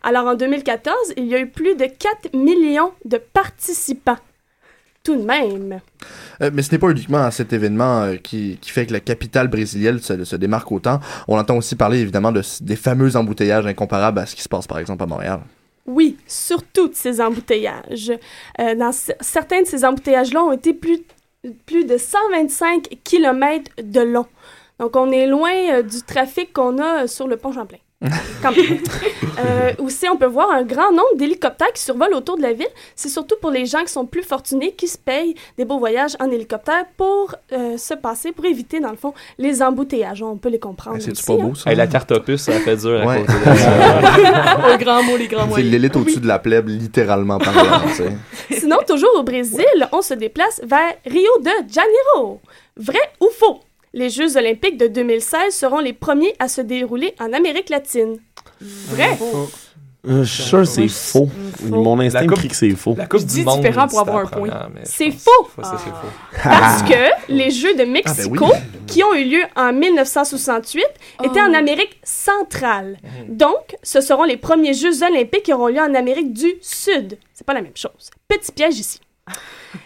Alors, 0.04 0.26
en 0.26 0.34
2014, 0.36 0.96
il 1.18 1.26
y 1.28 1.36
a 1.36 1.40
eu 1.40 1.48
plus 1.48 1.76
de 1.76 1.86
4 1.86 2.34
millions 2.34 2.92
de 3.06 3.18
participants. 3.18 4.18
Tout 5.04 5.16
de 5.18 5.24
même. 5.24 5.80
Euh, 6.42 6.50
mais 6.54 6.62
ce 6.62 6.72
n'est 6.72 6.78
pas 6.80 6.90
uniquement 6.90 7.30
cet 7.32 7.54
événement 7.54 8.04
euh, 8.04 8.16
qui, 8.18 8.58
qui 8.62 8.70
fait 8.72 8.86
que 8.86 8.94
la 8.94 9.00
capitale 9.00 9.48
brésilienne 9.48 10.00
se, 10.00 10.24
se 10.24 10.36
démarque 10.36 10.72
autant. 10.72 11.00
On 11.28 11.38
entend 11.40 11.58
aussi 11.58 11.76
parler 11.76 12.00
évidemment 12.00 12.32
de, 12.32 12.42
des 12.62 12.76
fameux 12.76 13.16
embouteillages 13.16 13.66
incomparables 13.66 14.20
à 14.20 14.26
ce 14.28 14.36
qui 14.36 14.44
se 14.44 14.50
passe 14.50 14.68
par 14.68 14.78
exemple 14.80 15.02
à 15.04 15.08
Montréal. 15.08 15.40
Oui, 15.88 16.18
surtout 16.28 16.88
de 16.90 16.96
ces 16.96 17.22
embouteillages. 17.22 18.12
Euh, 18.60 18.76
dans 18.76 18.92
certains 18.92 19.62
de 19.62 19.68
ces 19.68 19.84
embouteillages-là 19.84 20.44
ont 20.44 20.52
été 20.52 20.74
plus, 20.74 21.00
plus 21.66 21.86
de 21.86 21.98
125 21.98 23.00
km 23.04 23.72
de 23.82 24.02
long. 24.02 24.28
Donc, 24.80 24.96
on 24.96 25.12
est 25.12 25.28
loin 25.28 25.54
euh, 25.72 25.82
du 25.82 26.02
trafic 26.02 26.54
qu'on 26.54 26.78
a 26.80 27.08
sur 27.08 27.28
le 27.28 27.38
pont 27.38 27.52
Champlain. 27.52 27.78
Quand 28.42 28.52
même. 28.56 28.80
Euh, 29.40 29.72
aussi, 29.80 30.08
on 30.10 30.18
peut 30.18 30.26
voir 30.28 30.52
un 30.52 30.64
grand 30.64 30.92
nombre 30.92 31.16
d'hélicoptères 31.16 31.72
qui 31.74 31.82
survolent 31.82 32.14
autour 32.14 32.38
de 32.38 32.42
la 32.42 32.54
ville. 32.54 32.68
C'est 32.96 33.08
surtout 33.10 33.36
pour 33.42 33.50
les 33.50 33.66
gens 33.66 33.80
qui 33.82 33.92
sont 33.92 34.06
plus 34.06 34.24
fortunés 34.24 34.74
qui 34.74 34.88
se 34.88 34.98
payent 34.98 35.36
des 35.58 35.64
beaux 35.66 35.80
voyages 35.80 36.16
en 36.20 36.30
hélicoptère 36.30 36.86
pour 36.98 37.34
euh, 37.54 37.78
se 37.78 37.94
passer, 37.94 38.34
pour 38.34 38.46
éviter, 38.46 38.80
dans 38.80 38.92
le 38.92 38.98
fond, 38.98 39.14
les 39.40 39.64
embouteillages. 39.64 40.22
On 40.22 40.38
peut 40.38 40.50
les 40.50 40.60
comprendre. 40.60 40.98
c'est 41.00 41.12
aussi, 41.12 41.26
pas 41.26 41.38
beau 41.38 41.50
hein. 41.52 41.54
ça? 41.56 41.72
Hey, 41.72 41.78
la 41.78 41.88
carte 41.88 42.12
opus, 42.12 42.42
ça 42.42 42.52
fait 42.60 42.76
dur 42.76 43.02
à 43.02 43.06
Ouais. 43.06 43.26
Un 44.74 44.78
grand 44.78 45.02
mot, 45.04 45.18
les 45.18 45.28
grands 45.28 45.44
C'est 45.44 45.48
moyens. 45.50 45.72
l'élite 45.72 45.96
au-dessus 45.96 46.20
de 46.20 46.28
la 46.28 46.40
plèbe, 46.40 46.68
littéralement 46.68 47.40
parlant. 47.40 47.82
Sinon, 48.52 48.78
toujours 48.86 49.16
au 49.18 49.24
Brésil, 49.24 49.66
on 49.92 50.02
se 50.02 50.14
déplace 50.14 50.62
vers 50.64 50.94
Rio 51.06 51.32
de 51.40 51.52
Janeiro. 51.72 52.42
Vrai 52.76 53.00
ou 53.20 53.30
faux? 53.32 53.62
Les 53.94 54.10
Jeux 54.10 54.38
olympiques 54.38 54.78
de 54.78 54.88
2016 54.88 55.54
seront 55.54 55.80
les 55.80 55.94
premiers 55.94 56.34
à 56.40 56.48
se 56.48 56.62
dérouler 56.62 57.14
en 57.20 57.34
Amérique 57.34 57.70
latine. 57.70 58.18
Vrai? 58.62 59.18
Euh, 60.08 60.24
je 60.24 60.34
suis 60.34 60.44
sûr 60.44 60.60
que 60.60 60.66
c'est 60.66 60.88
faux. 60.88 61.30
Mon 61.66 62.00
instinct 62.00 62.24
me 62.24 62.28
coupe- 62.30 62.38
crie 62.40 62.48
que 62.48 62.56
c'est 62.56 62.70
faux. 62.72 62.96
La 62.98 63.06
Coupe 63.06 63.20
Je 63.20 63.26
du 63.26 63.34
dis 63.34 63.44
Monde. 63.44 63.60
différent 63.62 63.88
pour 63.88 64.00
avoir 64.00 64.18
un 64.18 64.26
point. 64.26 64.70
C'est 64.84 65.12
faux! 65.12 65.30
faux. 65.56 65.62
Parce 66.44 66.82
que 66.84 67.32
les 67.32 67.52
Jeux 67.52 67.76
de 67.76 67.84
Mexico, 67.84 68.46
oui. 68.46 68.58
qui 68.88 69.04
ont 69.04 69.14
eu 69.14 69.26
lieu 69.26 69.42
en 69.56 69.72
1968, 69.74 70.84
étaient 71.24 71.42
en 71.42 71.54
Amérique 71.54 72.00
centrale. 72.04 72.98
Donc, 73.28 73.76
ce 73.84 74.02
seront 74.02 74.24
les 74.24 74.38
premiers 74.38 74.74
Jeux 74.74 75.04
olympiques 75.04 75.44
qui 75.44 75.54
auront 75.54 75.68
lieu 75.68 75.82
en 75.82 75.94
Amérique 75.94 76.34
du 76.34 76.52
Sud. 76.62 77.18
C'est 77.34 77.46
pas 77.46 77.54
la 77.54 77.62
même 77.62 77.76
chose. 77.76 78.10
Petit 78.28 78.52
piège 78.54 78.80
ici. 78.80 79.00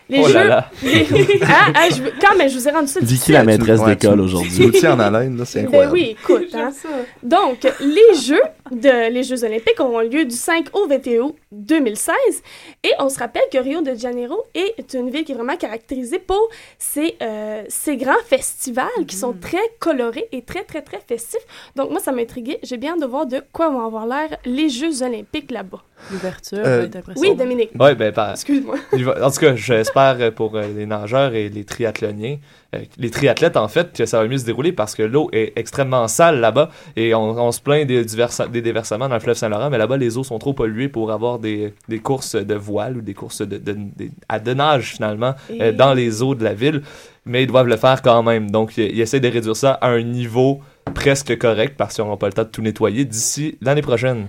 Les 0.10 0.20
Oh 0.20 0.28
là 0.28 0.44
Jeux... 0.44 0.48
là. 0.50 0.70
les- 0.84 1.40
Ah, 1.44 1.68
ah, 1.76 1.90
je 1.90 2.02
Quand 2.22 2.36
même, 2.36 2.50
je 2.50 2.58
vous 2.58 2.68
ai 2.68 2.72
rendu 2.72 2.88
ça 2.88 3.00
Vicky, 3.02 3.32
la 3.32 3.44
maîtresse 3.44 3.80
Ouais, 3.80 3.96
d'école 3.96 4.22
aujourd'hui. 4.22 4.72
Tu 4.72 4.88
en 4.88 5.00
haleine, 5.00 5.38
là, 5.38 5.46
c'est 5.46 5.60
Ben 5.62 5.68
incroyable. 5.68 5.94
oui, 5.94 6.16
écoute. 6.22 6.48
hein. 6.54 6.72
Donc, 7.24 7.68
les 7.82 8.20
Jeux, 8.22 8.42
de, 8.72 9.10
les 9.12 9.24
Jeux 9.24 9.44
olympiques 9.44 9.80
auront 9.80 10.00
lieu 10.02 10.26
du 10.26 10.36
5 10.36 10.68
au 10.74 10.88
21 10.88 11.22
août 11.22 11.36
2016. 11.52 12.16
Et 12.84 12.92
on 13.00 13.10
se 13.10 13.20
rappelle 13.20 13.44
que 13.52 13.58
Rio 13.58 13.82
de 13.82 13.94
Janeiro 13.96 14.44
est 14.54 14.94
une 14.94 15.10
ville 15.10 15.24
qui 15.24 15.32
est 15.32 15.36
vraiment 15.36 15.58
caractérisée 15.58 16.20
pour 16.20 16.50
ses, 16.78 17.16
euh, 17.22 17.64
ses 17.68 17.98
grands 17.98 18.14
festivals 18.28 18.86
qui 19.08 19.16
sont 19.16 19.34
très 19.34 19.58
colorés 19.80 20.28
et 20.32 20.42
très, 20.44 20.64
très, 20.64 20.82
très 20.82 21.00
festifs. 21.08 21.40
Donc, 21.76 21.90
moi, 21.92 22.00
ça 22.00 22.12
m'a 22.12 22.22
intrigué. 22.22 22.60
J'ai 22.64 22.78
bien 22.78 22.94
hâte 22.94 23.02
de 23.02 23.06
voir 23.06 23.26
de 23.26 23.42
quoi 23.52 23.70
vont 23.70 23.86
avoir 23.86 24.06
l'air 24.06 24.38
les 24.46 24.70
Jeux 24.70 25.02
olympiques 25.04 25.52
là-bas. 25.52 25.82
L'ouverture 26.12 26.60
Euh. 26.66 26.88
Oui, 27.16 27.36
Dominique. 27.36 27.70
Ouais, 27.80 27.96
ben, 27.96 28.12
par- 28.12 28.32
Excuse-moi. 28.32 28.76
En 29.24 29.32
tout 29.32 29.40
cas, 29.40 29.56
j'espère 29.78 30.18
euh, 30.20 30.32
pour 30.32 30.56
euh, 30.56 30.64
les 30.76 30.86
nageurs 30.86 31.34
et 31.34 31.50
les 31.50 31.64
triathloniens, 31.64 32.38
euh, 32.76 32.80
les 32.98 33.10
triathlètes 33.10 33.58
en 33.58 33.68
fait, 33.68 33.94
que 33.96 34.06
ça 34.06 34.22
va 34.22 34.28
mieux 34.28 34.38
se 34.38 34.46
dérouler 34.46 34.72
parce 34.72 34.96
que 34.96 35.04
l'eau 35.04 35.30
est 35.32 35.54
extrêmement 35.56 36.08
sale 36.08 36.40
là-bas 36.40 36.70
et 36.96 37.14
on, 37.16 37.30
on 37.32 37.52
se 37.52 37.62
plaint 37.62 37.86
des, 37.88 38.04
des 38.06 38.62
déversements 38.62 39.08
dans 39.10 39.16
le 39.16 39.20
fleuve 39.20 39.36
Saint-Laurent, 39.38 39.70
mais 39.70 39.78
là-bas 39.78 39.98
les 39.98 40.18
eaux 40.18 40.24
sont 40.24 40.40
trop 40.40 40.54
polluées 40.54 40.90
pour 40.90 41.12
avoir 41.12 41.40
des, 41.40 41.74
des 41.88 42.00
courses 42.00 42.36
de 42.36 42.56
voile 42.56 42.98
ou 42.98 43.02
des 43.02 43.14
courses 43.14 43.42
de, 43.42 43.58
de- 43.58 43.74
de- 43.74 44.10
à 44.30 44.40
de 44.40 44.54
nage 44.54 44.94
finalement 44.94 45.34
Et- 45.50 45.72
dans 45.72 45.94
les 45.94 46.22
eaux 46.22 46.36
de 46.36 46.44
la 46.44 46.54
ville, 46.54 46.82
mais 47.26 47.44
ils 47.44 47.48
doivent 47.48 47.68
le 47.68 47.78
faire 47.78 48.02
quand 48.02 48.22
même. 48.24 48.52
Donc 48.52 48.78
ils, 48.78 48.94
ils 48.96 49.02
essaient 49.02 49.20
de 49.20 49.28
réduire 49.30 49.56
ça 49.56 49.74
à 49.74 49.90
un 49.90 50.02
niveau 50.04 50.60
presque 50.96 51.38
correct 51.38 51.76
parce 51.78 51.94
qu'ils 51.94 52.04
n'auront 52.04 52.18
pas 52.18 52.26
le 52.28 52.34
temps 52.34 52.44
de 52.44 52.48
tout 52.48 52.62
nettoyer 52.64 53.06
d'ici 53.06 53.58
l'année 53.62 53.84
prochaine. 53.84 54.28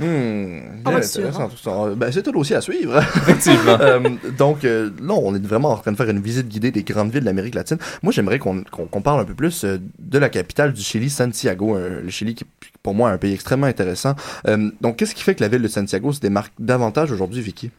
Hmm, 0.00 0.80
On 0.84 0.90
bien 0.90 0.98
intéressant 0.98 1.48
tout 1.48 1.56
ça. 1.56 1.94
Ben, 1.96 2.10
c'est 2.10 2.26
un 2.26 2.32
dossier 2.32 2.56
à 2.56 2.60
suivre. 2.60 2.96
Effectivement. 2.98 3.78
Euh, 3.88 4.00
donc, 4.36 4.64
euh, 4.64 4.90
là, 5.00 5.14
on 5.14 5.34
est 5.34 5.46
vraiment 5.46 5.70
en 5.70 5.76
train 5.76 5.92
de 5.92 5.96
faire 5.96 6.08
une 6.08 6.20
visite 6.20 6.48
guidée 6.48 6.70
des 6.70 6.82
grandes 6.82 7.12
villes 7.12 7.22
d'Amérique 7.24 7.54
latine. 7.54 7.78
Moi, 8.02 8.12
j'aimerais 8.12 8.38
qu'on 8.38 8.64
parle 9.02 9.20
un 9.20 9.24
peu 9.24 9.34
plus 9.34 9.64
euh, 9.64 9.78
de 9.98 10.18
la 10.18 10.28
capitale 10.28 10.72
du 10.72 10.82
Chili, 10.82 11.08
Santiago. 11.10 11.76
euh, 11.76 12.00
le 12.02 12.10
Chili, 12.10 12.34
qui 12.34 12.44
est 12.44 12.68
pour 12.82 12.94
moi 12.94 13.10
un 13.10 13.18
pays 13.18 13.34
extrêmement 13.34 13.66
intéressant. 13.66 14.14
Euh, 14.46 14.70
donc, 14.80 14.96
qu'est-ce 14.96 15.14
qui 15.14 15.22
fait 15.22 15.34
que 15.34 15.42
la 15.42 15.48
ville 15.48 15.62
de 15.62 15.68
Santiago 15.68 16.12
se 16.12 16.20
démarque 16.20 16.52
davantage 16.58 17.12
aujourd'hui, 17.12 17.40
Vicky? 17.40 17.70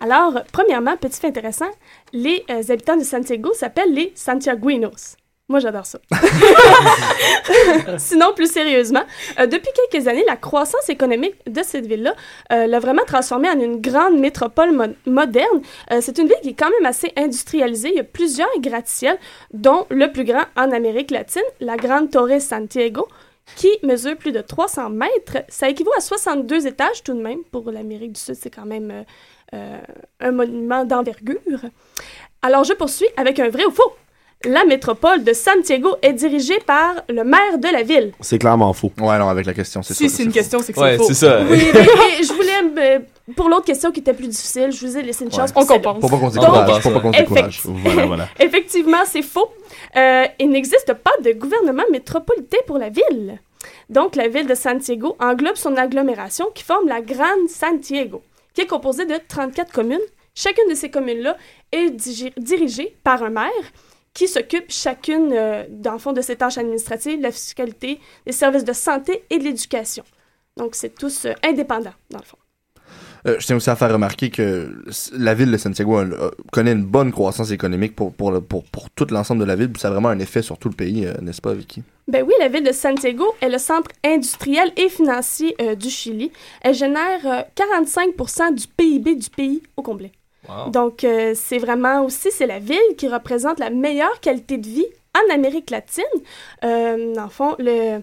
Alors, 0.00 0.40
premièrement, 0.52 0.96
petit 0.96 1.20
fait 1.20 1.28
intéressant, 1.28 1.70
les 2.12 2.42
euh, 2.50 2.62
habitants 2.68 2.96
de 2.96 3.04
Santiago 3.04 3.52
s'appellent 3.54 3.94
les 3.94 4.12
Santiaguinos. 4.14 5.16
Moi, 5.48 5.58
j'adore 5.60 5.84
ça. 5.84 5.98
Sinon, 7.98 8.32
plus 8.34 8.50
sérieusement, 8.50 9.02
euh, 9.38 9.46
depuis 9.46 9.68
quelques 9.90 10.08
années, 10.08 10.24
la 10.26 10.36
croissance 10.36 10.88
économique 10.88 11.34
de 11.46 11.62
cette 11.62 11.86
ville-là 11.86 12.14
euh, 12.52 12.66
l'a 12.66 12.78
vraiment 12.78 13.04
transformée 13.06 13.50
en 13.50 13.60
une 13.60 13.80
grande 13.80 14.18
métropole 14.18 14.72
mo- 14.72 14.94
moderne. 15.06 15.60
Euh, 15.92 15.98
c'est 16.00 16.16
une 16.18 16.28
ville 16.28 16.38
qui 16.42 16.50
est 16.50 16.54
quand 16.54 16.70
même 16.70 16.86
assez 16.86 17.12
industrialisée. 17.16 17.90
Il 17.90 17.96
y 17.96 18.00
a 18.00 18.04
plusieurs 18.04 18.48
gratte-ciels, 18.58 19.18
dont 19.52 19.86
le 19.90 20.10
plus 20.10 20.24
grand 20.24 20.44
en 20.56 20.72
Amérique 20.72 21.10
latine, 21.10 21.42
la 21.60 21.76
Grande 21.76 22.10
Torre 22.10 22.40
Santiago, 22.40 23.06
qui 23.56 23.68
mesure 23.82 24.16
plus 24.16 24.32
de 24.32 24.40
300 24.40 24.88
mètres. 24.88 25.44
Ça 25.48 25.68
équivaut 25.68 25.92
à 25.94 26.00
62 26.00 26.66
étages 26.66 27.02
tout 27.02 27.12
de 27.12 27.20
même. 27.20 27.44
Pour 27.52 27.70
l'Amérique 27.70 28.12
du 28.12 28.20
Sud, 28.20 28.34
c'est 28.36 28.48
quand 28.50 28.64
même 28.64 29.04
un 29.52 30.30
monument 30.32 30.84
d'envergure. 30.86 31.38
Alors, 32.40 32.64
je 32.64 32.72
poursuis 32.72 33.06
avec 33.18 33.38
un 33.38 33.50
vrai 33.50 33.64
ou 33.66 33.70
faux. 33.70 33.92
La 34.46 34.64
métropole 34.64 35.24
de 35.24 35.32
Santiago 35.32 35.96
est 36.02 36.12
dirigée 36.12 36.58
par 36.66 36.96
le 37.08 37.24
maire 37.24 37.58
de 37.58 37.68
la 37.72 37.82
ville. 37.82 38.12
C'est 38.20 38.38
clairement 38.38 38.72
faux. 38.72 38.92
Ouais, 39.00 39.18
non, 39.18 39.28
avec 39.28 39.46
la 39.46 39.54
question, 39.54 39.82
c'est 39.82 39.94
Si 39.94 40.08
ça. 40.10 40.16
c'est 40.18 40.22
une 40.24 40.32
question, 40.32 40.58
c'est 40.62 40.72
que 40.72 40.80
Ouais, 40.80 40.92
c'est 40.92 40.96
faux. 40.98 41.04
c'est 41.08 41.14
ça. 41.14 41.40
Oui, 41.48 41.58
mais, 41.72 41.80
mais 41.82 42.22
je 42.22 42.32
voulais, 42.32 43.06
pour 43.36 43.48
l'autre 43.48 43.64
question 43.64 43.90
qui 43.90 44.00
était 44.00 44.12
plus 44.12 44.28
difficile, 44.28 44.70
je 44.70 44.86
vous 44.86 44.98
ai 44.98 45.02
laissé 45.02 45.24
une 45.24 45.32
chance. 45.32 45.50
Ouais. 45.50 45.54
pour 45.54 45.62
On 45.62 45.66
compense. 45.66 46.00
Faut 46.02 46.08
pas 46.08 46.18
qu'on 46.18 46.30
se 46.30 46.38
décourage. 46.38 46.82
Faut 46.82 46.90
pas 46.90 47.00
qu'on 47.00 47.12
se 47.12 47.18
décourage. 47.18 47.42
effectivement. 47.48 47.78
Voilà, 47.84 48.06
voilà. 48.06 48.28
Effectivement, 48.40 49.02
c'est 49.06 49.22
faux. 49.22 49.48
Euh, 49.96 50.24
il 50.38 50.50
n'existe 50.50 50.92
pas 50.92 51.12
de 51.24 51.32
gouvernement 51.32 51.84
métropolitain 51.90 52.58
pour 52.66 52.76
la 52.78 52.90
ville. 52.90 53.38
Donc, 53.88 54.14
la 54.16 54.28
ville 54.28 54.46
de 54.46 54.54
Santiago 54.54 55.16
englobe 55.20 55.56
son 55.56 55.76
agglomération 55.76 56.46
qui 56.54 56.64
forme 56.64 56.88
la 56.88 57.00
Grande 57.00 57.48
Santiago, 57.48 58.20
qui 58.54 58.60
est 58.60 58.66
composée 58.66 59.06
de 59.06 59.14
34 59.26 59.72
communes. 59.72 59.98
Chacune 60.34 60.68
de 60.68 60.74
ces 60.74 60.90
communes-là 60.90 61.36
est 61.72 61.90
digi- 61.96 62.32
dirigée 62.36 62.94
par 63.04 63.22
un 63.22 63.30
maire 63.30 63.50
qui 64.14 64.28
s'occupe 64.28 64.70
chacune, 64.70 65.32
euh, 65.32 65.64
dans 65.68 65.92
le 65.92 65.98
fond, 65.98 66.12
de 66.12 66.20
ses 66.22 66.36
tâches 66.36 66.56
administratives, 66.58 67.18
de 67.18 67.22
la 67.24 67.32
fiscalité, 67.32 68.00
des 68.26 68.32
services 68.32 68.64
de 68.64 68.72
santé 68.72 69.24
et 69.28 69.38
de 69.38 69.44
l'éducation. 69.44 70.04
Donc, 70.56 70.74
c'est 70.76 70.94
tous 70.94 71.24
euh, 71.26 71.32
indépendants, 71.44 71.94
dans 72.10 72.18
le 72.20 72.24
fond. 72.24 72.38
Euh, 73.26 73.36
je 73.40 73.46
tiens 73.46 73.56
aussi 73.56 73.70
à 73.70 73.74
faire 73.76 73.90
remarquer 73.90 74.28
que 74.30 74.70
la 75.14 75.34
ville 75.34 75.50
de 75.50 75.56
Santiago 75.56 75.98
euh, 75.98 76.30
connaît 76.52 76.72
une 76.72 76.84
bonne 76.84 77.10
croissance 77.10 77.50
économique 77.50 77.96
pour, 77.96 78.12
pour, 78.14 78.30
le- 78.30 78.40
pour, 78.42 78.64
pour 78.64 78.90
tout 78.90 79.06
l'ensemble 79.10 79.40
de 79.40 79.46
la 79.46 79.56
ville, 79.56 79.72
puis 79.72 79.80
ça 79.80 79.88
a 79.88 79.90
vraiment 79.92 80.10
un 80.10 80.18
effet 80.18 80.42
sur 80.42 80.58
tout 80.58 80.68
le 80.68 80.74
pays, 80.76 81.06
euh, 81.06 81.14
n'est-ce 81.22 81.40
pas, 81.40 81.54
Vicky? 81.54 81.82
Ben 82.06 82.22
oui, 82.22 82.34
la 82.38 82.48
ville 82.48 82.62
de 82.64 82.70
Santiago 82.72 83.24
est 83.40 83.48
le 83.48 83.56
centre 83.58 83.90
industriel 84.04 84.70
et 84.76 84.90
financier 84.90 85.56
du 85.74 85.88
Chili. 85.88 86.30
Elle 86.60 86.74
génère 86.74 87.20
euh, 87.26 87.40
45% 87.56 88.54
du 88.54 88.66
PIB 88.68 89.14
du 89.16 89.30
pays 89.30 89.62
au 89.78 89.82
complet. 89.82 90.12
Wow. 90.48 90.70
Donc, 90.70 91.04
euh, 91.04 91.32
c'est 91.34 91.58
vraiment 91.58 92.04
aussi, 92.04 92.30
c'est 92.30 92.46
la 92.46 92.58
ville 92.58 92.96
qui 92.98 93.08
représente 93.08 93.58
la 93.58 93.70
meilleure 93.70 94.20
qualité 94.20 94.58
de 94.58 94.66
vie 94.66 94.86
en 95.14 95.34
Amérique 95.34 95.70
latine. 95.70 96.04
Euh, 96.64 97.14
dans 97.14 97.24
le 97.24 97.30
fond, 97.30 97.56
le, 97.58 98.00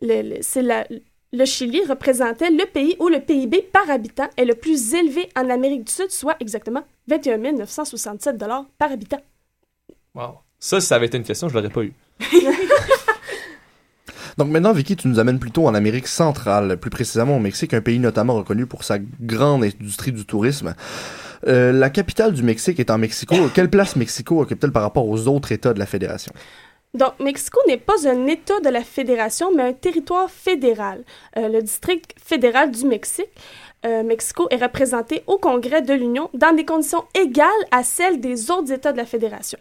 le, 0.00 0.22
le- 0.22 0.38
c'est 0.40 0.62
la- 0.62 0.86
le 1.32 1.44
Chili 1.44 1.82
représentait 1.88 2.50
le 2.50 2.64
pays 2.64 2.96
où 3.00 3.08
le 3.08 3.18
PIB 3.20 3.62
par 3.72 3.90
habitant 3.90 4.28
est 4.36 4.44
le 4.44 4.54
plus 4.54 4.94
élevé 4.94 5.28
en 5.36 5.50
Amérique 5.50 5.84
du 5.84 5.92
Sud, 5.92 6.10
soit 6.10 6.36
exactement 6.40 6.82
21 7.08 7.38
967 7.52 8.36
par 8.78 8.92
habitant. 8.92 9.20
Wow. 10.14 10.38
Ça, 10.60 10.80
si 10.80 10.86
ça 10.86 10.94
avait 10.96 11.06
été 11.06 11.18
une 11.18 11.24
question, 11.24 11.48
je 11.48 11.54
l'aurais 11.54 11.70
pas 11.70 11.82
eu. 11.82 11.92
Donc 14.36 14.48
maintenant, 14.48 14.72
Vicky, 14.72 14.96
tu 14.96 15.06
nous 15.08 15.18
amènes 15.20 15.38
plutôt 15.38 15.66
en 15.66 15.74
Amérique 15.74 16.08
centrale, 16.08 16.76
plus 16.76 16.90
précisément 16.90 17.36
au 17.36 17.40
Mexique, 17.40 17.72
un 17.74 17.80
pays 17.80 18.00
notamment 18.00 18.34
reconnu 18.34 18.66
pour 18.66 18.82
sa 18.82 18.98
grande 19.20 19.62
industrie 19.64 20.10
du 20.12 20.24
tourisme. 20.24 20.74
Euh, 21.46 21.72
la 21.72 21.90
capitale 21.90 22.32
du 22.32 22.42
Mexique 22.42 22.80
est 22.80 22.90
en 22.90 22.98
Mexico. 22.98 23.34
Quelle 23.54 23.68
place 23.70 23.96
Mexico 23.96 24.40
occupe-t-elle 24.40 24.72
par 24.72 24.82
rapport 24.82 25.06
aux 25.08 25.28
autres 25.28 25.52
États 25.52 25.72
de 25.74 25.78
la 25.78 25.86
Fédération? 25.86 26.32
Donc, 26.94 27.12
Mexico 27.18 27.58
n'est 27.66 27.76
pas 27.76 28.08
un 28.08 28.26
État 28.28 28.60
de 28.60 28.68
la 28.68 28.82
Fédération, 28.82 29.50
mais 29.54 29.64
un 29.64 29.72
territoire 29.72 30.30
fédéral. 30.30 31.02
Euh, 31.36 31.48
le 31.48 31.60
district 31.60 32.14
fédéral 32.24 32.70
du 32.70 32.86
Mexique, 32.86 33.28
euh, 33.84 34.02
Mexico, 34.04 34.46
est 34.50 34.62
représenté 34.62 35.22
au 35.26 35.36
Congrès 35.36 35.82
de 35.82 35.92
l'Union 35.92 36.30
dans 36.34 36.54
des 36.54 36.64
conditions 36.64 37.04
égales 37.14 37.48
à 37.72 37.82
celles 37.82 38.20
des 38.20 38.50
autres 38.50 38.72
États 38.72 38.92
de 38.92 38.98
la 38.98 39.06
Fédération. 39.06 39.58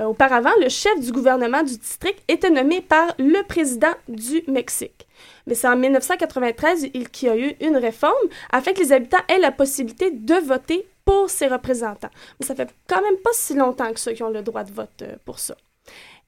Euh, 0.00 0.04
auparavant, 0.04 0.52
le 0.62 0.68
chef 0.68 0.98
du 1.00 1.12
gouvernement 1.12 1.62
du 1.64 1.76
district 1.76 2.20
était 2.28 2.48
nommé 2.50 2.80
par 2.80 3.08
le 3.18 3.42
président 3.46 3.92
du 4.08 4.42
Mexique. 4.48 5.06
Mais 5.46 5.54
c'est 5.54 5.68
en 5.68 5.76
1993 5.76 6.86
il- 6.94 7.10
qu'il 7.10 7.28
y 7.28 7.30
a 7.30 7.36
eu 7.36 7.54
une 7.60 7.76
réforme 7.76 8.14
afin 8.52 8.72
que 8.72 8.80
les 8.80 8.92
habitants 8.92 9.18
aient 9.28 9.38
la 9.40 9.50
possibilité 9.52 10.10
de 10.10 10.34
voter 10.36 10.86
pour 11.04 11.30
ses 11.30 11.48
représentants. 11.48 12.10
Mais 12.38 12.46
ça 12.46 12.54
fait 12.54 12.70
quand 12.88 13.02
même 13.02 13.16
pas 13.18 13.30
si 13.32 13.54
longtemps 13.54 13.92
que 13.92 14.00
ceux 14.00 14.12
qui 14.12 14.22
ont 14.22 14.30
le 14.30 14.42
droit 14.42 14.64
de 14.64 14.72
vote 14.72 15.02
euh, 15.02 15.16
pour 15.24 15.38
ça. 15.38 15.56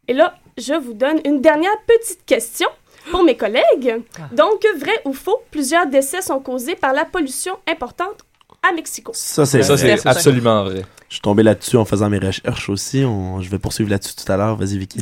Et 0.08 0.12
là, 0.12 0.34
je 0.58 0.74
vous 0.74 0.92
donne 0.94 1.20
une 1.24 1.40
dernière 1.40 1.80
petite 1.86 2.24
question 2.26 2.68
pour 3.10 3.22
mes 3.22 3.36
collègues. 3.36 4.02
Donc, 4.32 4.66
vrai 4.76 5.00
ou 5.04 5.12
faux, 5.12 5.42
plusieurs 5.50 5.86
décès 5.86 6.22
sont 6.22 6.40
causés 6.40 6.74
par 6.74 6.92
la 6.92 7.04
pollution 7.04 7.58
importante 7.66 8.22
à 8.66 8.72
Mexico. 8.72 9.12
Ça, 9.14 9.44
c'est 9.46 9.62
Ça, 9.62 9.74
vrai. 9.74 9.96
c'est 9.98 10.08
absolument 10.08 10.64
vrai. 10.64 10.82
Je 11.08 11.14
suis 11.16 11.20
tombé 11.22 11.42
là-dessus 11.42 11.76
en 11.76 11.84
faisant 11.84 12.08
mes 12.08 12.18
recherches 12.18 12.68
aussi. 12.68 13.04
On- 13.04 13.40
Je 13.40 13.48
vais 13.50 13.58
poursuivre 13.58 13.90
là-dessus 13.90 14.14
tout 14.16 14.30
à 14.32 14.36
l'heure. 14.36 14.56
Vas-y, 14.56 14.78
Vicky. 14.78 15.00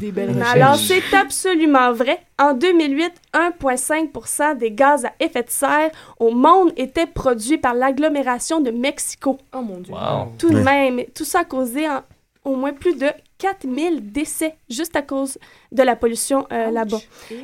Alors, 0.55 0.77
c'est 0.77 1.03
absolument 1.17 1.93
vrai. 1.93 2.19
En 2.39 2.55
2008, 2.55 3.13
1,5% 3.33 4.55
des 4.59 4.71
gaz 4.73 5.05
à 5.05 5.13
effet 5.21 5.43
de 5.43 5.51
serre 5.51 5.91
au 6.19 6.31
monde 6.33 6.73
étaient 6.77 7.07
produits 7.07 7.59
par 7.59 7.75
l'agglomération 7.75 8.61
de 8.61 8.71
Mexico. 8.71 9.39
Oh 9.55 9.63
mon 9.63 9.79
Dieu. 9.81 9.93
Wow. 9.95 10.33
Tout 10.39 10.51
de 10.51 10.57
Ouais. 10.57 10.63
même, 10.91 11.05
tout 11.15 11.25
ça 11.25 11.41
a 11.41 11.45
causé 11.45 11.89
en- 11.89 12.03
au 12.45 12.57
moins 12.57 12.73
plus 12.73 12.95
de 12.97 13.07
4000 13.43 14.13
décès 14.13 14.55
juste 14.71 14.95
à 14.95 15.03
cause 15.03 15.37
de 15.73 15.83
la 15.83 15.97
pollution 15.97 16.47
euh, 16.53 16.71
là-bas. 16.71 17.01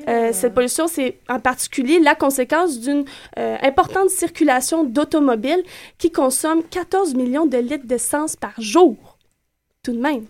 Euh, 0.07 0.31
cette 0.33 0.55
pollution, 0.55 0.87
c'est 0.87 1.19
en 1.29 1.41
particulier 1.41 1.99
la 1.99 2.15
conséquence 2.15 2.79
d'une 2.79 3.05
euh, 3.37 3.57
importante 3.63 4.09
circulation 4.09 4.85
d'automobiles 4.85 5.65
qui 5.99 6.13
consomment 6.13 6.63
14 6.63 7.15
millions 7.15 7.47
de 7.47 7.59
litres 7.59 7.87
d'essence 7.87 8.37
par 8.37 8.55
jour. 8.59 9.19
Tout 9.83 9.93
de 9.93 9.99
même. 9.99 10.27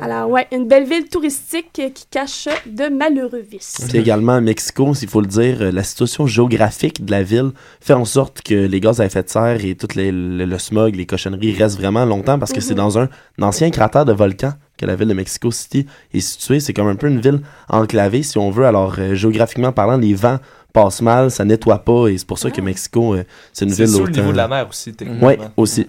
Alors, 0.00 0.30
ouais, 0.30 0.46
une 0.50 0.66
belle 0.66 0.84
ville 0.88 1.06
touristique 1.08 1.72
qui 1.72 2.06
cache 2.10 2.48
de 2.66 2.88
malheureux 2.88 3.40
vices. 3.48 3.76
Puis 3.88 3.98
également 3.98 4.32
à 4.32 4.40
Mexico, 4.40 4.94
s'il 4.94 5.08
faut 5.10 5.20
le 5.20 5.26
dire, 5.26 5.58
euh, 5.60 5.70
la 5.70 5.82
situation 5.82 6.26
géographique 6.26 7.04
de 7.04 7.10
la 7.10 7.22
ville 7.22 7.50
fait 7.80 7.92
en 7.92 8.06
sorte 8.06 8.40
que 8.42 8.54
les 8.54 8.80
gaz 8.80 9.00
à 9.00 9.04
effet 9.04 9.22
de 9.22 9.28
serre 9.28 9.62
et 9.64 9.74
tout 9.74 9.88
les- 9.94 10.10
le, 10.10 10.46
le 10.46 10.58
smog, 10.58 10.96
les 10.96 11.04
cochonneries 11.04 11.52
restent 11.52 11.78
vraiment 11.78 12.06
longtemps 12.06 12.38
parce 12.38 12.52
que 12.52 12.60
c'est 12.62 12.72
Mhm. 12.72 12.78
dans 12.78 12.98
un, 12.98 13.08
un 13.38 13.42
ancien 13.42 13.68
cratère 13.70 14.06
de 14.06 14.12
volcan 14.14 14.52
que 14.78 14.86
la 14.86 14.96
ville 14.96 15.08
de 15.08 15.14
Mexico 15.14 15.50
City 15.50 15.86
est 16.14 16.20
située. 16.20 16.60
C'est 16.60 16.72
comme 16.72 16.88
un 16.88 16.96
peu 16.96 17.08
une 17.08 17.20
ville 17.20 17.40
enclavée, 17.68 18.22
si 18.22 18.38
on 18.38 18.50
veut. 18.50 18.64
Alors, 18.64 18.94
euh, 18.98 19.14
géographiquement 19.14 19.72
parlant, 19.72 19.98
les 19.98 20.14
vents 20.14 20.38
passent 20.72 21.02
mal, 21.02 21.30
ça 21.30 21.44
nettoie 21.44 21.80
pas 21.80 22.06
et 22.08 22.16
c'est 22.16 22.26
pour 22.26 22.38
ça 22.38 22.50
que 22.50 22.60
Mexico, 22.62 23.14
euh, 23.14 23.24
c'est 23.52 23.66
une 23.66 23.72
C'est 23.72 23.84
ville 23.84 23.92
sous 23.92 23.98
le 23.98 24.04
autant- 24.04 24.20
niveau 24.20 24.32
de 24.32 24.36
la 24.38 24.48
mer 24.48 24.66
aussi, 24.70 24.94
techniquement. 24.94 25.26
Oui, 25.28 25.34
aussi. 25.58 25.86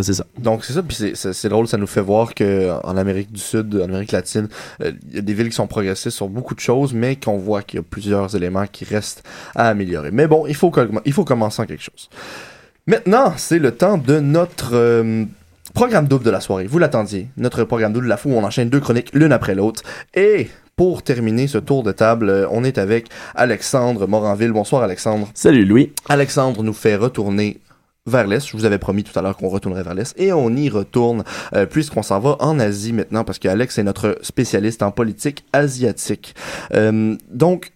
C'est- 0.00 0.12
ça. 0.12 0.24
Donc 0.38 0.64
c'est 0.64 0.74
ça, 0.74 0.82
puis 0.82 0.96
c'est- 1.14 1.48
drôle, 1.48 1.66
ça 1.66 1.76
nous 1.76 1.88
fait 1.88 2.00
voir 2.00 2.34
que 2.34 2.70
en 2.84 2.96
Amérique 2.96 3.32
du 3.32 3.40
Sud, 3.40 3.74
en 3.74 3.84
Amérique 3.84 4.12
latine, 4.12 4.48
euh, 4.82 4.92
il 5.10 5.16
y 5.16 5.18
a 5.18 5.22
des 5.22 5.34
villes 5.34 5.48
qui 5.48 5.56
sont 5.56 5.66
progressistes 5.66 6.16
sur 6.16 6.28
beaucoup 6.28 6.54
de 6.54 6.60
choses, 6.60 6.92
mais 6.94 7.16
qu'on 7.16 7.36
voit 7.36 7.62
qu'il 7.62 7.78
y 7.78 7.80
a 7.80 7.84
plusieurs 7.88 8.36
éléments 8.36 8.66
qui 8.70 8.84
restent 8.84 9.24
à 9.56 9.68
améliorer. 9.68 10.12
Mais 10.12 10.28
bon, 10.28 10.46
il 10.46 10.54
faut, 10.54 10.72
il 11.04 11.12
faut 11.12 11.24
commencer 11.24 11.60
en 11.62 11.66
quelque 11.66 11.82
chose. 11.82 12.08
Maintenant, 12.86 13.32
c'est 13.36 13.58
le 13.58 13.72
temps 13.72 13.98
de 13.98 14.20
notre 14.20 14.70
euh, 14.74 15.24
programme 15.74 16.06
double 16.06 16.24
de 16.24 16.30
la 16.30 16.40
soirée. 16.40 16.66
Vous 16.68 16.78
l'attendiez, 16.78 17.28
notre 17.36 17.64
programme 17.64 17.92
double 17.92 18.04
de 18.06 18.10
la 18.10 18.16
fou, 18.16 18.28
où 18.30 18.34
on 18.34 18.44
enchaîne 18.44 18.68
deux 18.68 18.80
chroniques 18.80 19.10
l'une 19.14 19.32
après 19.32 19.56
l'autre. 19.56 19.82
Et 20.14 20.48
pour 20.76 21.02
terminer 21.02 21.46
ce 21.48 21.58
tour 21.58 21.82
de 21.82 21.92
table, 21.92 22.28
euh, 22.28 22.46
on 22.50 22.62
est 22.62 22.78
avec 22.78 23.08
Alexandre 23.34 24.06
Moranville. 24.06 24.52
Bonsoir 24.52 24.82
Alexandre. 24.82 25.28
Salut 25.34 25.64
Louis. 25.64 25.92
Alexandre 26.08 26.62
nous 26.62 26.72
fait 26.72 26.94
retourner 26.96 27.58
vers 28.06 28.26
l'Est. 28.26 28.46
Je 28.46 28.56
vous 28.56 28.66
avais 28.66 28.78
promis 28.78 29.02
tout 29.02 29.18
à 29.18 29.22
l'heure 29.22 29.36
qu'on 29.36 29.48
retournerait 29.48 29.82
vers 29.82 29.94
l'Est. 29.94 30.14
Et 30.20 30.32
on 30.32 30.50
y 30.50 30.68
retourne 30.68 31.24
euh, 31.54 31.64
puisqu'on 31.64 32.02
s'en 32.02 32.20
va 32.20 32.36
en 32.40 32.58
Asie 32.58 32.92
maintenant 32.92 33.24
parce 33.24 33.38
qu'Alex 33.38 33.78
est 33.78 33.82
notre 33.82 34.18
spécialiste 34.20 34.82
en 34.82 34.90
politique 34.90 35.44
asiatique. 35.54 36.34
Euh, 36.74 37.16
donc, 37.30 37.72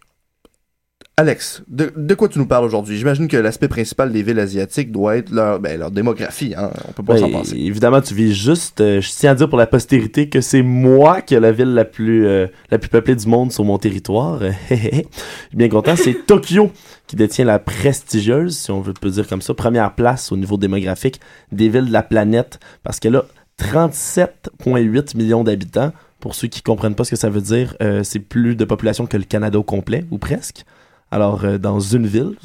Alex, 1.19 1.63
de, 1.67 1.93
de 1.97 2.15
quoi 2.15 2.29
tu 2.29 2.39
nous 2.39 2.47
parles 2.47 2.65
aujourd'hui? 2.65 2.97
J'imagine 2.97 3.27
que 3.27 3.37
l'aspect 3.37 3.67
principal 3.67 4.13
des 4.13 4.23
villes 4.23 4.39
asiatiques 4.39 4.93
doit 4.93 5.17
être 5.17 5.31
leur, 5.31 5.59
ben, 5.59 5.77
leur 5.77 5.91
démographie. 5.91 6.55
Hein? 6.57 6.71
On 6.89 6.93
peut 6.93 7.03
pas 7.03 7.15
Ben, 7.15 7.21
s'en 7.21 7.31
passer. 7.31 7.57
Évidemment, 7.57 8.01
tu 8.01 8.15
vis 8.15 8.33
juste. 8.33 8.81
euh, 8.81 9.01
je 9.01 9.11
tiens 9.11 9.33
à 9.33 9.35
dire 9.35 9.49
pour 9.49 9.59
la 9.59 9.67
postérité 9.67 10.29
que 10.29 10.41
c'est 10.41 10.63
moi 10.63 11.21
qui 11.21 11.35
ai 11.35 11.41
la 11.41 11.51
ville 11.51 11.75
la 11.75 11.85
plus, 11.85 12.25
euh, 12.25 12.47
la 12.71 12.79
plus 12.79 12.89
peuplée 12.89 13.17
du 13.17 13.27
monde 13.27 13.51
sur 13.51 13.65
mon 13.65 13.79
territoire. 13.79 14.39
Je 14.71 14.77
suis 14.77 15.07
bien 15.55 15.69
content. 15.69 15.97
C'est 15.97 16.15
Tokyo 16.27 16.71
qui 17.09 17.17
détient 17.17 17.45
la 17.47 17.59
prestigieuse, 17.59 18.57
si 18.57 18.71
on 18.71 18.81
veut 18.81 18.93
peut 18.93 19.11
dire 19.11 19.27
comme 19.27 19.43
ça, 19.43 19.55
première 19.55 19.97
place 19.97 20.31
au 20.31 20.37
niveau 20.37 20.57
démographique 20.57 21.19
des 21.51 21.69
villes 21.69 21.87
de 21.87 21.93
la 21.93 22.05
planète 22.05 22.61
parce 22.85 23.01
qu'elle 23.01 23.17
a 23.17 23.25
37,8 23.61 25.17
millions 25.17 25.43
d'habitants. 25.43 25.93
Pour 26.21 26.35
ceux 26.35 26.49
qui 26.49 26.63
comprennent 26.63 26.97
pas 26.97 27.05
ce 27.05 27.11
que 27.11 27.17
ça 27.17 27.31
veut 27.31 27.41
dire, 27.41 27.77
euh, 27.81 28.03
c'est 28.03 28.19
plus 28.19 28.57
de 28.57 28.65
population 28.65 29.07
que 29.07 29.17
le 29.17 29.23
Canada 29.23 29.57
au 29.59 29.63
complet, 29.63 30.05
ou 30.11 30.19
presque. 30.19 30.65
Alors, 31.11 31.45
euh, 31.45 31.59
dans 31.59 31.81
une 31.81 32.07
ville, 32.07 32.37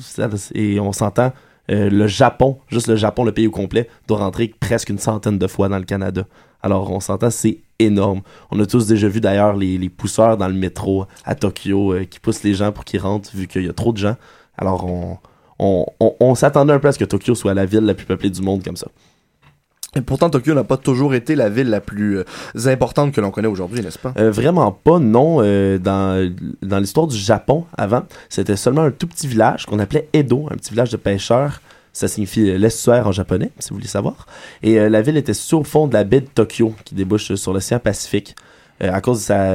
et 0.55 0.79
on 0.79 0.93
s'entend, 0.93 1.33
euh, 1.71 1.89
le 1.89 2.07
Japon, 2.07 2.57
juste 2.67 2.87
le 2.87 2.95
Japon, 2.95 3.23
le 3.23 3.31
pays 3.31 3.47
au 3.47 3.51
complet, 3.51 3.89
doit 4.07 4.17
rentrer 4.19 4.53
presque 4.59 4.89
une 4.89 4.99
centaine 4.99 5.37
de 5.37 5.47
fois 5.47 5.69
dans 5.69 5.77
le 5.77 5.85
Canada. 5.85 6.25
Alors, 6.61 6.91
on 6.91 6.99
s'entend, 6.99 7.29
c'est 7.29 7.59
énorme. 7.79 8.21
On 8.51 8.59
a 8.59 8.65
tous 8.65 8.87
déjà 8.87 9.07
vu 9.07 9.19
d'ailleurs 9.19 9.55
les, 9.55 9.77
les 9.77 9.89
pousseurs 9.89 10.37
dans 10.37 10.47
le 10.47 10.53
métro 10.53 11.05
à 11.25 11.35
Tokyo 11.35 11.93
euh, 11.93 12.05
qui 12.05 12.19
poussent 12.19 12.43
les 12.43 12.53
gens 12.53 12.71
pour 12.71 12.85
qu'ils 12.85 13.01
rentrent 13.01 13.29
vu 13.35 13.47
qu'il 13.47 13.65
y 13.65 13.69
a 13.69 13.73
trop 13.73 13.91
de 13.91 13.97
gens. 13.97 14.15
Alors, 14.57 14.85
on, 14.85 15.17
on, 15.59 15.85
on, 15.99 16.15
on 16.19 16.35
s'attendait 16.35 16.73
un 16.73 16.79
peu 16.79 16.87
à 16.87 16.91
ce 16.93 16.99
que 16.99 17.05
Tokyo 17.05 17.35
soit 17.35 17.53
la 17.53 17.65
ville 17.65 17.81
la 17.81 17.93
plus 17.93 18.05
peuplée 18.05 18.29
du 18.29 18.41
monde 18.41 18.63
comme 18.63 18.77
ça. 18.77 18.87
Et 19.95 20.01
pourtant, 20.01 20.29
Tokyo 20.29 20.53
n'a 20.53 20.63
pas 20.63 20.77
toujours 20.77 21.13
été 21.13 21.35
la 21.35 21.49
ville 21.49 21.69
la 21.69 21.81
plus 21.81 22.19
euh, 22.19 22.23
importante 22.65 23.11
que 23.11 23.21
l'on 23.21 23.31
connaît 23.31 23.47
aujourd'hui, 23.47 23.81
n'est-ce 23.81 23.99
pas? 23.99 24.13
Euh, 24.17 24.31
vraiment 24.31 24.71
pas, 24.71 24.99
non. 24.99 25.37
Euh, 25.41 25.77
dans 25.77 26.33
dans 26.61 26.79
l'histoire 26.79 27.07
du 27.07 27.17
Japon, 27.17 27.65
avant, 27.77 28.03
c'était 28.29 28.55
seulement 28.55 28.83
un 28.83 28.91
tout 28.91 29.07
petit 29.07 29.27
village 29.27 29.65
qu'on 29.65 29.79
appelait 29.79 30.07
Edo, 30.13 30.47
un 30.51 30.55
petit 30.55 30.71
village 30.71 30.89
de 30.89 30.97
pêcheurs. 30.97 31.61
Ça 31.95 32.07
signifie 32.07 32.57
l'estuaire 32.57 33.07
en 33.07 33.11
japonais, 33.11 33.51
si 33.59 33.69
vous 33.69 33.75
voulez 33.75 33.87
savoir. 33.87 34.25
Et 34.63 34.89
la 34.89 35.01
ville 35.03 35.15
était 35.15 35.35
sur 35.35 35.59
au 35.59 35.63
fond 35.63 35.85
de 35.85 35.93
la 35.93 36.03
baie 36.03 36.21
de 36.21 36.27
Tokyo, 36.27 36.73
qui 36.85 36.95
débouche 36.95 37.35
sur 37.35 37.53
l'océan 37.53 37.77
Pacifique. 37.77 38.35
À 38.79 38.99
cause 38.99 39.19
de 39.19 39.23
sa 39.23 39.53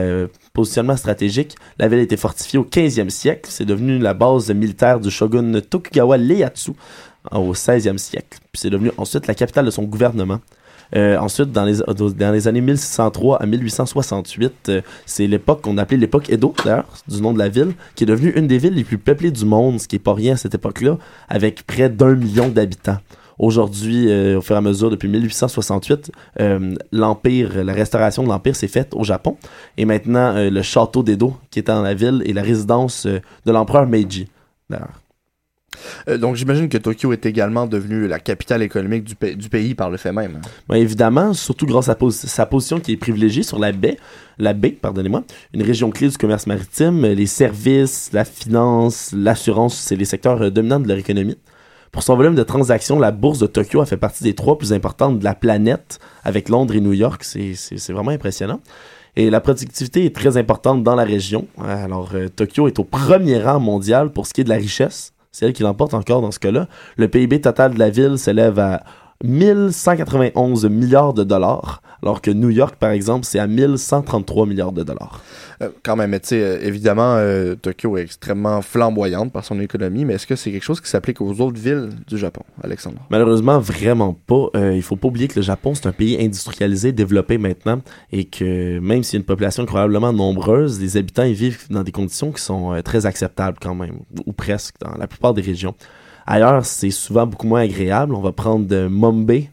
positionnement 0.52 0.96
stratégique, 0.96 1.56
la 1.80 1.88
ville 1.88 1.98
a 1.98 2.02
été 2.02 2.16
fortifiée 2.16 2.60
au 2.60 2.64
15e 2.64 3.10
siècle. 3.10 3.50
C'est 3.52 3.64
devenu 3.64 3.98
la 3.98 4.14
base 4.14 4.52
militaire 4.52 5.00
du 5.00 5.10
shogun 5.10 5.60
Tokugawa 5.68 6.16
Ieyasu 6.16 6.74
au 7.32 7.54
16e 7.54 7.98
siècle. 7.98 8.38
Puis 8.52 8.60
c'est 8.60 8.70
devenu 8.70 8.90
ensuite 8.96 9.26
la 9.26 9.34
capitale 9.34 9.66
de 9.66 9.70
son 9.70 9.84
gouvernement. 9.84 10.40
Euh, 10.96 11.18
ensuite, 11.18 11.52
dans 11.52 11.64
les, 11.64 12.48
années 12.48 12.60
1603 12.60 13.42
à 13.42 13.46
1868, 13.46 14.52
euh, 14.68 14.80
c'est 15.06 15.26
l'époque 15.26 15.62
qu'on 15.62 15.76
appelait 15.76 15.98
l'époque 15.98 16.30
Edo, 16.30 16.54
d'ailleurs, 16.64 16.88
du 17.06 17.20
nom 17.20 17.32
de 17.32 17.38
la 17.38 17.48
ville, 17.48 17.72
qui 17.94 18.04
est 18.04 18.06
devenue 18.06 18.32
une 18.34 18.46
des 18.46 18.58
villes 18.58 18.74
les 18.74 18.84
plus 18.84 18.98
peuplées 18.98 19.30
du 19.30 19.44
monde, 19.44 19.80
ce 19.80 19.88
qui 19.88 19.96
est 19.96 20.00
pas 20.00 20.14
rien 20.14 20.34
à 20.34 20.36
cette 20.36 20.54
époque-là, 20.54 20.96
avec 21.28 21.66
près 21.66 21.90
d'un 21.90 22.14
million 22.14 22.48
d'habitants. 22.48 22.98
Aujourd'hui, 23.38 24.10
euh, 24.10 24.38
au 24.38 24.40
fur 24.40 24.56
et 24.56 24.58
à 24.58 24.62
mesure, 24.62 24.90
depuis 24.90 25.08
1868, 25.08 26.10
euh, 26.40 26.74
l'empire, 26.90 27.62
la 27.62 27.72
restauration 27.72 28.22
de 28.24 28.28
l'empire 28.28 28.56
s'est 28.56 28.66
faite 28.66 28.94
au 28.94 29.04
Japon. 29.04 29.36
Et 29.76 29.84
maintenant, 29.84 30.34
le 30.50 30.62
château 30.62 31.02
d'Edo, 31.02 31.36
qui 31.50 31.60
est 31.60 31.66
dans 31.68 31.82
la 31.82 31.94
ville, 31.94 32.22
est 32.26 32.32
la 32.32 32.42
résidence 32.42 33.06
de 33.06 33.52
l'empereur 33.52 33.86
Meiji. 33.86 34.26
D'ailleurs. 34.68 35.00
Euh, 36.08 36.18
donc 36.18 36.36
j'imagine 36.36 36.68
que 36.68 36.78
Tokyo 36.78 37.12
est 37.12 37.26
également 37.26 37.66
devenue 37.66 38.06
la 38.06 38.18
capitale 38.20 38.62
économique 38.62 39.04
du, 39.04 39.14
pa- 39.14 39.32
du 39.32 39.48
pays 39.48 39.74
par 39.74 39.90
le 39.90 39.96
fait 39.96 40.12
même. 40.12 40.36
hein. 40.36 40.48
Ben, 40.68 40.76
évidemment, 40.76 41.32
surtout 41.34 41.66
grâce 41.66 41.88
à 41.88 41.96
sa 42.10 42.46
position 42.46 42.80
qui 42.80 42.92
est 42.92 42.96
privilégiée 42.96 43.42
sur 43.42 43.58
la 43.58 43.72
baie, 43.72 43.96
la 44.38 44.52
baie, 44.52 44.70
pardonnez-moi, 44.70 45.24
une 45.54 45.62
région 45.62 45.90
clé 45.90 46.08
du 46.08 46.16
commerce 46.16 46.46
maritime, 46.46 47.02
les 47.06 47.26
services, 47.26 48.10
la 48.12 48.24
finance, 48.24 49.12
l'assurance, 49.16 49.76
c'est 49.76 49.96
les 49.96 50.04
secteurs 50.04 50.40
euh, 50.42 50.50
dominants 50.50 50.80
de 50.80 50.88
leur 50.88 50.98
économie. 50.98 51.36
Pour 51.90 52.02
son 52.02 52.16
volume 52.16 52.34
de 52.34 52.42
transactions, 52.42 52.98
la 52.98 53.10
bourse 53.10 53.38
de 53.38 53.46
Tokyo 53.46 53.80
a 53.80 53.86
fait 53.86 53.96
partie 53.96 54.22
des 54.22 54.34
trois 54.34 54.58
plus 54.58 54.74
importantes 54.74 55.18
de 55.18 55.24
la 55.24 55.34
planète, 55.34 55.98
avec 56.22 56.50
Londres 56.50 56.74
et 56.74 56.80
New 56.80 56.92
York. 56.92 57.24
C'est 57.24 57.90
vraiment 57.92 58.10
impressionnant. 58.10 58.60
Et 59.16 59.30
la 59.30 59.40
productivité 59.40 60.04
est 60.04 60.14
très 60.14 60.36
importante 60.36 60.84
dans 60.84 60.94
la 60.94 61.02
région. 61.04 61.46
Alors, 61.66 62.10
euh, 62.14 62.28
Tokyo 62.28 62.68
est 62.68 62.78
au 62.78 62.84
premier 62.84 63.42
rang 63.42 63.58
mondial 63.58 64.12
pour 64.12 64.26
ce 64.26 64.34
qui 64.34 64.42
est 64.42 64.44
de 64.44 64.50
la 64.50 64.56
richesse. 64.56 65.12
C'est 65.32 65.46
elle 65.46 65.52
qui 65.52 65.62
l'emporte 65.62 65.94
encore 65.94 66.20
dans 66.20 66.30
ce 66.30 66.38
cas-là. 66.38 66.68
Le 66.96 67.08
PIB 67.08 67.40
total 67.40 67.74
de 67.74 67.78
la 67.78 67.90
ville 67.90 68.18
s'élève 68.18 68.58
à 68.58 68.82
1191 69.24 70.66
milliards 70.66 71.12
de 71.12 71.24
dollars, 71.24 71.82
alors 72.02 72.22
que 72.22 72.30
New 72.30 72.50
York, 72.50 72.76
par 72.78 72.90
exemple, 72.90 73.24
c'est 73.24 73.40
à 73.40 73.48
1133 73.48 74.46
milliards 74.46 74.70
de 74.70 74.84
dollars. 74.84 75.20
Euh, 75.60 75.70
quand 75.82 75.96
même, 75.96 76.10
mais 76.10 76.20
tu 76.20 76.28
sais, 76.28 76.40
euh, 76.40 76.58
évidemment, 76.62 77.16
euh, 77.16 77.56
Tokyo 77.56 77.96
est 77.96 78.02
extrêmement 78.02 78.62
flamboyante 78.62 79.32
par 79.32 79.44
son 79.44 79.58
économie, 79.58 80.04
mais 80.04 80.14
est-ce 80.14 80.26
que 80.28 80.36
c'est 80.36 80.52
quelque 80.52 80.62
chose 80.62 80.80
qui 80.80 80.88
s'applique 80.88 81.20
aux 81.20 81.40
autres 81.40 81.58
villes 81.58 81.90
du 82.06 82.16
Japon, 82.16 82.42
Alexandre? 82.62 82.98
Malheureusement, 83.10 83.58
vraiment 83.58 84.12
pas. 84.12 84.50
Euh, 84.54 84.76
il 84.76 84.82
faut 84.82 84.94
pas 84.94 85.08
oublier 85.08 85.26
que 85.26 85.40
le 85.40 85.42
Japon, 85.42 85.74
c'est 85.74 85.88
un 85.88 85.92
pays 85.92 86.16
industrialisé, 86.24 86.92
développé 86.92 87.38
maintenant, 87.38 87.80
et 88.12 88.24
que 88.24 88.78
même 88.78 89.02
s'il 89.02 89.14
y 89.14 89.16
a 89.16 89.20
une 89.20 89.26
population 89.26 89.64
incroyablement 89.64 90.12
nombreuse, 90.12 90.80
les 90.80 90.96
habitants 90.96 91.24
y 91.24 91.34
vivent 91.34 91.66
dans 91.70 91.82
des 91.82 91.90
conditions 91.90 92.30
qui 92.30 92.40
sont 92.40 92.80
très 92.84 93.04
acceptables 93.04 93.58
quand 93.60 93.74
même, 93.74 93.98
ou 94.26 94.32
presque, 94.32 94.76
dans 94.80 94.96
la 94.96 95.08
plupart 95.08 95.34
des 95.34 95.42
régions. 95.42 95.74
Ailleurs, 96.30 96.66
c'est 96.66 96.90
souvent 96.90 97.26
beaucoup 97.26 97.46
moins 97.46 97.62
agréable. 97.62 98.14
On 98.14 98.20
va 98.20 98.32
prendre 98.32 98.66
de 98.66 98.86
Mumbai, 98.86 99.48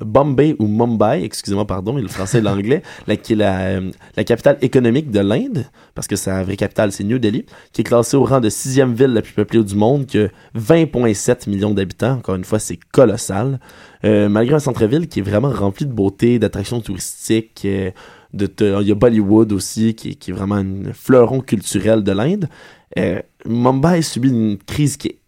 Bombay 0.00 0.56
ou 0.58 0.66
Mumbai, 0.66 1.22
excusez-moi, 1.24 1.66
pardon, 1.66 1.96
le 1.96 2.08
français 2.08 2.38
et 2.38 2.40
l'anglais, 2.40 2.82
la, 3.06 3.16
qui 3.16 3.34
est 3.34 3.36
la, 3.36 3.58
euh, 3.66 3.90
la 4.16 4.24
capitale 4.24 4.56
économique 4.62 5.10
de 5.10 5.20
l'Inde, 5.20 5.66
parce 5.94 6.06
que 6.06 6.16
sa 6.16 6.42
vraie 6.42 6.56
capitale, 6.56 6.90
c'est 6.92 7.04
New 7.04 7.18
Delhi, 7.18 7.44
qui 7.72 7.82
est 7.82 7.84
classée 7.84 8.16
au 8.16 8.24
rang 8.24 8.40
de 8.40 8.48
sixième 8.48 8.94
ville 8.94 9.08
la 9.12 9.20
plus 9.20 9.34
peuplée 9.34 9.62
du 9.62 9.74
monde, 9.74 10.06
qui 10.06 10.18
a 10.20 10.28
20,7 10.56 11.50
millions 11.50 11.74
d'habitants. 11.74 12.12
Encore 12.12 12.36
une 12.36 12.44
fois, 12.44 12.60
c'est 12.60 12.78
colossal. 12.92 13.60
Euh, 14.04 14.30
malgré 14.30 14.54
un 14.54 14.60
centre-ville 14.60 15.08
qui 15.08 15.18
est 15.18 15.22
vraiment 15.22 15.50
rempli 15.50 15.84
de 15.84 15.92
beauté, 15.92 16.38
d'attractions 16.38 16.80
touristiques, 16.80 17.62
euh, 17.66 17.90
de, 18.32 18.48
il 18.80 18.88
y 18.88 18.92
a 18.92 18.94
Bollywood 18.94 19.52
aussi, 19.52 19.94
qui, 19.94 20.10
est- 20.10 20.14
qui 20.14 20.30
est 20.30 20.34
vraiment 20.34 20.54
un 20.56 20.92
fleuron 20.94 21.40
culturel 21.40 22.02
de 22.04 22.12
l'Inde. 22.12 22.48
Euh, 22.98 23.20
Mumbai 23.44 24.00
subit 24.00 24.30
une 24.30 24.56
crise 24.58 24.96
qui 24.96 25.08
est 25.08 25.18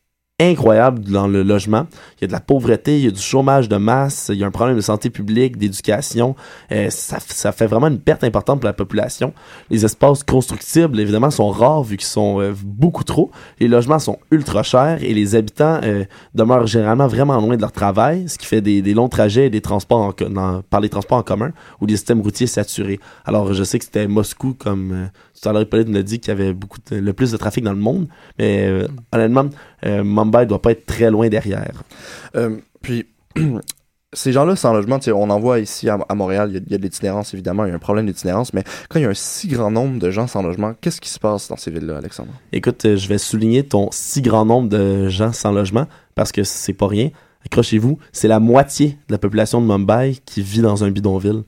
incroyable 0.41 1.03
dans 1.03 1.27
le 1.27 1.43
logement. 1.43 1.87
Il 2.17 2.23
y 2.23 2.25
a 2.25 2.27
de 2.29 2.33
la 2.33 2.41
pauvreté, 2.41 2.99
il 2.99 3.05
y 3.05 3.09
a 3.09 3.11
du 3.11 3.21
chômage 3.21 3.69
de 3.69 3.77
masse, 3.77 4.31
il 4.33 4.39
y 4.39 4.45
a 4.45 4.47
un 4.47 4.53
problème 4.53 4.77
de 4.77 4.81
santé 4.81 5.11
publique, 5.11 5.57
d'éducation. 5.57 6.37
Euh, 6.71 6.91
ça, 6.91 7.19
ça 7.21 7.51
fait 7.53 7.67
vraiment 7.67 7.89
une 7.89 7.99
perte 7.99 8.23
importante 8.23 8.61
pour 8.61 8.67
la 8.67 8.73
population. 8.73 9.33
Les 9.69 9.85
espaces 9.85 10.23
constructibles, 10.23 11.01
évidemment, 11.01 11.31
sont 11.31 11.51
rares 11.51 11.83
vu 11.83 11.97
qu'ils 11.97 12.07
sont 12.07 12.41
euh, 12.41 12.55
beaucoup 12.65 13.05
trop. 13.05 13.31
Les 13.59 13.69
logements 13.69 13.99
sont 13.99 14.19
ultra 14.31 14.63
chers 14.63 15.03
et 15.03 15.13
les 15.13 15.35
habitants 15.35 15.81
euh, 15.83 16.05
demeurent 16.35 16.67
généralement 16.67 17.09
vraiment 17.09 17.41
loin 17.41 17.57
de 17.57 17.61
leur 17.61 17.73
travail, 17.73 18.29
ce 18.29 18.39
qui 18.39 18.47
fait 18.47 18.61
des, 18.61 18.81
des 18.81 18.95
longs 18.95 19.09
trajets 19.09 19.47
et 19.47 19.51
des 19.51 19.61
transports 19.61 20.01
en 20.01 20.63
par 20.71 20.81
les 20.81 20.89
transports 20.89 21.19
en 21.19 21.23
commun 21.23 21.51
ou 21.81 21.87
des 21.87 21.97
systèmes 21.97 22.21
routiers 22.21 22.47
saturés. 22.47 23.01
Alors, 23.25 23.53
je 23.55 23.65
sais 23.65 23.79
que 23.79 23.85
c'était 23.85 24.07
Moscou, 24.07 24.55
comme 24.55 24.93
euh, 24.93 25.07
tout 25.41 25.49
à 25.49 25.53
l'heure, 25.53 25.63
Hippolyte 25.63 25.89
nous 25.89 25.95
l'a 25.95 26.03
dit, 26.03 26.19
qu'il 26.21 26.29
y 26.29 26.33
avait 26.33 26.53
beaucoup 26.53 26.79
de- 26.91 26.97
le 26.97 27.13
plus 27.13 27.33
de 27.33 27.37
trafic 27.37 27.63
dans 27.65 27.73
le 27.73 27.79
monde, 27.79 28.09
mais 28.39 28.67
euh, 28.67 28.89
honnêtement, 29.13 29.47
Mumbai 29.85 30.47
doit 30.47 30.63
pas 30.63 30.73
être 30.73 30.87
très 30.87 31.11
loin 31.11 31.29
derrière. 31.29 31.83
Euh, 32.37 32.57
puis, 32.83 33.07
ces 34.13 34.33
gens-là 34.33 34.57
sans 34.57 34.73
logement, 34.73 34.99
on 35.15 35.31
en 35.31 35.39
voit 35.39 35.59
ici 35.59 35.89
à, 35.89 35.99
à 36.09 36.15
Montréal, 36.15 36.51
il 36.51 36.69
y 36.69 36.73
y, 36.73 36.75
a 36.75 36.79
de 36.79 36.83
l'itinérance 36.83 37.35
évidemment, 37.35 37.65
il 37.65 37.69
y 37.69 37.73
a 37.73 37.75
un 37.75 37.81
problème 37.81 38.07
d'itinérance, 38.07 38.53
mais 38.55 38.65
quand 38.89 38.99
il 38.99 39.03
y 39.03 39.07
a 39.07 39.11
un 39.11 39.15
si 39.15 39.49
grand 39.49 39.71
nombre 39.71 39.99
de 39.99 40.11
gens 40.11 40.27
sans 40.27 40.43
logement, 40.43 40.73
qu'est-ce 40.81 41.01
qui 41.01 41.11
se 41.11 41.19
passe 41.19 41.49
dans 41.49 41.57
ces 41.57 41.71
villes-là, 41.71 41.99
Alexandre? 41.99 42.33
Écoute, 42.53 42.85
euh, 42.85 42.97
je 42.97 43.09
vais 43.09 43.19
souligner 43.19 43.65
ton 43.65 43.89
si 43.93 44.23
grand 44.23 44.47
nombre 44.47 44.69
de 44.69 45.09
gens 45.09 45.33
sans 45.33 45.53
logement 45.53 45.87
parce 46.15 46.33
que 46.33 46.43
c'est 46.43 46.73
pas 46.73 46.89
rien. 46.89 47.11
Accrochez-vous, 47.45 47.99
c'est 48.13 48.29
la 48.29 48.41
moitié 48.41 48.99
de 49.09 49.13
la 49.13 49.19
population 49.19 49.61
de 49.61 49.67
Mumbai 49.67 50.19
qui 50.25 50.43
vit 50.43 50.61
dans 50.61 50.85
un 50.85 50.91
bidonville. 50.91 51.45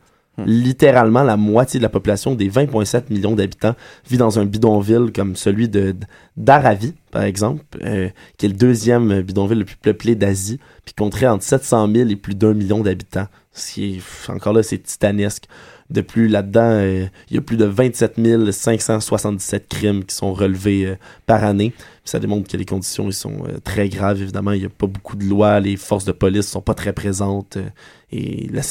Littéralement, 0.46 1.22
la 1.22 1.36
moitié 1.36 1.78
de 1.78 1.82
la 1.82 1.88
population 1.88 2.34
des 2.34 2.50
20,7 2.50 3.04
millions 3.10 3.34
d'habitants 3.34 3.74
vit 4.08 4.16
dans 4.16 4.38
un 4.38 4.44
bidonville 4.44 5.12
comme 5.14 5.36
celui 5.36 5.68
de 5.68 5.94
d'Aravi, 6.36 6.94
par 7.10 7.24
exemple, 7.24 7.62
euh, 7.82 8.08
qui 8.38 8.46
est 8.46 8.48
le 8.48 8.54
deuxième 8.54 9.20
bidonville 9.20 9.58
le 9.58 9.64
plus 9.64 9.76
peuplé 9.76 10.14
d'Asie, 10.14 10.58
puis 10.84 10.94
compterait 10.94 11.26
entre 11.26 11.44
700 11.44 11.90
000 11.92 12.08
et 12.08 12.16
plus 12.16 12.34
d'un 12.34 12.54
million 12.54 12.80
d'habitants. 12.80 13.26
Ce 13.52 13.74
qui 13.74 13.96
est, 13.96 14.30
encore 14.30 14.52
là, 14.52 14.62
c'est 14.62 14.78
titanesque. 14.78 15.44
De 15.90 16.02
plus, 16.02 16.28
là-dedans, 16.28 16.70
euh, 16.70 17.06
il 17.28 17.34
y 17.34 17.38
a 17.38 17.42
plus 17.42 17.56
de 17.56 17.64
27 17.64 18.14
577 18.52 19.68
crimes 19.68 20.04
qui 20.04 20.14
sont 20.14 20.32
relevés 20.32 20.86
euh, 20.86 20.94
par 21.26 21.42
année. 21.42 21.74
Ça 22.04 22.18
démontre 22.18 22.50
que 22.50 22.56
les 22.56 22.64
conditions 22.64 23.06
ils 23.06 23.12
sont 23.12 23.44
euh, 23.46 23.58
très 23.62 23.88
graves. 23.88 24.20
Évidemment, 24.22 24.52
il 24.52 24.60
n'y 24.60 24.66
a 24.66 24.70
pas 24.70 24.86
beaucoup 24.86 25.16
de 25.16 25.24
lois, 25.24 25.60
les 25.60 25.76
forces 25.76 26.04
de 26.04 26.12
police 26.12 26.48
sont 26.48 26.62
pas 26.62 26.74
très 26.74 26.92
présentes 26.92 27.56
euh, 27.56 27.68
et 28.12 28.48
la, 28.52 28.62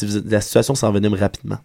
situation 0.42 0.76
s'envenime 0.76 1.14
rapidement. 1.14 1.58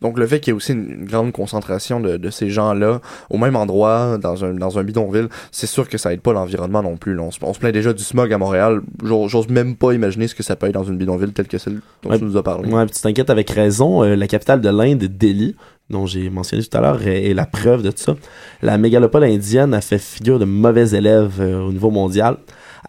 Donc 0.00 0.18
le 0.18 0.26
fait 0.26 0.40
qu'il 0.40 0.50
y 0.50 0.54
ait 0.54 0.56
aussi 0.56 0.72
une, 0.72 1.04
grande 1.04 1.30
concentration 1.32 2.00
de, 2.00 2.16
de 2.16 2.30
ces 2.30 2.50
gens-là 2.50 3.00
au 3.30 3.38
même 3.38 3.54
endroit, 3.54 4.18
dans 4.18 4.44
un, 4.44 4.54
dans 4.54 4.78
un 4.78 4.82
bidonville, 4.82 5.28
c'est 5.52 5.68
sûr 5.68 5.88
que 5.88 5.98
ça 5.98 6.12
aide 6.12 6.20
pas 6.20 6.32
l'environnement 6.32 6.82
non 6.82 6.96
plus. 6.96 7.14
là. 7.14 7.22
On, 7.22 7.30
se, 7.30 7.38
on 7.42 7.54
se 7.54 7.60
plaint 7.60 7.72
déjà 7.72 7.92
du 7.92 8.02
smog 8.02 8.32
à 8.32 8.38
Montréal. 8.38 8.80
J'ose 9.04 9.48
même 9.48 9.76
pas 9.76 9.92
imaginer 9.92 10.26
ce 10.26 10.34
que 10.34 10.42
ça 10.42 10.56
peut 10.56 10.66
être 10.66 10.74
dans 10.74 10.82
une 10.84 10.98
bidonville 10.98 11.32
telle 11.32 11.46
que 11.46 11.58
celle 11.58 11.80
dont 12.02 12.10
Ouais. 12.10 12.18
tu 12.18 12.24
nous 12.24 12.36
as 12.36 12.42
parlé. 12.42 12.68
Ouais, 12.68 12.86
tu 12.86 13.00
t'inquiètes 13.00 13.30
avec 13.30 13.50
raison. 13.50 14.02
Euh, 14.02 14.16
la 14.16 14.26
capitale 14.26 14.60
de 14.60 14.68
l'Inde, 14.68 15.04
Delhi, 15.04 15.54
dont 15.92 16.06
j'ai 16.06 16.28
mentionné 16.30 16.64
tout 16.64 16.76
à 16.76 16.80
l'heure, 16.80 17.06
est, 17.06 17.30
est 17.30 17.34
la 17.34 17.46
preuve 17.46 17.82
de 17.82 17.90
tout 17.90 18.02
ça. 18.02 18.16
La 18.62 18.78
mégalopole 18.78 19.24
indienne 19.24 19.74
a 19.74 19.80
fait 19.80 19.98
figure 19.98 20.38
de 20.38 20.44
mauvais 20.44 20.90
élève 20.90 21.40
euh, 21.40 21.60
au 21.60 21.72
niveau 21.72 21.90
mondial. 21.90 22.38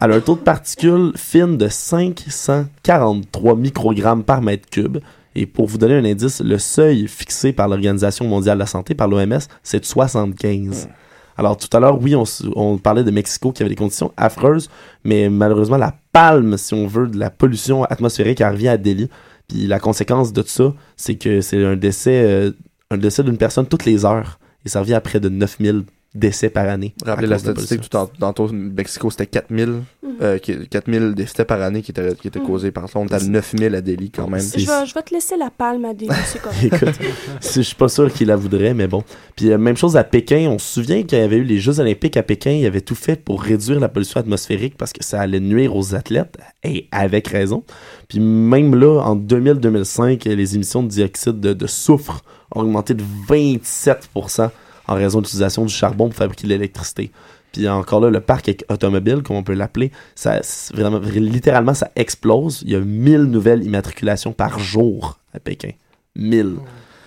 Elle 0.00 0.12
a 0.12 0.16
un 0.16 0.20
taux 0.20 0.34
de 0.34 0.40
particules 0.40 1.12
fines 1.14 1.56
de 1.56 1.68
543 1.68 3.54
microgrammes 3.54 4.24
par 4.24 4.42
mètre 4.42 4.68
cube. 4.68 4.98
Et 5.36 5.46
pour 5.46 5.66
vous 5.66 5.78
donner 5.78 5.94
un 5.94 6.04
indice, 6.04 6.40
le 6.40 6.58
seuil 6.58 7.06
fixé 7.06 7.52
par 7.52 7.68
l'Organisation 7.68 8.26
mondiale 8.26 8.56
de 8.56 8.60
la 8.60 8.66
santé, 8.66 8.94
par 8.94 9.08
l'OMS, 9.08 9.38
c'est 9.62 9.80
de 9.80 9.84
75. 9.84 10.88
Alors 11.36 11.56
tout 11.56 11.68
à 11.76 11.80
l'heure, 11.80 12.00
oui, 12.00 12.14
on 12.54 12.78
parlait 12.78 13.02
de 13.02 13.10
Mexico 13.10 13.50
qui 13.52 13.62
avait 13.62 13.70
des 13.70 13.76
conditions 13.76 14.12
affreuses, 14.16 14.70
mais 15.02 15.28
malheureusement, 15.28 15.76
la 15.76 15.94
palme, 16.12 16.56
si 16.56 16.74
on 16.74 16.86
veut, 16.86 17.08
de 17.08 17.18
la 17.18 17.30
pollution 17.30 17.84
atmosphérique, 17.84 18.40
elle 18.40 18.52
revient 18.52 18.68
à 18.68 18.76
Delhi. 18.76 19.08
Puis 19.48 19.66
la 19.66 19.80
conséquence 19.80 20.32
de 20.32 20.42
tout 20.42 20.48
ça, 20.48 20.72
c'est 20.96 21.16
que 21.16 21.40
c'est 21.40 21.62
un 21.64 21.76
décès, 21.76 22.22
euh, 22.24 22.52
un 22.94 22.98
décès 22.98 23.22
d'une 23.22 23.36
personne 23.38 23.66
toutes 23.66 23.84
les 23.84 24.04
heures. 24.04 24.38
Ça 24.66 24.80
revient 24.80 24.94
à 24.94 25.00
près 25.00 25.20
de 25.20 25.28
9000 25.28 25.84
décès 26.14 26.48
par 26.48 26.68
année. 26.68 26.94
Rappelez 27.04 27.26
la 27.26 27.38
statistique 27.38 27.80
tout 27.88 27.96
en, 27.96 28.06
tantôt, 28.06 28.48
Mexico, 28.52 29.10
c'était 29.10 29.26
4000, 29.26 29.82
euh, 30.22 30.38
qui- 30.38 30.68
4000 30.68 31.14
décès 31.14 31.44
par 31.44 31.60
année 31.60 31.82
qui 31.82 31.90
étaient, 31.90 32.14
qui 32.14 32.28
étaient 32.28 32.40
causés 32.40 32.70
par 32.70 32.88
ça. 32.88 32.98
On 33.00 33.06
est 33.06 33.12
à 33.14 33.18
9000 33.20 33.74
à 33.74 33.80
Delhi 33.80 34.10
quand 34.10 34.28
même. 34.28 34.40
Je 34.40 34.64
vais, 34.64 34.86
je 34.86 34.94
vais 34.94 35.02
te 35.02 35.12
laisser 35.12 35.36
la 35.36 35.50
palme 35.50 35.84
à 35.84 35.92
des 35.94 36.06
c'est 36.26 36.40
correct. 36.40 36.62
Écoute, 36.72 36.94
je 37.42 37.60
suis 37.62 37.74
pas 37.74 37.88
sûr 37.88 38.12
qu'il 38.12 38.28
la 38.28 38.36
voudrait, 38.36 38.74
mais 38.74 38.86
bon. 38.86 39.02
Puis 39.34 39.50
euh, 39.50 39.58
même 39.58 39.76
chose 39.76 39.96
à 39.96 40.04
Pékin, 40.04 40.48
on 40.50 40.58
se 40.58 40.74
souvient 40.80 41.02
qu'il 41.02 41.18
y 41.18 41.20
avait 41.22 41.38
eu 41.38 41.44
les 41.44 41.58
Jeux 41.58 41.80
olympiques 41.80 42.16
à 42.16 42.22
Pékin, 42.22 42.52
il 42.52 42.64
avait 42.66 42.80
tout 42.80 42.94
fait 42.94 43.16
pour 43.22 43.42
réduire 43.42 43.80
la 43.80 43.88
pollution 43.88 44.20
atmosphérique 44.20 44.76
parce 44.78 44.92
que 44.92 45.02
ça 45.04 45.20
allait 45.20 45.40
nuire 45.40 45.74
aux 45.74 45.94
athlètes, 45.96 46.38
et 46.62 46.86
avec 46.92 47.26
raison. 47.28 47.64
Puis 48.08 48.20
même 48.20 48.74
là, 48.76 49.00
en 49.02 49.16
2000-2005, 49.16 50.28
les 50.28 50.54
émissions 50.54 50.82
de 50.84 50.88
dioxyde 50.88 51.40
de, 51.40 51.52
de 51.52 51.66
soufre 51.66 52.22
ont 52.54 52.60
augmenté 52.60 52.94
de 52.94 53.02
27% 53.28 54.50
en 54.86 54.94
raison 54.94 55.18
de 55.18 55.24
l'utilisation 55.24 55.64
du 55.64 55.72
charbon 55.72 56.08
pour 56.08 56.16
fabriquer 56.16 56.44
de 56.44 56.52
l'électricité. 56.52 57.10
Puis 57.52 57.68
encore 57.68 58.00
là, 58.00 58.10
le 58.10 58.20
parc 58.20 58.64
automobile, 58.68 59.22
comme 59.22 59.36
on 59.36 59.42
peut 59.44 59.54
l'appeler, 59.54 59.92
ça, 60.16 60.40
vraiment, 60.74 60.98
littéralement, 60.98 61.74
ça 61.74 61.90
explose. 61.94 62.62
Il 62.66 62.72
y 62.72 62.74
a 62.74 62.80
1000 62.80 63.24
nouvelles 63.24 63.62
immatriculations 63.62 64.32
par 64.32 64.58
jour 64.58 65.18
à 65.32 65.38
Pékin. 65.38 65.70
1000. 66.16 66.56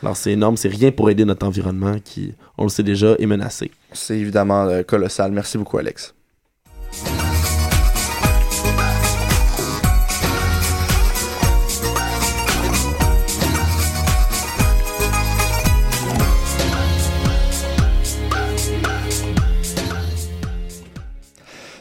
Alors 0.04 0.16
c'est 0.16 0.32
énorme, 0.32 0.58
c'est 0.58 0.70
rien 0.70 0.92
pour 0.92 1.10
aider 1.10 1.26
notre 1.26 1.46
environnement 1.46 1.98
qui, 2.04 2.34
on 2.58 2.64
le 2.64 2.70
sait 2.70 2.84
déjà, 2.84 3.16
est 3.20 3.26
menacé. 3.26 3.72
C'est 3.94 4.18
évidemment 4.18 4.66
euh, 4.66 4.84
colossal. 4.84 5.32
Merci 5.32 5.58
beaucoup, 5.58 5.78
Alex. 5.80 6.14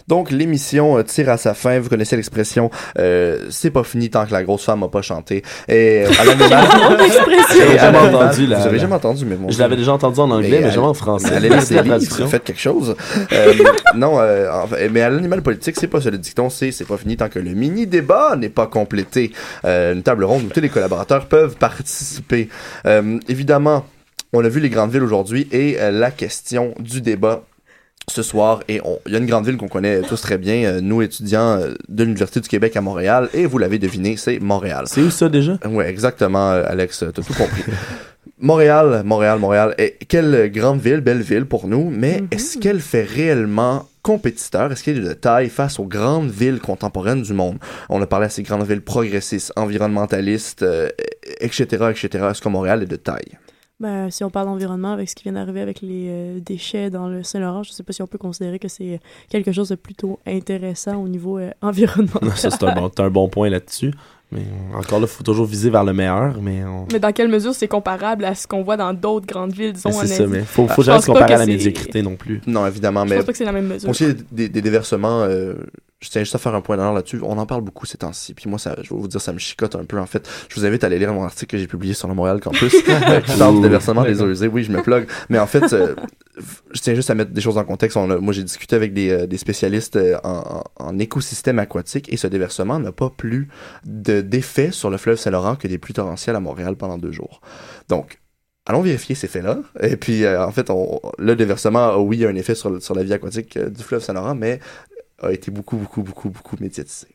Donc, 0.08 0.30
l'émission 0.30 0.98
euh, 0.98 1.02
tire 1.02 1.28
à 1.30 1.36
sa 1.36 1.54
fin. 1.54 1.78
Vous 1.80 1.88
connaissez 1.88 2.16
l'expression 2.16 2.70
euh, 2.98 3.46
c'est 3.50 3.70
pas 3.70 3.82
fini 3.84 4.08
tant 4.10 4.24
que 4.26 4.32
la 4.32 4.42
grosse 4.44 4.64
femme 4.64 4.82
a 4.82 4.88
pas 4.88 5.02
chanté. 5.02 5.42
Et 5.68 6.04
euh, 6.04 6.10
à 6.20 6.24
l'animal. 6.24 6.64
J'avais 7.56 7.74
Et 7.74 7.78
à 7.78 7.82
jamais 7.92 7.98
entendu 7.98 8.46
la- 8.46 8.58
Vous 8.58 8.66
avez 8.66 8.76
la- 8.76 8.82
jamais 8.82 8.94
entendu, 8.94 9.24
mais 9.26 9.36
bon. 9.36 9.50
Je 9.50 9.58
l'avais 9.58 9.76
déjà 9.76 9.92
entendu 9.92 10.20
en 10.20 10.30
anglais, 10.30 10.58
mais 10.60 10.64
à- 10.66 10.70
jamais 10.70 10.86
en 10.86 10.94
français. 10.94 11.34
Allez 11.34 11.48
la 11.48 11.62
traduction. 11.62 12.26
faites 12.28 12.44
quelque 12.44 12.60
chose. 12.60 12.94
Euh, 13.32 13.52
non, 13.94 14.18
euh, 14.20 14.50
en 14.52 14.66
fait, 14.66 14.88
mais 14.88 15.02
à 15.02 15.10
l'animal 15.10 15.42
politique, 15.42 15.76
c'est 15.78 15.86
pas 15.88 16.00
ça 16.00 16.10
le 16.10 16.18
dicton, 16.18 16.50
c'est 16.50 16.72
c'est 16.72 16.84
pas 16.84 16.96
fini 16.96 17.16
tant 17.16 17.28
que 17.28 17.38
le 17.38 17.50
mini 17.52 17.86
débat 17.86 18.36
n'est 18.36 18.48
pas 18.48 18.66
complété. 18.66 19.32
Euh, 19.64 19.94
une 19.94 20.02
table 20.02 20.24
ronde 20.24 20.44
où 20.44 20.48
tous 20.48 20.60
les 20.60 20.68
collaborateurs 20.68 21.26
peuvent 21.26 21.56
participer. 21.56 22.48
Euh, 22.86 23.18
évidemment, 23.28 23.84
on 24.32 24.44
a 24.44 24.48
vu 24.48 24.60
les 24.60 24.68
grandes 24.70 24.92
villes 24.92 25.02
aujourd'hui 25.02 25.48
et 25.52 25.76
euh, 25.80 25.90
la 25.90 26.10
question 26.10 26.74
du 26.78 27.00
débat 27.00 27.42
ce 28.08 28.22
soir 28.22 28.60
et 28.68 28.80
on- 28.84 28.98
il 29.06 29.12
y 29.12 29.16
a 29.16 29.18
une 29.18 29.26
grande 29.26 29.46
ville 29.46 29.56
qu'on 29.56 29.68
connaît 29.68 30.00
tous 30.02 30.20
très 30.20 30.38
bien, 30.38 30.64
euh, 30.64 30.80
nous 30.80 31.02
étudiants 31.02 31.58
euh, 31.60 31.74
de 31.88 32.04
l'Université 32.04 32.40
du 32.40 32.48
Québec 32.48 32.76
à 32.76 32.80
Montréal 32.80 33.28
et 33.34 33.46
vous 33.46 33.58
l'avez 33.58 33.78
deviné, 33.78 34.16
c'est 34.16 34.38
Montréal. 34.38 34.84
C'est 34.86 35.00
où 35.02 35.10
ça 35.10 35.28
déjà? 35.28 35.58
Oui, 35.68 35.84
exactement, 35.84 36.52
euh, 36.52 36.62
Alex, 36.66 37.00
t'as 37.00 37.22
tout 37.22 37.34
compris. 37.34 37.64
Montréal, 38.38 39.02
Montréal, 39.04 39.38
Montréal. 39.38 39.74
Et 39.78 39.96
quelle 40.08 40.50
grande 40.52 40.80
ville, 40.80 41.00
belle 41.00 41.22
ville 41.22 41.46
pour 41.46 41.66
nous, 41.68 41.90
mais 41.90 42.22
est-ce 42.30 42.58
qu'elle 42.58 42.80
fait 42.80 43.02
réellement 43.04 43.88
compétiteur? 44.02 44.70
Est-ce 44.70 44.84
qu'elle 44.84 44.98
est 44.98 45.08
de 45.08 45.12
taille 45.14 45.48
face 45.48 45.78
aux 45.80 45.84
grandes 45.86 46.30
villes 46.30 46.60
contemporaines 46.60 47.22
du 47.22 47.32
monde? 47.32 47.56
On 47.88 48.00
a 48.02 48.06
parlé 48.06 48.26
à 48.26 48.28
ces 48.28 48.42
grandes 48.42 48.66
villes 48.66 48.82
progressistes, 48.82 49.52
environnementalistes, 49.56 50.62
euh, 50.62 50.88
etc., 51.40 51.64
etc. 51.90 52.08
Est-ce 52.30 52.42
que 52.42 52.48
Montréal 52.48 52.82
est 52.82 52.86
de 52.86 52.96
taille? 52.96 53.38
Ben, 53.78 54.10
si 54.10 54.24
on 54.24 54.30
parle 54.30 54.46
d'environnement, 54.46 54.92
avec 54.92 55.10
ce 55.10 55.14
qui 55.14 55.24
vient 55.24 55.34
d'arriver 55.34 55.60
avec 55.60 55.82
les 55.82 56.06
euh, 56.08 56.40
déchets 56.40 56.88
dans 56.88 57.08
le 57.08 57.22
Saint-Laurent, 57.22 57.62
je 57.62 57.70
ne 57.70 57.74
sais 57.74 57.82
pas 57.82 57.92
si 57.92 58.00
on 58.00 58.06
peut 58.06 58.16
considérer 58.16 58.58
que 58.58 58.68
c'est 58.68 59.00
quelque 59.28 59.52
chose 59.52 59.68
de 59.68 59.74
plutôt 59.74 60.18
intéressant 60.26 60.96
au 60.96 61.08
niveau 61.08 61.38
euh, 61.38 61.50
environnemental. 61.60 62.30
Ça, 62.36 62.50
c'est 62.50 62.62
un, 62.64 62.74
bon, 62.74 62.90
un 62.98 63.10
bon 63.10 63.28
point 63.28 63.50
là-dessus. 63.50 63.92
Mais 64.32 64.40
euh, 64.40 64.78
encore 64.78 64.98
là, 64.98 65.06
il 65.06 65.12
faut 65.14 65.22
toujours 65.22 65.44
viser 65.44 65.68
vers 65.68 65.84
le 65.84 65.92
meilleur. 65.92 66.40
Mais 66.40 66.64
on... 66.64 66.86
Mais 66.90 66.98
dans 66.98 67.12
quelle 67.12 67.28
mesure 67.28 67.54
c'est 67.54 67.68
comparable 67.68 68.24
à 68.24 68.34
ce 68.34 68.46
qu'on 68.46 68.62
voit 68.62 68.78
dans 68.78 68.94
d'autres 68.94 69.26
grandes 69.26 69.52
villes, 69.52 69.74
disons 69.74 69.92
c'est 69.92 70.06
ça, 70.06 70.26
mais 70.26 70.40
faut- 70.40 70.66
faut 70.68 70.82
jamais 70.82 71.02
se 71.02 71.06
comparer 71.06 71.34
à 71.34 71.38
la 71.38 71.46
médiocrité 71.46 72.00
non 72.02 72.16
plus. 72.16 72.40
Non, 72.46 72.66
évidemment, 72.66 73.04
Je 73.04 73.10
mais. 73.10 73.16
pense 73.16 73.26
pas 73.26 73.32
que 73.32 73.38
c'est 73.38 73.44
la 73.44 73.52
même 73.52 73.66
mesure. 73.66 73.90
Est 73.90 74.32
des, 74.34 74.48
des 74.48 74.62
déversements, 74.62 75.20
euh, 75.22 75.54
je 76.00 76.10
tiens 76.10 76.22
juste 76.22 76.34
à 76.34 76.38
faire 76.38 76.54
un 76.54 76.60
point 76.60 76.76
d'honneur 76.76 76.92
là-dessus. 76.92 77.20
On 77.22 77.38
en 77.38 77.46
parle 77.46 77.62
beaucoup 77.62 77.86
ces 77.86 77.96
temps-ci. 77.96 78.34
Puis 78.34 78.50
moi, 78.50 78.58
ça, 78.58 78.76
je 78.82 78.90
vais 78.94 79.00
vous 79.00 79.08
dire, 79.08 79.20
ça 79.20 79.32
me 79.32 79.38
chicote 79.38 79.74
un 79.76 79.84
peu. 79.84 79.98
En 79.98 80.04
fait, 80.06 80.28
je 80.48 80.54
vous 80.60 80.66
invite 80.66 80.84
à 80.84 80.88
aller 80.88 80.98
lire 80.98 81.12
mon 81.12 81.24
article 81.24 81.52
que 81.52 81.58
j'ai 81.58 81.66
publié 81.66 81.94
sur 81.94 82.06
le 82.06 82.14
Montréal 82.14 82.40
Campus 82.40 82.74
euh, 82.88 83.20
qui 83.20 83.38
parle 83.38 83.56
du 83.56 83.62
déversement 83.62 84.02
des 84.04 84.20
eaux 84.20 84.28
usées. 84.28 84.46
Oui, 84.48 84.62
je 84.62 84.72
me 84.72 84.82
plug. 84.82 85.06
Mais 85.30 85.38
en 85.38 85.46
fait, 85.46 85.72
euh, 85.72 85.94
je 86.72 86.80
tiens 86.80 86.94
juste 86.94 87.08
à 87.08 87.14
mettre 87.14 87.30
des 87.30 87.40
choses 87.40 87.56
en 87.56 87.64
contexte. 87.64 87.96
On 87.96 88.10
a- 88.10 88.18
moi, 88.18 88.34
j'ai 88.34 88.42
discuté 88.42 88.76
avec 88.76 88.92
des, 88.92 89.10
euh, 89.10 89.26
des 89.26 89.38
spécialistes 89.38 89.96
euh, 89.96 90.18
en, 90.22 90.98
écosystème 90.98 91.58
aquatique 91.58 92.12
et 92.12 92.16
ce 92.18 92.26
déversement 92.26 92.78
n'a 92.78 92.92
pas 92.92 93.10
plus 93.10 93.48
de- 93.84 94.20
d'effet 94.20 94.72
sur 94.72 94.90
le 94.90 94.98
fleuve 94.98 95.16
Saint-Laurent 95.16 95.56
que 95.56 95.66
des 95.66 95.78
pluies 95.78 95.94
torrentielles 95.94 96.36
à 96.36 96.40
Montréal 96.40 96.76
pendant 96.76 96.98
deux 96.98 97.12
jours. 97.12 97.40
Donc, 97.88 98.20
allons 98.66 98.82
vérifier 98.82 99.14
ces 99.14 99.28
faits-là. 99.28 99.60
Et 99.80 99.96
puis, 99.96 100.24
euh, 100.24 100.44
en 100.44 100.50
fait, 100.52 100.68
on, 100.70 101.00
le 101.18 101.36
déversement 101.36 101.88
a, 101.90 101.96
oui, 101.98 102.24
un 102.26 102.34
effet 102.34 102.54
sur, 102.54 102.70
la 102.94 103.02
vie 103.02 103.12
aquatique 103.14 103.56
euh, 103.56 103.70
du 103.70 103.82
fleuve 103.82 104.02
Saint-Laurent, 104.02 104.34
mais 104.34 104.60
a 105.22 105.32
été 105.32 105.50
beaucoup, 105.50 105.76
beaucoup, 105.76 106.02
beaucoup, 106.02 106.28
beaucoup 106.30 106.56
médiatisé. 106.60 107.08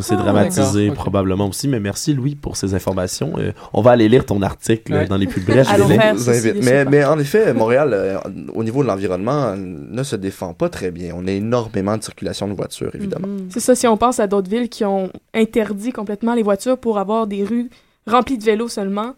C'est 0.00 0.14
Ah, 0.14 0.18
dramatisé 0.18 0.90
probablement 0.90 1.48
aussi, 1.48 1.66
mais 1.66 1.80
merci 1.80 2.12
Louis 2.12 2.36
pour 2.36 2.56
ces 2.56 2.74
informations. 2.74 3.32
Euh, 3.38 3.52
on 3.72 3.80
va 3.80 3.92
aller 3.92 4.08
lire 4.08 4.26
ton 4.26 4.42
article 4.42 4.92
Ouais. 4.92 5.06
dans 5.06 5.16
les 5.16 5.26
plus 5.26 5.40
brefs 5.40 5.66
Je 5.76 5.82
délais. 5.82 6.12
vous 6.12 6.30
invite. 6.30 6.62
Mais, 6.62 6.84
mais 6.84 7.04
en 7.04 7.18
effet, 7.18 7.52
Montréal, 7.54 7.90
euh, 7.94 8.18
au 8.54 8.62
niveau 8.62 8.82
de 8.82 8.88
l'environnement, 8.88 9.56
ne 9.56 10.02
se 10.02 10.14
défend 10.14 10.52
pas 10.52 10.68
très 10.68 10.90
bien. 10.90 11.14
On 11.16 11.26
a 11.26 11.30
énormément 11.32 11.96
de 11.96 12.02
circulation 12.02 12.46
de 12.46 12.52
voitures, 12.52 12.94
évidemment. 12.94 13.26
C'est 13.48 13.60
ça, 13.60 13.74
si 13.74 13.86
on 13.88 13.96
pense 13.96 14.20
à 14.20 14.26
d'autres 14.26 14.50
villes 14.50 14.68
qui 14.68 14.84
ont 14.84 15.10
interdit 15.34 15.90
complètement 15.90 16.34
les 16.34 16.42
voitures 16.42 16.78
pour 16.78 16.98
avoir 16.98 17.26
des 17.26 17.42
rues 17.42 17.70
remplies 18.06 18.38
de 18.38 18.44
vélos 18.44 18.68
seulement. 18.68 19.14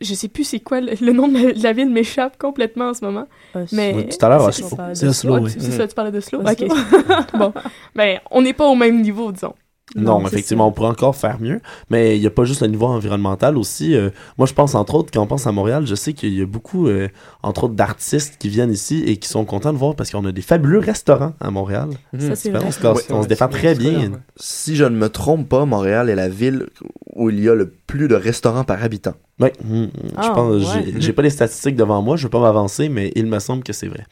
Je 0.00 0.14
sais 0.14 0.28
plus 0.28 0.44
c'est 0.44 0.60
quoi, 0.60 0.80
le, 0.80 0.92
le 1.00 1.12
nom 1.12 1.28
de 1.28 1.34
la, 1.34 1.52
de 1.52 1.62
la 1.62 1.72
ville 1.72 1.90
m'échappe 1.90 2.38
complètement 2.38 2.90
en 2.90 2.94
ce 2.94 3.04
moment. 3.04 3.26
mais 3.72 3.92
Oui, 3.96 4.08
tout 4.08 4.24
à 4.24 4.28
l'heure, 4.28 4.52
c'est- 4.54 4.62
Oslo. 4.64 4.76
c'est- 4.94 5.06
Oslo, 5.06 5.38
oui. 5.38 5.50
C'est 5.58 5.70
ça, 5.72 5.88
tu 5.88 5.94
parlais 5.94 6.12
d'Oslo? 6.12 6.40
Oslo. 6.40 6.66
Ok. 6.68 7.32
bon, 7.38 7.52
ben, 7.94 8.18
on 8.30 8.42
n'est 8.42 8.52
pas 8.52 8.66
au 8.66 8.74
même 8.74 9.00
niveau, 9.02 9.32
disons. 9.32 9.54
Non, 9.96 10.20
effectivement, 10.26 10.68
on 10.68 10.72
pourrait 10.72 10.88
encore 10.90 11.16
faire 11.16 11.40
mieux, 11.40 11.60
mais 11.90 12.16
il 12.16 12.20
n'y 12.20 12.26
a 12.26 12.30
pas 12.30 12.44
juste 12.44 12.60
le 12.62 12.68
niveau 12.68 12.86
environnemental 12.86 13.56
aussi. 13.56 13.94
euh, 13.94 14.10
moi, 14.36 14.46
je 14.46 14.52
pense, 14.54 14.74
entre 14.74 14.94
autres, 14.94 15.10
quand 15.12 15.22
on 15.22 15.26
pense 15.26 15.46
à 15.46 15.52
Montréal, 15.52 15.86
je 15.86 15.94
sais 15.94 16.12
qu'il 16.12 16.34
y 16.38 16.42
a 16.42 16.46
beaucoup, 16.46 16.88
euh, 16.88 17.08
entre 17.42 17.64
autres, 17.64 17.74
d'artistes 17.74 18.36
qui 18.38 18.48
viennent 18.48 18.70
ici 18.72 19.02
et 19.06 19.16
qui 19.16 19.28
sont 19.28 19.44
contents 19.44 19.72
de 19.72 19.78
voir 19.78 19.94
parce 19.96 20.10
qu'on 20.10 20.24
a 20.26 20.32
des 20.32 20.42
fabuleux 20.42 20.78
restaurants 20.80 21.32
à 21.40 21.50
Montréal. 21.50 21.88
Ça, 22.18 22.34
c'est 22.36 22.54
On 22.56 22.70
se, 22.70 22.80
casse- 22.80 23.06
on 23.10 23.22
se 23.22 23.28
défend 23.28 23.48
très 23.48 23.74
bien. 23.74 24.20
Si 24.36 24.76
je 24.76 24.84
ne 24.84 24.96
me 24.96 25.08
trompe 25.08 25.48
pas, 25.48 25.64
Montréal 25.64 26.10
est 26.10 26.14
la 26.16 26.28
ville 26.28 26.66
où 27.14 27.30
il 27.30 27.40
y 27.40 27.48
a 27.48 27.54
le 27.54 27.68
plus 27.86 28.08
de 28.08 28.14
restaurants 28.14 28.64
par 28.64 28.82
habitant. 28.82 29.14
Oui, 29.40 29.48
mm, 29.64 29.84
je 29.84 29.88
Ah, 30.16 30.32
pense, 30.34 30.74
ouais. 30.74 30.94
j'ai- 30.98 31.12
pas 31.12 31.22
les 31.22 31.30
statistiques 31.30 31.76
devant 31.76 32.02
moi, 32.02 32.16
je 32.16 32.24
veux 32.24 32.28
pas 32.30 32.40
m'avancer, 32.40 32.88
mais 32.88 33.10
il 33.16 33.26
me 33.26 33.38
semble 33.38 33.62
que 33.62 33.72
c'est 33.72 33.88
vrai. 33.88 34.04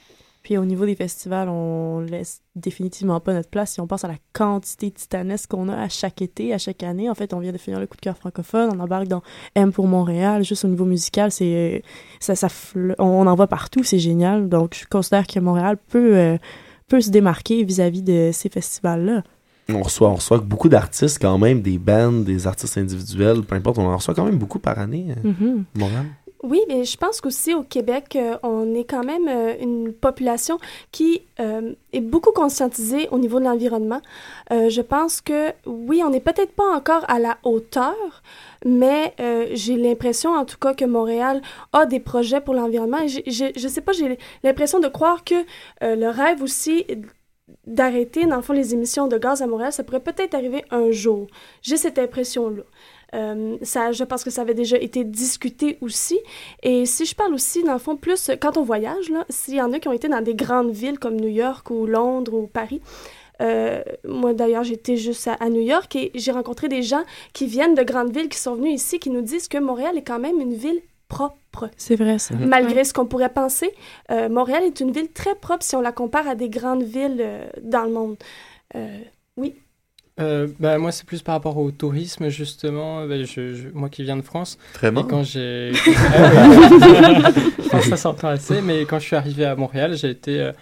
Puis 0.47 0.59
au 0.59 0.65
niveau 0.65 0.87
des 0.87 0.95
festivals, 0.95 1.49
on 1.49 1.99
laisse 1.99 2.41
définitivement 2.55 3.19
pas 3.19 3.33
notre 3.35 3.49
place 3.49 3.73
si 3.73 3.81
on 3.81 3.89
pense 3.89 4.05
à 4.05 4.09
la 4.09 4.15
quantité 4.33 4.93
titanesque 4.93 5.51
qu'on 5.51 5.69
a 5.69 5.75
à 5.77 5.89
chaque 5.89 6.23
été, 6.23 6.55
à 6.55 6.59
chaque 6.59 6.85
année. 6.85 7.11
En 7.11 7.17
fait, 7.17 7.35
on 7.35 7.41
vient 7.41 7.51
de 7.51 7.59
finir 7.59 7.81
le 7.81 7.89
coup 7.89 7.97
de 7.97 8.01
cœur 8.01 8.17
francophone, 8.17 8.71
on 8.73 8.79
embarque 8.79 9.09
dans 9.09 9.23
M 9.57 9.73
pour 9.73 9.89
Montréal. 9.89 10.45
Juste 10.45 10.65
au 10.65 10.69
niveau 10.69 10.85
musical, 10.85 11.33
c'est 11.33 11.83
ça, 12.21 12.37
ça 12.37 12.47
on 13.01 13.27
en 13.27 13.35
voit 13.35 13.49
partout, 13.49 13.83
c'est 13.83 13.99
génial. 13.99 14.49
Donc, 14.49 14.79
je 14.81 14.87
considère 14.87 15.27
que 15.27 15.41
Montréal 15.41 15.79
peut 15.89 16.17
euh, 16.17 16.39
peut 16.87 17.01
se 17.01 17.11
démarquer 17.11 17.65
vis-à-vis 17.65 18.03
de 18.03 18.31
ces 18.33 18.49
festivals-là. 18.49 19.25
On 19.69 19.83
reçoit, 19.83 20.11
on 20.11 20.15
reçoit 20.15 20.39
beaucoup 20.39 20.69
d'artistes 20.69 21.19
quand 21.21 21.39
même, 21.39 21.61
des 21.61 21.77
bands, 21.79 22.13
des 22.13 22.47
artistes 22.47 22.79
individuels, 22.79 23.43
peu 23.43 23.57
importe, 23.57 23.79
on 23.79 23.87
en 23.89 23.97
reçoit 23.97 24.15
quand 24.15 24.25
même 24.27 24.39
beaucoup 24.39 24.61
par 24.61 24.79
année, 24.79 25.09
euh, 25.25 25.29
Mhm. 25.41 25.65
Montréal. 25.75 26.07
Oui, 26.43 26.61
mais 26.69 26.85
je 26.85 26.97
pense 26.97 27.21
qu'aussi 27.21 27.55
au 27.55 27.63
Québec, 27.63 28.15
euh, 28.15 28.37
on 28.43 28.75
est 28.75 28.85
quand 28.85 29.05
même 29.05 29.27
euh, 29.27 29.55
une 29.61 29.93
population 29.93 30.59
qui 30.93 31.23
euh, 31.41 31.73
est 31.93 32.01
beaucoup 32.01 32.33
conscientisée 32.33 33.09
au 33.11 33.19
niveau 33.19 33.39
de 33.41 33.45
l'environnement. 33.45 34.01
Je 34.51 34.81
pense 34.81 35.21
que 35.21 35.53
oui, 35.65 36.03
on 36.05 36.11
n'est 36.11 36.21
peut-être 36.21 36.53
pas 36.53 36.77
encore 36.77 37.05
à 37.09 37.19
la 37.19 37.39
hauteur, 37.43 38.23
mais 38.65 39.15
j'ai 39.53 39.77
l'impression 39.77 40.35
en 40.35 40.45
tout 40.45 40.59
cas 40.59 40.75
que 40.75 40.85
Montréal 40.85 41.41
a 41.73 41.87
des 41.87 42.01
projets 42.01 42.41
pour 42.41 42.55
l'environnement. 42.55 43.07
Je 43.07 43.69
sais 43.69 43.81
pas, 43.81 43.93
j'ai 43.93 44.19
l'impression 44.45 44.79
de 44.79 44.89
croire 44.89 45.25
que 45.25 45.35
le 45.81 46.09
rêve 46.09 46.43
aussi 46.43 46.85
d'arrêter, 47.67 48.27
dans 48.27 48.37
le 48.37 48.43
fond, 48.43 48.53
les 48.53 48.75
émissions 48.75 49.09
de 49.09 49.19
gaz 49.19 49.43
à 49.43 49.47
Montréal, 49.47 49.73
ça 49.73 49.85
pourrait 49.85 50.01
peut-être 50.01 50.35
arriver 50.35 50.65
un 50.71 50.91
jour. 50.91 51.27
J'ai 51.63 51.77
cette 51.77 51.99
impression-là. 51.99 52.63
Euh, 53.15 53.57
ça, 53.63 53.93
je 53.93 54.05
pense 54.05 54.25
que 54.25 54.31
ça 54.31 54.43
avait 54.43 54.55
déjà 54.55 54.77
été 54.79 55.05
discuté 55.05 55.79
aussi. 55.81 56.19
Et 56.63 56.87
si 56.87 57.07
je 57.07 57.15
parle 57.15 57.35
aussi, 57.35 57.63
dans 57.63 57.73
le 57.73 57.79
fond, 57.79 57.97
plus 57.97 58.31
quand 58.41 58.57
on 58.57 58.63
voyage, 58.63 59.09
là, 59.11 59.25
s'il 59.29 59.55
y 59.55 59.63
en 59.63 59.73
a 59.73 59.79
qui 59.79 59.89
ont 59.89 59.93
été 59.93 60.09
dans 60.09 60.23
des 60.23 60.35
grandes 60.35 60.71
villes 60.71 60.99
comme 60.99 61.17
New 61.17 61.29
York 61.29 61.71
ou 61.71 61.87
Londres 61.87 62.35
ou 62.35 62.47
Paris, 62.47 62.81
euh, 63.43 63.83
moi 64.09 64.33
d'ailleurs 64.33 64.65
j'étais 64.65 64.97
juste 64.97 65.29
à, 65.29 65.35
à 65.35 65.51
New 65.51 65.61
York 65.61 65.95
et 65.95 66.11
j'ai 66.15 66.33
rencontré 66.33 66.69
des 66.69 66.83
gens 66.83 67.03
qui 67.35 67.47
viennent 67.47 67.75
de 67.75 67.83
grandes 67.83 68.11
villes 68.11 68.31
qui 68.31 68.39
sont 68.39 68.55
venus 68.55 68.73
ici 68.73 68.99
qui 68.99 69.11
nous 69.11 69.21
disent 69.21 69.47
que 69.47 69.59
Montréal 69.59 69.99
est 69.99 70.03
quand 70.03 70.19
même 70.19 70.41
une 70.41 70.55
ville 70.55 70.81
propre. 71.09 71.71
C'est 71.77 71.97
vrai 71.97 72.19
ça. 72.19 72.35
Malgré 72.35 72.85
ce 72.85 72.93
qu'on 72.93 73.07
pourrait 73.07 73.33
penser, 73.33 73.73
euh, 74.11 74.29
Montréal 74.29 74.65
est 74.65 74.81
une 74.81 74.91
ville 74.91 75.11
très 75.13 75.35
propre 75.35 75.65
si 75.65 75.77
on 75.77 75.81
la 75.81 75.93
compare 75.93 76.29
à 76.29 76.35
des 76.35 76.49
grandes 76.49 76.83
villes 76.83 77.19
euh, 77.21 77.47
dans 77.63 77.85
le 77.85 77.91
monde. 77.91 78.17
Euh, 78.75 79.01
oui. 79.37 79.55
Euh, 80.19 80.47
bah, 80.59 80.79
moi, 80.79 80.93
c'est 80.93 81.05
plus 81.05 81.21
par 81.21 81.35
rapport 81.35 81.59
au 81.59 81.71
tourisme, 81.71 82.29
justement. 82.31 83.07
Bah, 83.07 83.23
je, 83.23 83.55
je- 83.55 83.69
moi 83.75 83.91
qui 83.91 84.03
viens 84.03 84.17
de 84.17 84.23
France. 84.23 84.57
Vraiment 84.75 85.03
Et 85.03 85.07
quand 85.09 85.23
j'ai. 85.25 85.73
Que 87.71 87.81
ça 87.83 87.97
s'entend 87.97 88.29
assez, 88.29 88.63
mais 88.63 88.83
quand 88.87 88.99
je 88.99 89.05
suis 89.05 89.17
arrivé 89.17 89.45
à 89.45 89.55
Montréal, 89.57 89.97
j'ai 89.97 90.09
été. 90.11 90.41
euh, 90.41 90.53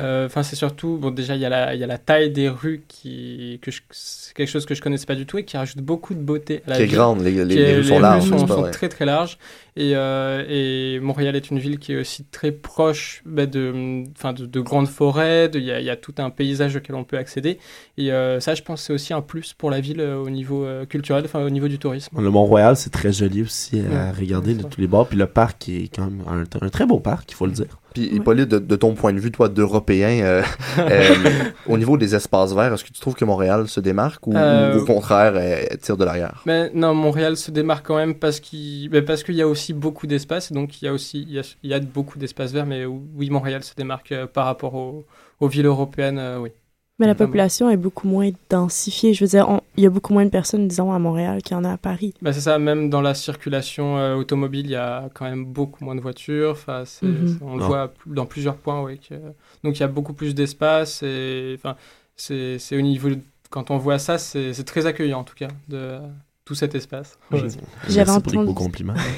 euh, 0.00 0.26
Enfin, 0.26 0.42
c'est 0.42 0.56
surtout. 0.56 0.98
Bon, 1.00 1.10
déjà, 1.12 1.36
il 1.36 1.40
y, 1.40 1.44
a 1.44 1.48
la- 1.48 1.74
il 1.74 1.80
y 1.80 1.84
a 1.84 1.86
la 1.86 1.98
taille 1.98 2.30
des 2.30 2.48
rues 2.48 2.82
qui. 2.88 3.60
Que 3.62 3.70
je- 3.70 3.82
c'est 3.90 4.34
quelque 4.34 4.48
chose 4.48 4.66
que 4.66 4.74
je 4.74 4.82
connaissais 4.82 5.06
pas 5.06 5.14
du 5.14 5.26
tout 5.26 5.38
et 5.38 5.44
qui 5.44 5.56
rajoute 5.56 5.78
beaucoup 5.78 6.14
de 6.14 6.20
beauté 6.20 6.62
à 6.66 6.70
la 6.70 6.76
Qui 6.76 6.82
est 6.82 6.86
ville. 6.86 6.96
grande, 6.96 7.22
les- 7.22 7.44
les- 7.44 7.54
Qui 7.54 7.60
est- 7.60 7.64
les 7.66 7.74
rues 7.76 7.84
sont 7.84 7.98
larges, 8.00 8.28
sont, 8.28 8.46
sont 8.48 8.70
très 8.72 8.88
très 8.88 9.04
larges. 9.04 9.38
Et, 9.76 9.96
euh, 9.96 10.44
et 10.48 11.00
Montréal 11.00 11.34
est 11.34 11.50
une 11.50 11.58
ville 11.58 11.78
qui 11.78 11.92
est 11.92 11.96
aussi 11.96 12.24
très 12.24 12.52
proche 12.52 13.22
bah, 13.26 13.46
de, 13.46 14.04
enfin, 14.16 14.32
de, 14.32 14.46
de 14.46 14.60
grandes 14.60 14.86
forêts. 14.88 15.50
Il 15.52 15.64
y, 15.64 15.72
a, 15.72 15.80
il 15.80 15.84
y 15.86 15.90
a 15.90 15.96
tout 15.96 16.14
un 16.18 16.30
paysage 16.30 16.76
auquel 16.76 16.94
on 16.94 17.02
peut 17.04 17.16
accéder. 17.18 17.58
Et 17.98 18.12
euh, 18.12 18.38
ça, 18.38 18.54
je 18.54 18.62
pense, 18.62 18.82
c'est 18.82 18.92
aussi 18.92 19.12
un 19.12 19.20
plus 19.20 19.52
pour 19.52 19.70
la 19.70 19.80
ville 19.80 20.00
euh, 20.00 20.16
au 20.16 20.30
niveau 20.30 20.64
euh, 20.64 20.86
culturel, 20.86 21.24
enfin 21.24 21.42
au 21.44 21.50
niveau 21.50 21.66
du 21.68 21.78
tourisme. 21.78 22.20
Le 22.20 22.30
Mont-Royal, 22.30 22.76
c'est 22.76 22.90
très 22.90 23.12
joli 23.12 23.42
aussi 23.42 23.80
à 23.80 23.82
Ouais, 23.82 24.10
regarder 24.12 24.54
de 24.54 24.62
tous 24.62 24.80
les 24.80 24.86
bords. 24.86 25.08
Puis 25.08 25.18
le 25.18 25.26
parc 25.26 25.68
est 25.68 25.88
quand 25.94 26.04
même 26.04 26.22
un, 26.28 26.44
un 26.64 26.68
très 26.68 26.86
beau 26.86 27.00
parc, 27.00 27.32
il 27.32 27.34
faut 27.34 27.46
le 27.46 27.52
dire. 27.52 27.80
Puis, 27.94 28.12
Hippolyte, 28.12 28.48
de, 28.48 28.58
de 28.58 28.74
ton 28.76 28.94
point 28.94 29.12
de 29.12 29.20
vue, 29.20 29.30
toi, 29.30 29.48
d'Européen, 29.48 30.20
euh, 30.24 30.42
euh, 30.80 31.14
au 31.68 31.78
niveau 31.78 31.96
des 31.96 32.16
espaces 32.16 32.52
verts, 32.52 32.74
est-ce 32.74 32.82
que 32.82 32.90
tu 32.90 33.00
trouves 33.00 33.14
que 33.14 33.24
Montréal 33.24 33.68
se 33.68 33.78
démarque 33.78 34.26
ou, 34.26 34.34
Euh, 34.34 34.76
ou 34.76 34.82
au 34.82 34.84
contraire, 34.84 35.36
elle 35.36 35.78
tire 35.78 35.96
de 35.96 36.04
l'arrière? 36.04 36.42
Mais 36.44 36.70
non, 36.74 36.92
Montréal 36.92 37.36
se 37.36 37.52
démarque 37.52 37.86
quand 37.86 37.96
même 37.96 38.16
parce 38.16 38.40
qu'il 38.40 38.90
mais 38.90 39.00
parce 39.02 39.22
qu'il 39.22 39.36
y 39.36 39.42
a 39.42 39.46
aussi 39.46 39.63
beaucoup 39.72 40.06
d'espace. 40.06 40.52
Donc 40.52 40.82
il 40.82 40.84
y 40.84 40.88
a 40.88 40.92
aussi 40.92 41.22
il 41.22 41.32
y 41.32 41.38
a, 41.38 41.42
il 41.62 41.70
y 41.70 41.74
a 41.74 41.80
beaucoup 41.80 42.18
d'espace 42.18 42.52
vert. 42.52 42.66
Mais 42.66 42.84
oui, 42.84 43.30
Montréal 43.30 43.64
se 43.64 43.74
démarque 43.74 44.12
euh, 44.12 44.26
par 44.26 44.46
rapport 44.46 44.74
aux, 44.74 45.04
aux 45.40 45.48
villes 45.48 45.66
européennes. 45.66 46.18
euh, 46.18 46.38
oui. 46.40 46.50
Mais 47.00 47.08
la 47.08 47.16
population 47.16 47.68
est 47.70 47.76
beaucoup 47.76 48.06
moins 48.06 48.30
densifiée. 48.48 49.14
Je 49.14 49.24
veux 49.24 49.28
dire, 49.28 49.48
on- 49.48 49.60
il 49.76 49.82
y 49.82 49.86
a 49.86 49.90
beaucoup 49.90 50.12
moins 50.12 50.24
de 50.24 50.30
personnes, 50.30 50.68
disons, 50.68 50.92
à 50.92 51.00
Montréal 51.00 51.42
qu'il 51.42 51.56
y 51.56 51.58
en 51.58 51.64
a 51.64 51.72
à 51.72 51.76
Paris. 51.76 52.14
Bah, 52.22 52.32
c'est 52.32 52.40
ça, 52.40 52.56
même 52.60 52.88
dans 52.88 53.00
la 53.00 53.14
circulation 53.14 53.98
euh, 53.98 54.14
automobile, 54.14 54.66
il 54.66 54.70
y 54.70 54.76
a 54.76 55.08
quand 55.12 55.24
même 55.24 55.44
beaucoup 55.44 55.84
moins 55.84 55.96
de 55.96 56.00
voitures. 56.00 56.52
Enfin, 56.52 56.84
Mhm. 57.02 57.38
on 57.40 57.56
le 57.56 57.64
voit 57.64 57.92
dans 58.06 58.26
plusieurs 58.26 58.56
points, 58.56 58.80
oui. 58.84 59.00
que- 59.00 59.14
Donc 59.64 59.76
il 59.76 59.80
y 59.80 59.82
a 59.82 59.88
beaucoup 59.88 60.12
plus 60.12 60.36
d'espace 60.36 61.02
et 61.02 61.54
enfin, 61.58 61.74
c'est 62.14 62.58
au 62.76 62.80
niveau. 62.80 63.08
Quand 63.50 63.72
on 63.72 63.76
voit 63.78 63.98
ça, 63.98 64.16
c'est 64.18 64.52
c'est 64.54 64.62
très 64.64 64.86
accueillant 64.86 65.18
en 65.20 65.24
tout 65.24 65.34
cas 65.34 65.48
de 65.68 65.98
tout 66.44 66.54
cet 66.54 66.74
espace. 66.74 67.16
Ouais. 67.30 67.40
J'avais 67.88 68.04
les 68.04 68.10
entendu- 68.10 68.36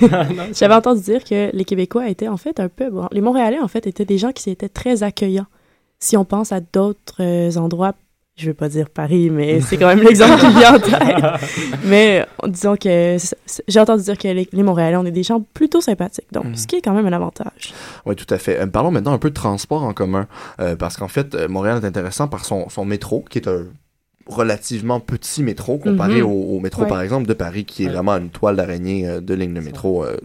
J'avais 0.54 0.94
dire 1.00 1.24
que 1.24 1.50
les 1.56 1.64
Québécois 1.64 2.08
étaient 2.08 2.28
en 2.28 2.36
fait 2.36 2.60
un 2.60 2.68
peu... 2.68 2.90
bon, 2.90 3.08
les 3.10 3.20
Montréalais, 3.20 3.58
en 3.58 3.68
fait, 3.68 3.86
étaient 3.86 4.04
des 4.04 4.18
gens 4.18 4.32
qui 4.32 4.50
étaient 4.50 4.68
très 4.68 5.02
accueillants. 5.02 5.46
Si 5.98 6.16
on 6.16 6.24
pense 6.24 6.52
à 6.52 6.60
d'autres 6.60 7.16
euh, 7.20 7.56
endroits, 7.56 7.94
je 8.36 8.46
veux 8.48 8.54
pas 8.54 8.68
dire 8.68 8.90
Paris, 8.90 9.30
mais 9.30 9.60
c'est 9.62 9.76
quand 9.78 9.86
même 9.88 10.02
l'exemple 10.02 10.38
qui 10.38 10.46
vient 10.58 10.74
en 10.74 10.78
tête. 10.78 11.80
Mais 11.84 12.26
disons 12.46 12.76
que... 12.76 13.16
J'ai 13.66 13.80
entendu 13.80 14.02
dire 14.02 14.18
que 14.18 14.28
les, 14.28 14.46
les 14.52 14.62
Montréalais, 14.62 14.96
on 14.96 15.06
est 15.06 15.10
des 15.10 15.22
gens 15.22 15.40
plutôt 15.54 15.80
sympathiques. 15.80 16.30
Donc, 16.32 16.44
Mhm. 16.44 16.54
ce 16.56 16.66
qui 16.66 16.76
est 16.76 16.80
quand 16.82 16.92
même 16.92 17.06
un 17.06 17.12
avantage. 17.14 17.72
Oui, 18.04 18.14
tout 18.14 18.26
à 18.32 18.38
fait. 18.38 18.60
Euh, 18.60 18.66
parlons 18.66 18.90
maintenant 18.90 19.12
un 19.14 19.18
peu 19.18 19.30
de 19.30 19.34
transport 19.34 19.82
en 19.84 19.94
commun, 19.94 20.28
euh, 20.60 20.76
parce 20.76 20.96
qu'en 20.98 21.08
fait, 21.08 21.34
Montréal 21.48 21.80
est 21.82 21.86
intéressant 21.86 22.28
par 22.28 22.44
son, 22.44 22.68
son 22.68 22.84
métro, 22.84 23.24
qui 23.30 23.38
est 23.38 23.48
un 23.48 23.64
relativement 24.26 25.00
petit 25.00 25.42
métro 25.42 25.78
comparé 25.78 26.20
Mhm. 26.22 26.26
au, 26.28 26.56
au 26.56 26.60
métro, 26.60 26.82
Ouais. 26.82 26.88
par 26.88 27.00
exemple, 27.00 27.26
de 27.26 27.34
Paris, 27.34 27.64
qui 27.64 27.84
est 27.84 27.86
Ouais. 27.86 27.92
vraiment 27.92 28.16
une 28.16 28.30
toile 28.30 28.56
d'araignée 28.56 29.08
euh, 29.08 29.20
de 29.20 29.34
ligne 29.34 29.54
de 29.54 29.60
métro. 29.60 30.04
euh, 30.04 30.16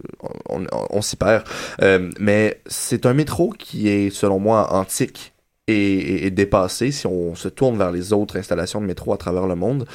on 0.48 0.62
on- 0.72 0.86
on 0.90 1.02
s'y 1.02 1.16
perd. 1.16 1.44
Euh, 1.82 2.10
mais 2.18 2.60
c'est 2.66 3.06
un 3.06 3.14
métro 3.14 3.50
qui 3.58 3.88
est, 3.88 4.10
selon 4.10 4.38
moi, 4.38 4.72
antique. 4.72 5.32
Et, 5.68 5.74
et- 5.74 6.26
et 6.26 6.30
dépassé 6.32 6.90
si 6.90 7.06
on 7.06 7.36
se 7.36 7.46
tourne 7.48 7.78
vers 7.78 7.92
les 7.92 8.12
autres 8.12 8.36
installations 8.36 8.80
de 8.80 8.86
métro 8.86 9.12
à 9.12 9.16
travers 9.16 9.46
le 9.46 9.54
monde. 9.54 9.86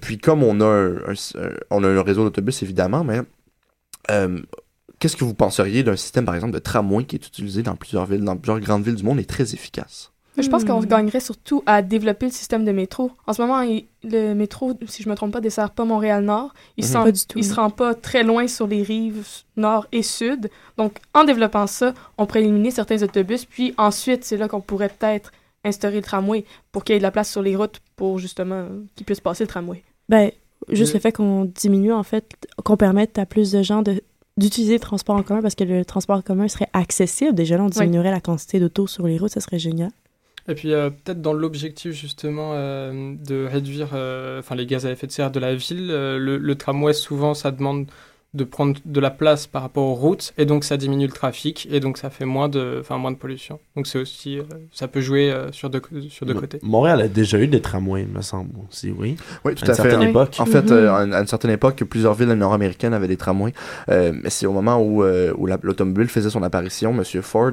Puis 0.00 0.16
comme 0.16 0.42
on 0.42 0.58
a 0.62 0.64
un, 0.64 0.96
on 1.70 1.84
a 1.84 1.88
un 1.88 2.02
réseau 2.02 2.24
d'autobus 2.24 2.62
évidemment, 2.62 3.04
mais 3.04 3.20
Qu'est-ce 4.98 5.16
que 5.16 5.24
vous 5.24 5.34
penseriez 5.34 5.82
d'un 5.82 5.96
système, 5.96 6.24
par 6.24 6.36
exemple, 6.36 6.54
de 6.54 6.60
tramway 6.60 7.04
qui 7.04 7.16
est 7.16 7.26
utilisé 7.26 7.62
dans 7.64 7.74
plusieurs 7.74 8.06
villes, 8.06 8.22
dans 8.22 8.36
plusieurs 8.36 8.60
grandes 8.60 8.84
villes 8.84 8.94
du 8.94 9.02
monde 9.02 9.18
et 9.18 9.24
très 9.24 9.52
efficace? 9.52 10.11
Je 10.38 10.48
pense 10.48 10.64
qu'on 10.64 10.80
Hmm. 10.80 10.86
gagnerait 10.86 11.20
surtout 11.20 11.62
à 11.66 11.82
développer 11.82 12.26
le 12.26 12.32
système 12.32 12.64
de 12.64 12.72
métro. 12.72 13.10
En 13.26 13.32
ce 13.34 13.42
moment, 13.42 13.60
il- 13.60 13.84
le 14.02 14.32
métro, 14.34 14.72
si 14.86 15.02
je 15.02 15.08
me 15.08 15.14
trompe 15.14 15.32
pas, 15.32 15.40
dessert 15.42 15.70
pas 15.70 15.84
Montréal-Nord. 15.84 16.54
Il, 16.78 16.84
Mhm. 16.84 16.90
se 16.90 16.96
rend- 16.96 17.04
Pas 17.04 17.12
du 17.12 17.26
tout, 17.26 17.38
il 17.38 17.44
se 17.44 17.54
rend 17.54 17.68
pas 17.70 17.94
très 17.94 18.22
loin 18.22 18.46
sur 18.48 18.66
les 18.66 18.82
rives 18.82 19.26
nord 19.56 19.86
et 19.92 20.02
sud. 20.02 20.50
Donc, 20.78 20.98
en 21.14 21.24
développant 21.24 21.66
ça, 21.66 21.92
on 22.16 22.24
pourrait 22.26 22.40
éliminer 22.42 22.70
certains 22.70 23.02
autobus. 23.02 23.44
Puis 23.44 23.74
ensuite, 23.76 24.24
c'est 24.24 24.36
là 24.38 24.48
qu'on 24.48 24.60
pourrait 24.62 24.88
peut-être 24.88 25.32
instaurer 25.64 25.96
le 25.96 26.02
tramway 26.02 26.44
pour 26.72 26.82
qu'il 26.84 26.94
y 26.94 26.96
ait 26.96 26.98
de 27.00 27.02
la 27.04 27.10
place 27.10 27.30
sur 27.30 27.42
les 27.42 27.54
routes 27.54 27.80
pour 27.96 28.18
justement 28.18 28.66
qu'ils 28.96 29.04
puissent 29.06 29.20
passer 29.20 29.44
le 29.44 29.48
tramway. 29.48 29.82
Ben, 30.08 30.30
juste 30.70 30.92
Le- 30.92 30.96
le 30.96 31.00
fait 31.02 31.12
qu'on 31.12 31.44
diminue, 31.44 31.92
en 31.92 32.02
fait, 32.02 32.24
qu'on 32.64 32.76
permette 32.78 33.18
à 33.18 33.26
plus 33.26 33.52
de 33.52 33.62
gens 33.62 33.82
de 33.82 34.02
d'utiliser 34.38 34.72
le 34.72 34.80
transport 34.80 35.14
en 35.14 35.22
commun 35.22 35.42
parce 35.42 35.54
que 35.54 35.62
le 35.62 35.84
transport 35.84 36.16
en 36.16 36.22
commun 36.22 36.48
serait 36.48 36.68
accessible. 36.72 37.34
Déjà, 37.34 37.58
là, 37.58 37.64
on 37.64 37.68
diminuerait 37.68 38.10
la 38.10 38.20
quantité 38.22 38.58
d'autos 38.58 38.86
sur 38.86 39.06
les 39.06 39.18
routes, 39.18 39.30
ça 39.30 39.40
serait 39.40 39.58
génial. 39.58 39.90
Et 40.48 40.54
puis 40.54 40.72
euh, 40.72 40.90
peut-être 40.90 41.22
dans 41.22 41.32
l'objectif 41.32 41.92
justement 41.92 42.52
euh, 42.54 43.14
de 43.26 43.46
réduire 43.46 43.90
euh, 43.94 44.40
enfin 44.40 44.54
les 44.54 44.66
gaz 44.66 44.86
à 44.86 44.90
effet 44.90 45.06
de 45.06 45.12
serre 45.12 45.30
de 45.30 45.38
la 45.40 45.54
ville, 45.54 45.88
euh, 45.90 46.18
le, 46.18 46.36
le 46.38 46.54
tramway 46.56 46.92
souvent 46.92 47.34
ça 47.34 47.50
demande 47.50 47.86
de 48.34 48.44
prendre 48.44 48.80
de 48.86 48.98
la 48.98 49.10
place 49.10 49.46
par 49.46 49.60
rapport 49.60 49.84
aux 49.84 49.94
routes 49.94 50.32
et 50.38 50.46
donc 50.46 50.64
ça 50.64 50.78
diminue 50.78 51.06
le 51.06 51.12
trafic 51.12 51.68
et 51.70 51.80
donc 51.80 51.98
ça 51.98 52.08
fait 52.08 52.24
moins 52.24 52.48
de 52.48 52.78
enfin 52.80 52.96
moins 52.96 53.10
de 53.12 53.16
pollution. 53.18 53.60
Donc 53.76 53.86
c'est 53.86 53.98
aussi 53.98 54.38
euh, 54.38 54.42
ça 54.72 54.88
peut 54.88 55.02
jouer 55.02 55.30
euh, 55.30 55.52
sur 55.52 55.68
deux 55.68 55.82
sur 56.08 56.24
deux 56.24 56.32
côtés. 56.32 56.58
Montréal 56.62 57.02
a 57.02 57.08
déjà 57.08 57.38
eu 57.38 57.46
des 57.46 57.60
tramways, 57.60 58.06
me 58.06 58.22
semble 58.22 58.52
aussi, 58.70 58.90
oui. 58.90 59.16
Oui, 59.44 59.54
tout 59.54 59.66
À 59.66 59.72
à 59.72 59.74
fait. 59.74 59.82
certaine 59.82 60.00
Oui. 60.00 60.08
époque. 60.08 60.36
En 60.38 60.46
fait, 60.46 60.62
Mhm. 60.62 60.72
euh, 60.72 60.94
à 60.94 61.02
une- 61.04 61.12
à 61.14 61.20
une 61.20 61.26
certaine 61.26 61.50
époque, 61.50 61.84
plusieurs 61.84 62.14
villes 62.14 62.28
nord-américaines 62.32 62.94
avaient 62.94 63.06
des 63.06 63.18
tramways. 63.18 63.52
Euh, 63.90 64.12
mais 64.14 64.30
c'est 64.30 64.46
au 64.46 64.52
moment 64.52 64.78
où, 64.82 65.04
euh, 65.04 65.34
où 65.36 65.44
la- 65.46 65.58
l'automobile 65.62 66.08
faisait 66.08 66.30
son 66.30 66.42
apparition, 66.42 66.90
M. 66.98 67.04
Ford 67.22 67.52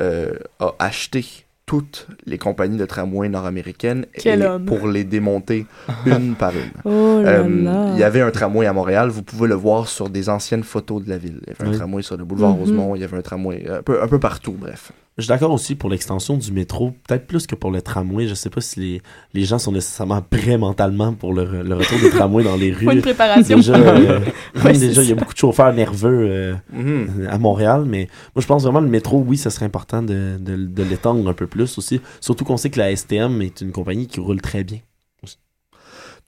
euh, 0.00 0.32
a 0.58 0.74
acheté 0.80 1.24
toutes 1.66 2.06
les 2.26 2.38
compagnies 2.38 2.76
de 2.78 2.86
tramways 2.86 3.28
nord-américaines 3.28 4.06
pour 4.66 4.86
les 4.86 5.02
démonter 5.04 5.66
une 6.06 6.34
par 6.36 6.52
une. 6.52 6.70
Oh 6.84 7.20
là 7.22 7.40
Euh, 7.40 7.64
là. 7.64 7.90
il 7.94 7.98
y 7.98 8.04
avait 8.04 8.20
un 8.20 8.30
tramway 8.30 8.66
à 8.66 8.72
Montréal, 8.72 9.08
vous 9.10 9.22
pouvez 9.24 9.48
le 9.48 9.56
voir 9.56 9.88
sur 9.88 10.08
des 10.08 10.28
anciennes 10.28 10.62
photos 10.62 11.02
de 11.04 11.10
la 11.10 11.18
ville. 11.18 11.40
Il 11.46 11.48
y 11.48 11.50
avait 11.66 11.74
un 11.74 11.78
tramway 11.78 12.02
sur 12.02 12.16
le 12.16 12.24
boulevard 12.24 12.52
Mhm. 12.54 12.60
Rosemont, 12.60 12.94
il 12.94 13.00
y 13.00 13.04
avait 13.04 13.16
un 13.18 13.22
tramway 13.22 13.68
un 13.68 13.82
peu, 13.82 14.00
un 14.00 14.06
peu 14.06 14.20
partout, 14.20 14.52
bref. 14.58 14.92
Je 15.18 15.22
suis 15.22 15.28
d'accord 15.30 15.50
aussi 15.52 15.74
pour 15.76 15.88
l'extension 15.88 16.36
du 16.36 16.52
métro, 16.52 16.92
peut-être 17.08 17.26
plus 17.26 17.46
que 17.46 17.54
pour 17.54 17.70
le 17.70 17.80
tramway. 17.80 18.28
Je 18.28 18.34
sais 18.34 18.50
pas 18.50 18.60
si 18.60 18.80
les, 18.80 19.02
les 19.32 19.44
gens 19.46 19.58
sont 19.58 19.72
nécessairement 19.72 20.20
prêts 20.20 20.58
mentalement 20.58 21.14
pour 21.14 21.32
le, 21.32 21.62
le 21.62 21.74
retour 21.74 21.98
des 22.00 22.10
tramways 22.10 22.44
dans 22.44 22.56
les 22.56 22.70
Faut 22.74 22.90
rues. 22.90 22.96
une 22.96 23.00
préparation. 23.00 23.56
Déjà, 23.56 23.76
euh, 23.76 24.20
Ouais, 24.62 24.72
déjà 24.78 25.02
il 25.02 25.08
y 25.08 25.12
a 25.12 25.14
beaucoup 25.14 25.32
de 25.32 25.38
chauffeurs 25.38 25.72
nerveux 25.72 26.26
euh, 26.30 26.54
Mhm. 26.70 27.28
à 27.30 27.38
Montréal, 27.38 27.84
mais 27.86 28.08
moi 28.34 28.42
je 28.42 28.46
pense 28.46 28.62
vraiment 28.64 28.80
le 28.80 28.88
métro, 28.88 29.24
oui, 29.26 29.38
ça 29.38 29.48
serait 29.48 29.64
important 29.64 30.02
de, 30.02 30.36
de, 30.38 30.54
de 30.56 30.82
l'étendre 30.82 31.26
un 31.28 31.32
peu 31.32 31.46
plus 31.46 31.78
aussi. 31.78 32.00
Surtout 32.20 32.44
qu'on 32.44 32.58
sait 32.58 32.68
que 32.68 32.78
la 32.78 32.94
STM 32.94 33.40
est 33.40 33.62
une 33.62 33.72
compagnie 33.72 34.06
qui 34.08 34.20
roule 34.20 34.42
très 34.42 34.64
bien. 34.64 34.80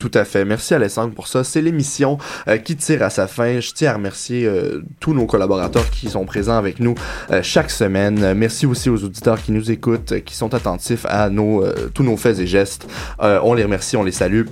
Tout 0.00 0.12
à 0.14 0.24
fait. 0.24 0.44
Merci 0.44 0.74
Alessandre 0.74 1.12
pour 1.12 1.26
ça. 1.26 1.42
C'est 1.42 1.60
l'émission 1.60 2.18
euh, 2.46 2.58
qui 2.58 2.76
tire 2.76 3.02
à 3.02 3.10
sa 3.10 3.26
fin. 3.26 3.58
Je 3.58 3.72
tiens 3.72 3.90
à 3.90 3.94
remercier 3.94 4.46
euh, 4.46 4.84
tous 5.00 5.12
nos 5.12 5.26
collaborateurs 5.26 5.90
qui 5.90 6.08
sont 6.08 6.24
présents 6.24 6.56
avec 6.56 6.78
nous 6.78 6.94
euh, 7.32 7.42
chaque 7.42 7.68
semaine. 7.68 8.32
Merci 8.34 8.64
aussi 8.66 8.90
aux 8.90 9.02
auditeurs 9.02 9.42
qui 9.42 9.50
nous 9.50 9.72
écoutent, 9.72 10.20
qui 10.24 10.36
sont 10.36 10.54
attentifs 10.54 11.04
à 11.08 11.30
nos 11.30 11.64
tous 11.94 12.04
nos 12.04 12.16
faits 12.16 12.38
et 12.38 12.46
gestes. 12.46 12.86
On 13.18 13.54
les 13.54 13.64
remercie, 13.64 13.96
on 13.96 14.04
les 14.04 14.12
salue. 14.12 14.44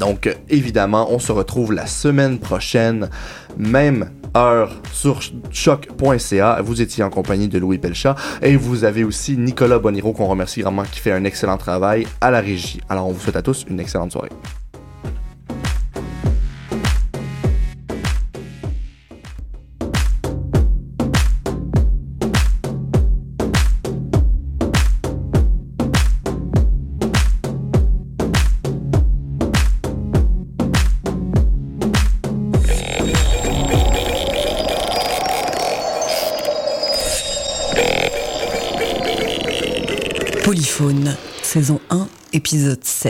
Donc, 0.00 0.28
évidemment, 0.48 1.12
on 1.12 1.20
se 1.20 1.30
retrouve 1.30 1.72
la 1.72 1.86
semaine 1.86 2.40
prochaine, 2.40 3.08
même 3.56 4.10
heure 4.44 4.72
sur 4.92 5.20
choc.ca. 5.50 6.60
Vous 6.62 6.82
étiez 6.82 7.02
en 7.04 7.10
compagnie 7.10 7.48
de 7.48 7.58
Louis 7.58 7.78
Pelchat 7.78 8.14
et 8.42 8.56
vous 8.56 8.84
avez 8.84 9.04
aussi 9.04 9.36
Nicolas 9.36 9.78
Boniro 9.78 10.12
qu'on 10.12 10.26
remercie 10.26 10.60
grandement 10.60 10.84
qui 10.84 11.00
fait 11.00 11.12
un 11.12 11.24
excellent 11.24 11.58
travail 11.58 12.06
à 12.20 12.30
la 12.30 12.40
régie. 12.40 12.80
Alors, 12.88 13.08
on 13.08 13.12
vous 13.12 13.20
souhaite 13.20 13.36
à 13.36 13.42
tous 13.42 13.64
une 13.68 13.80
excellente 13.80 14.12
soirée. 14.12 14.30
Épisode 42.46 42.84
7. 42.84 43.04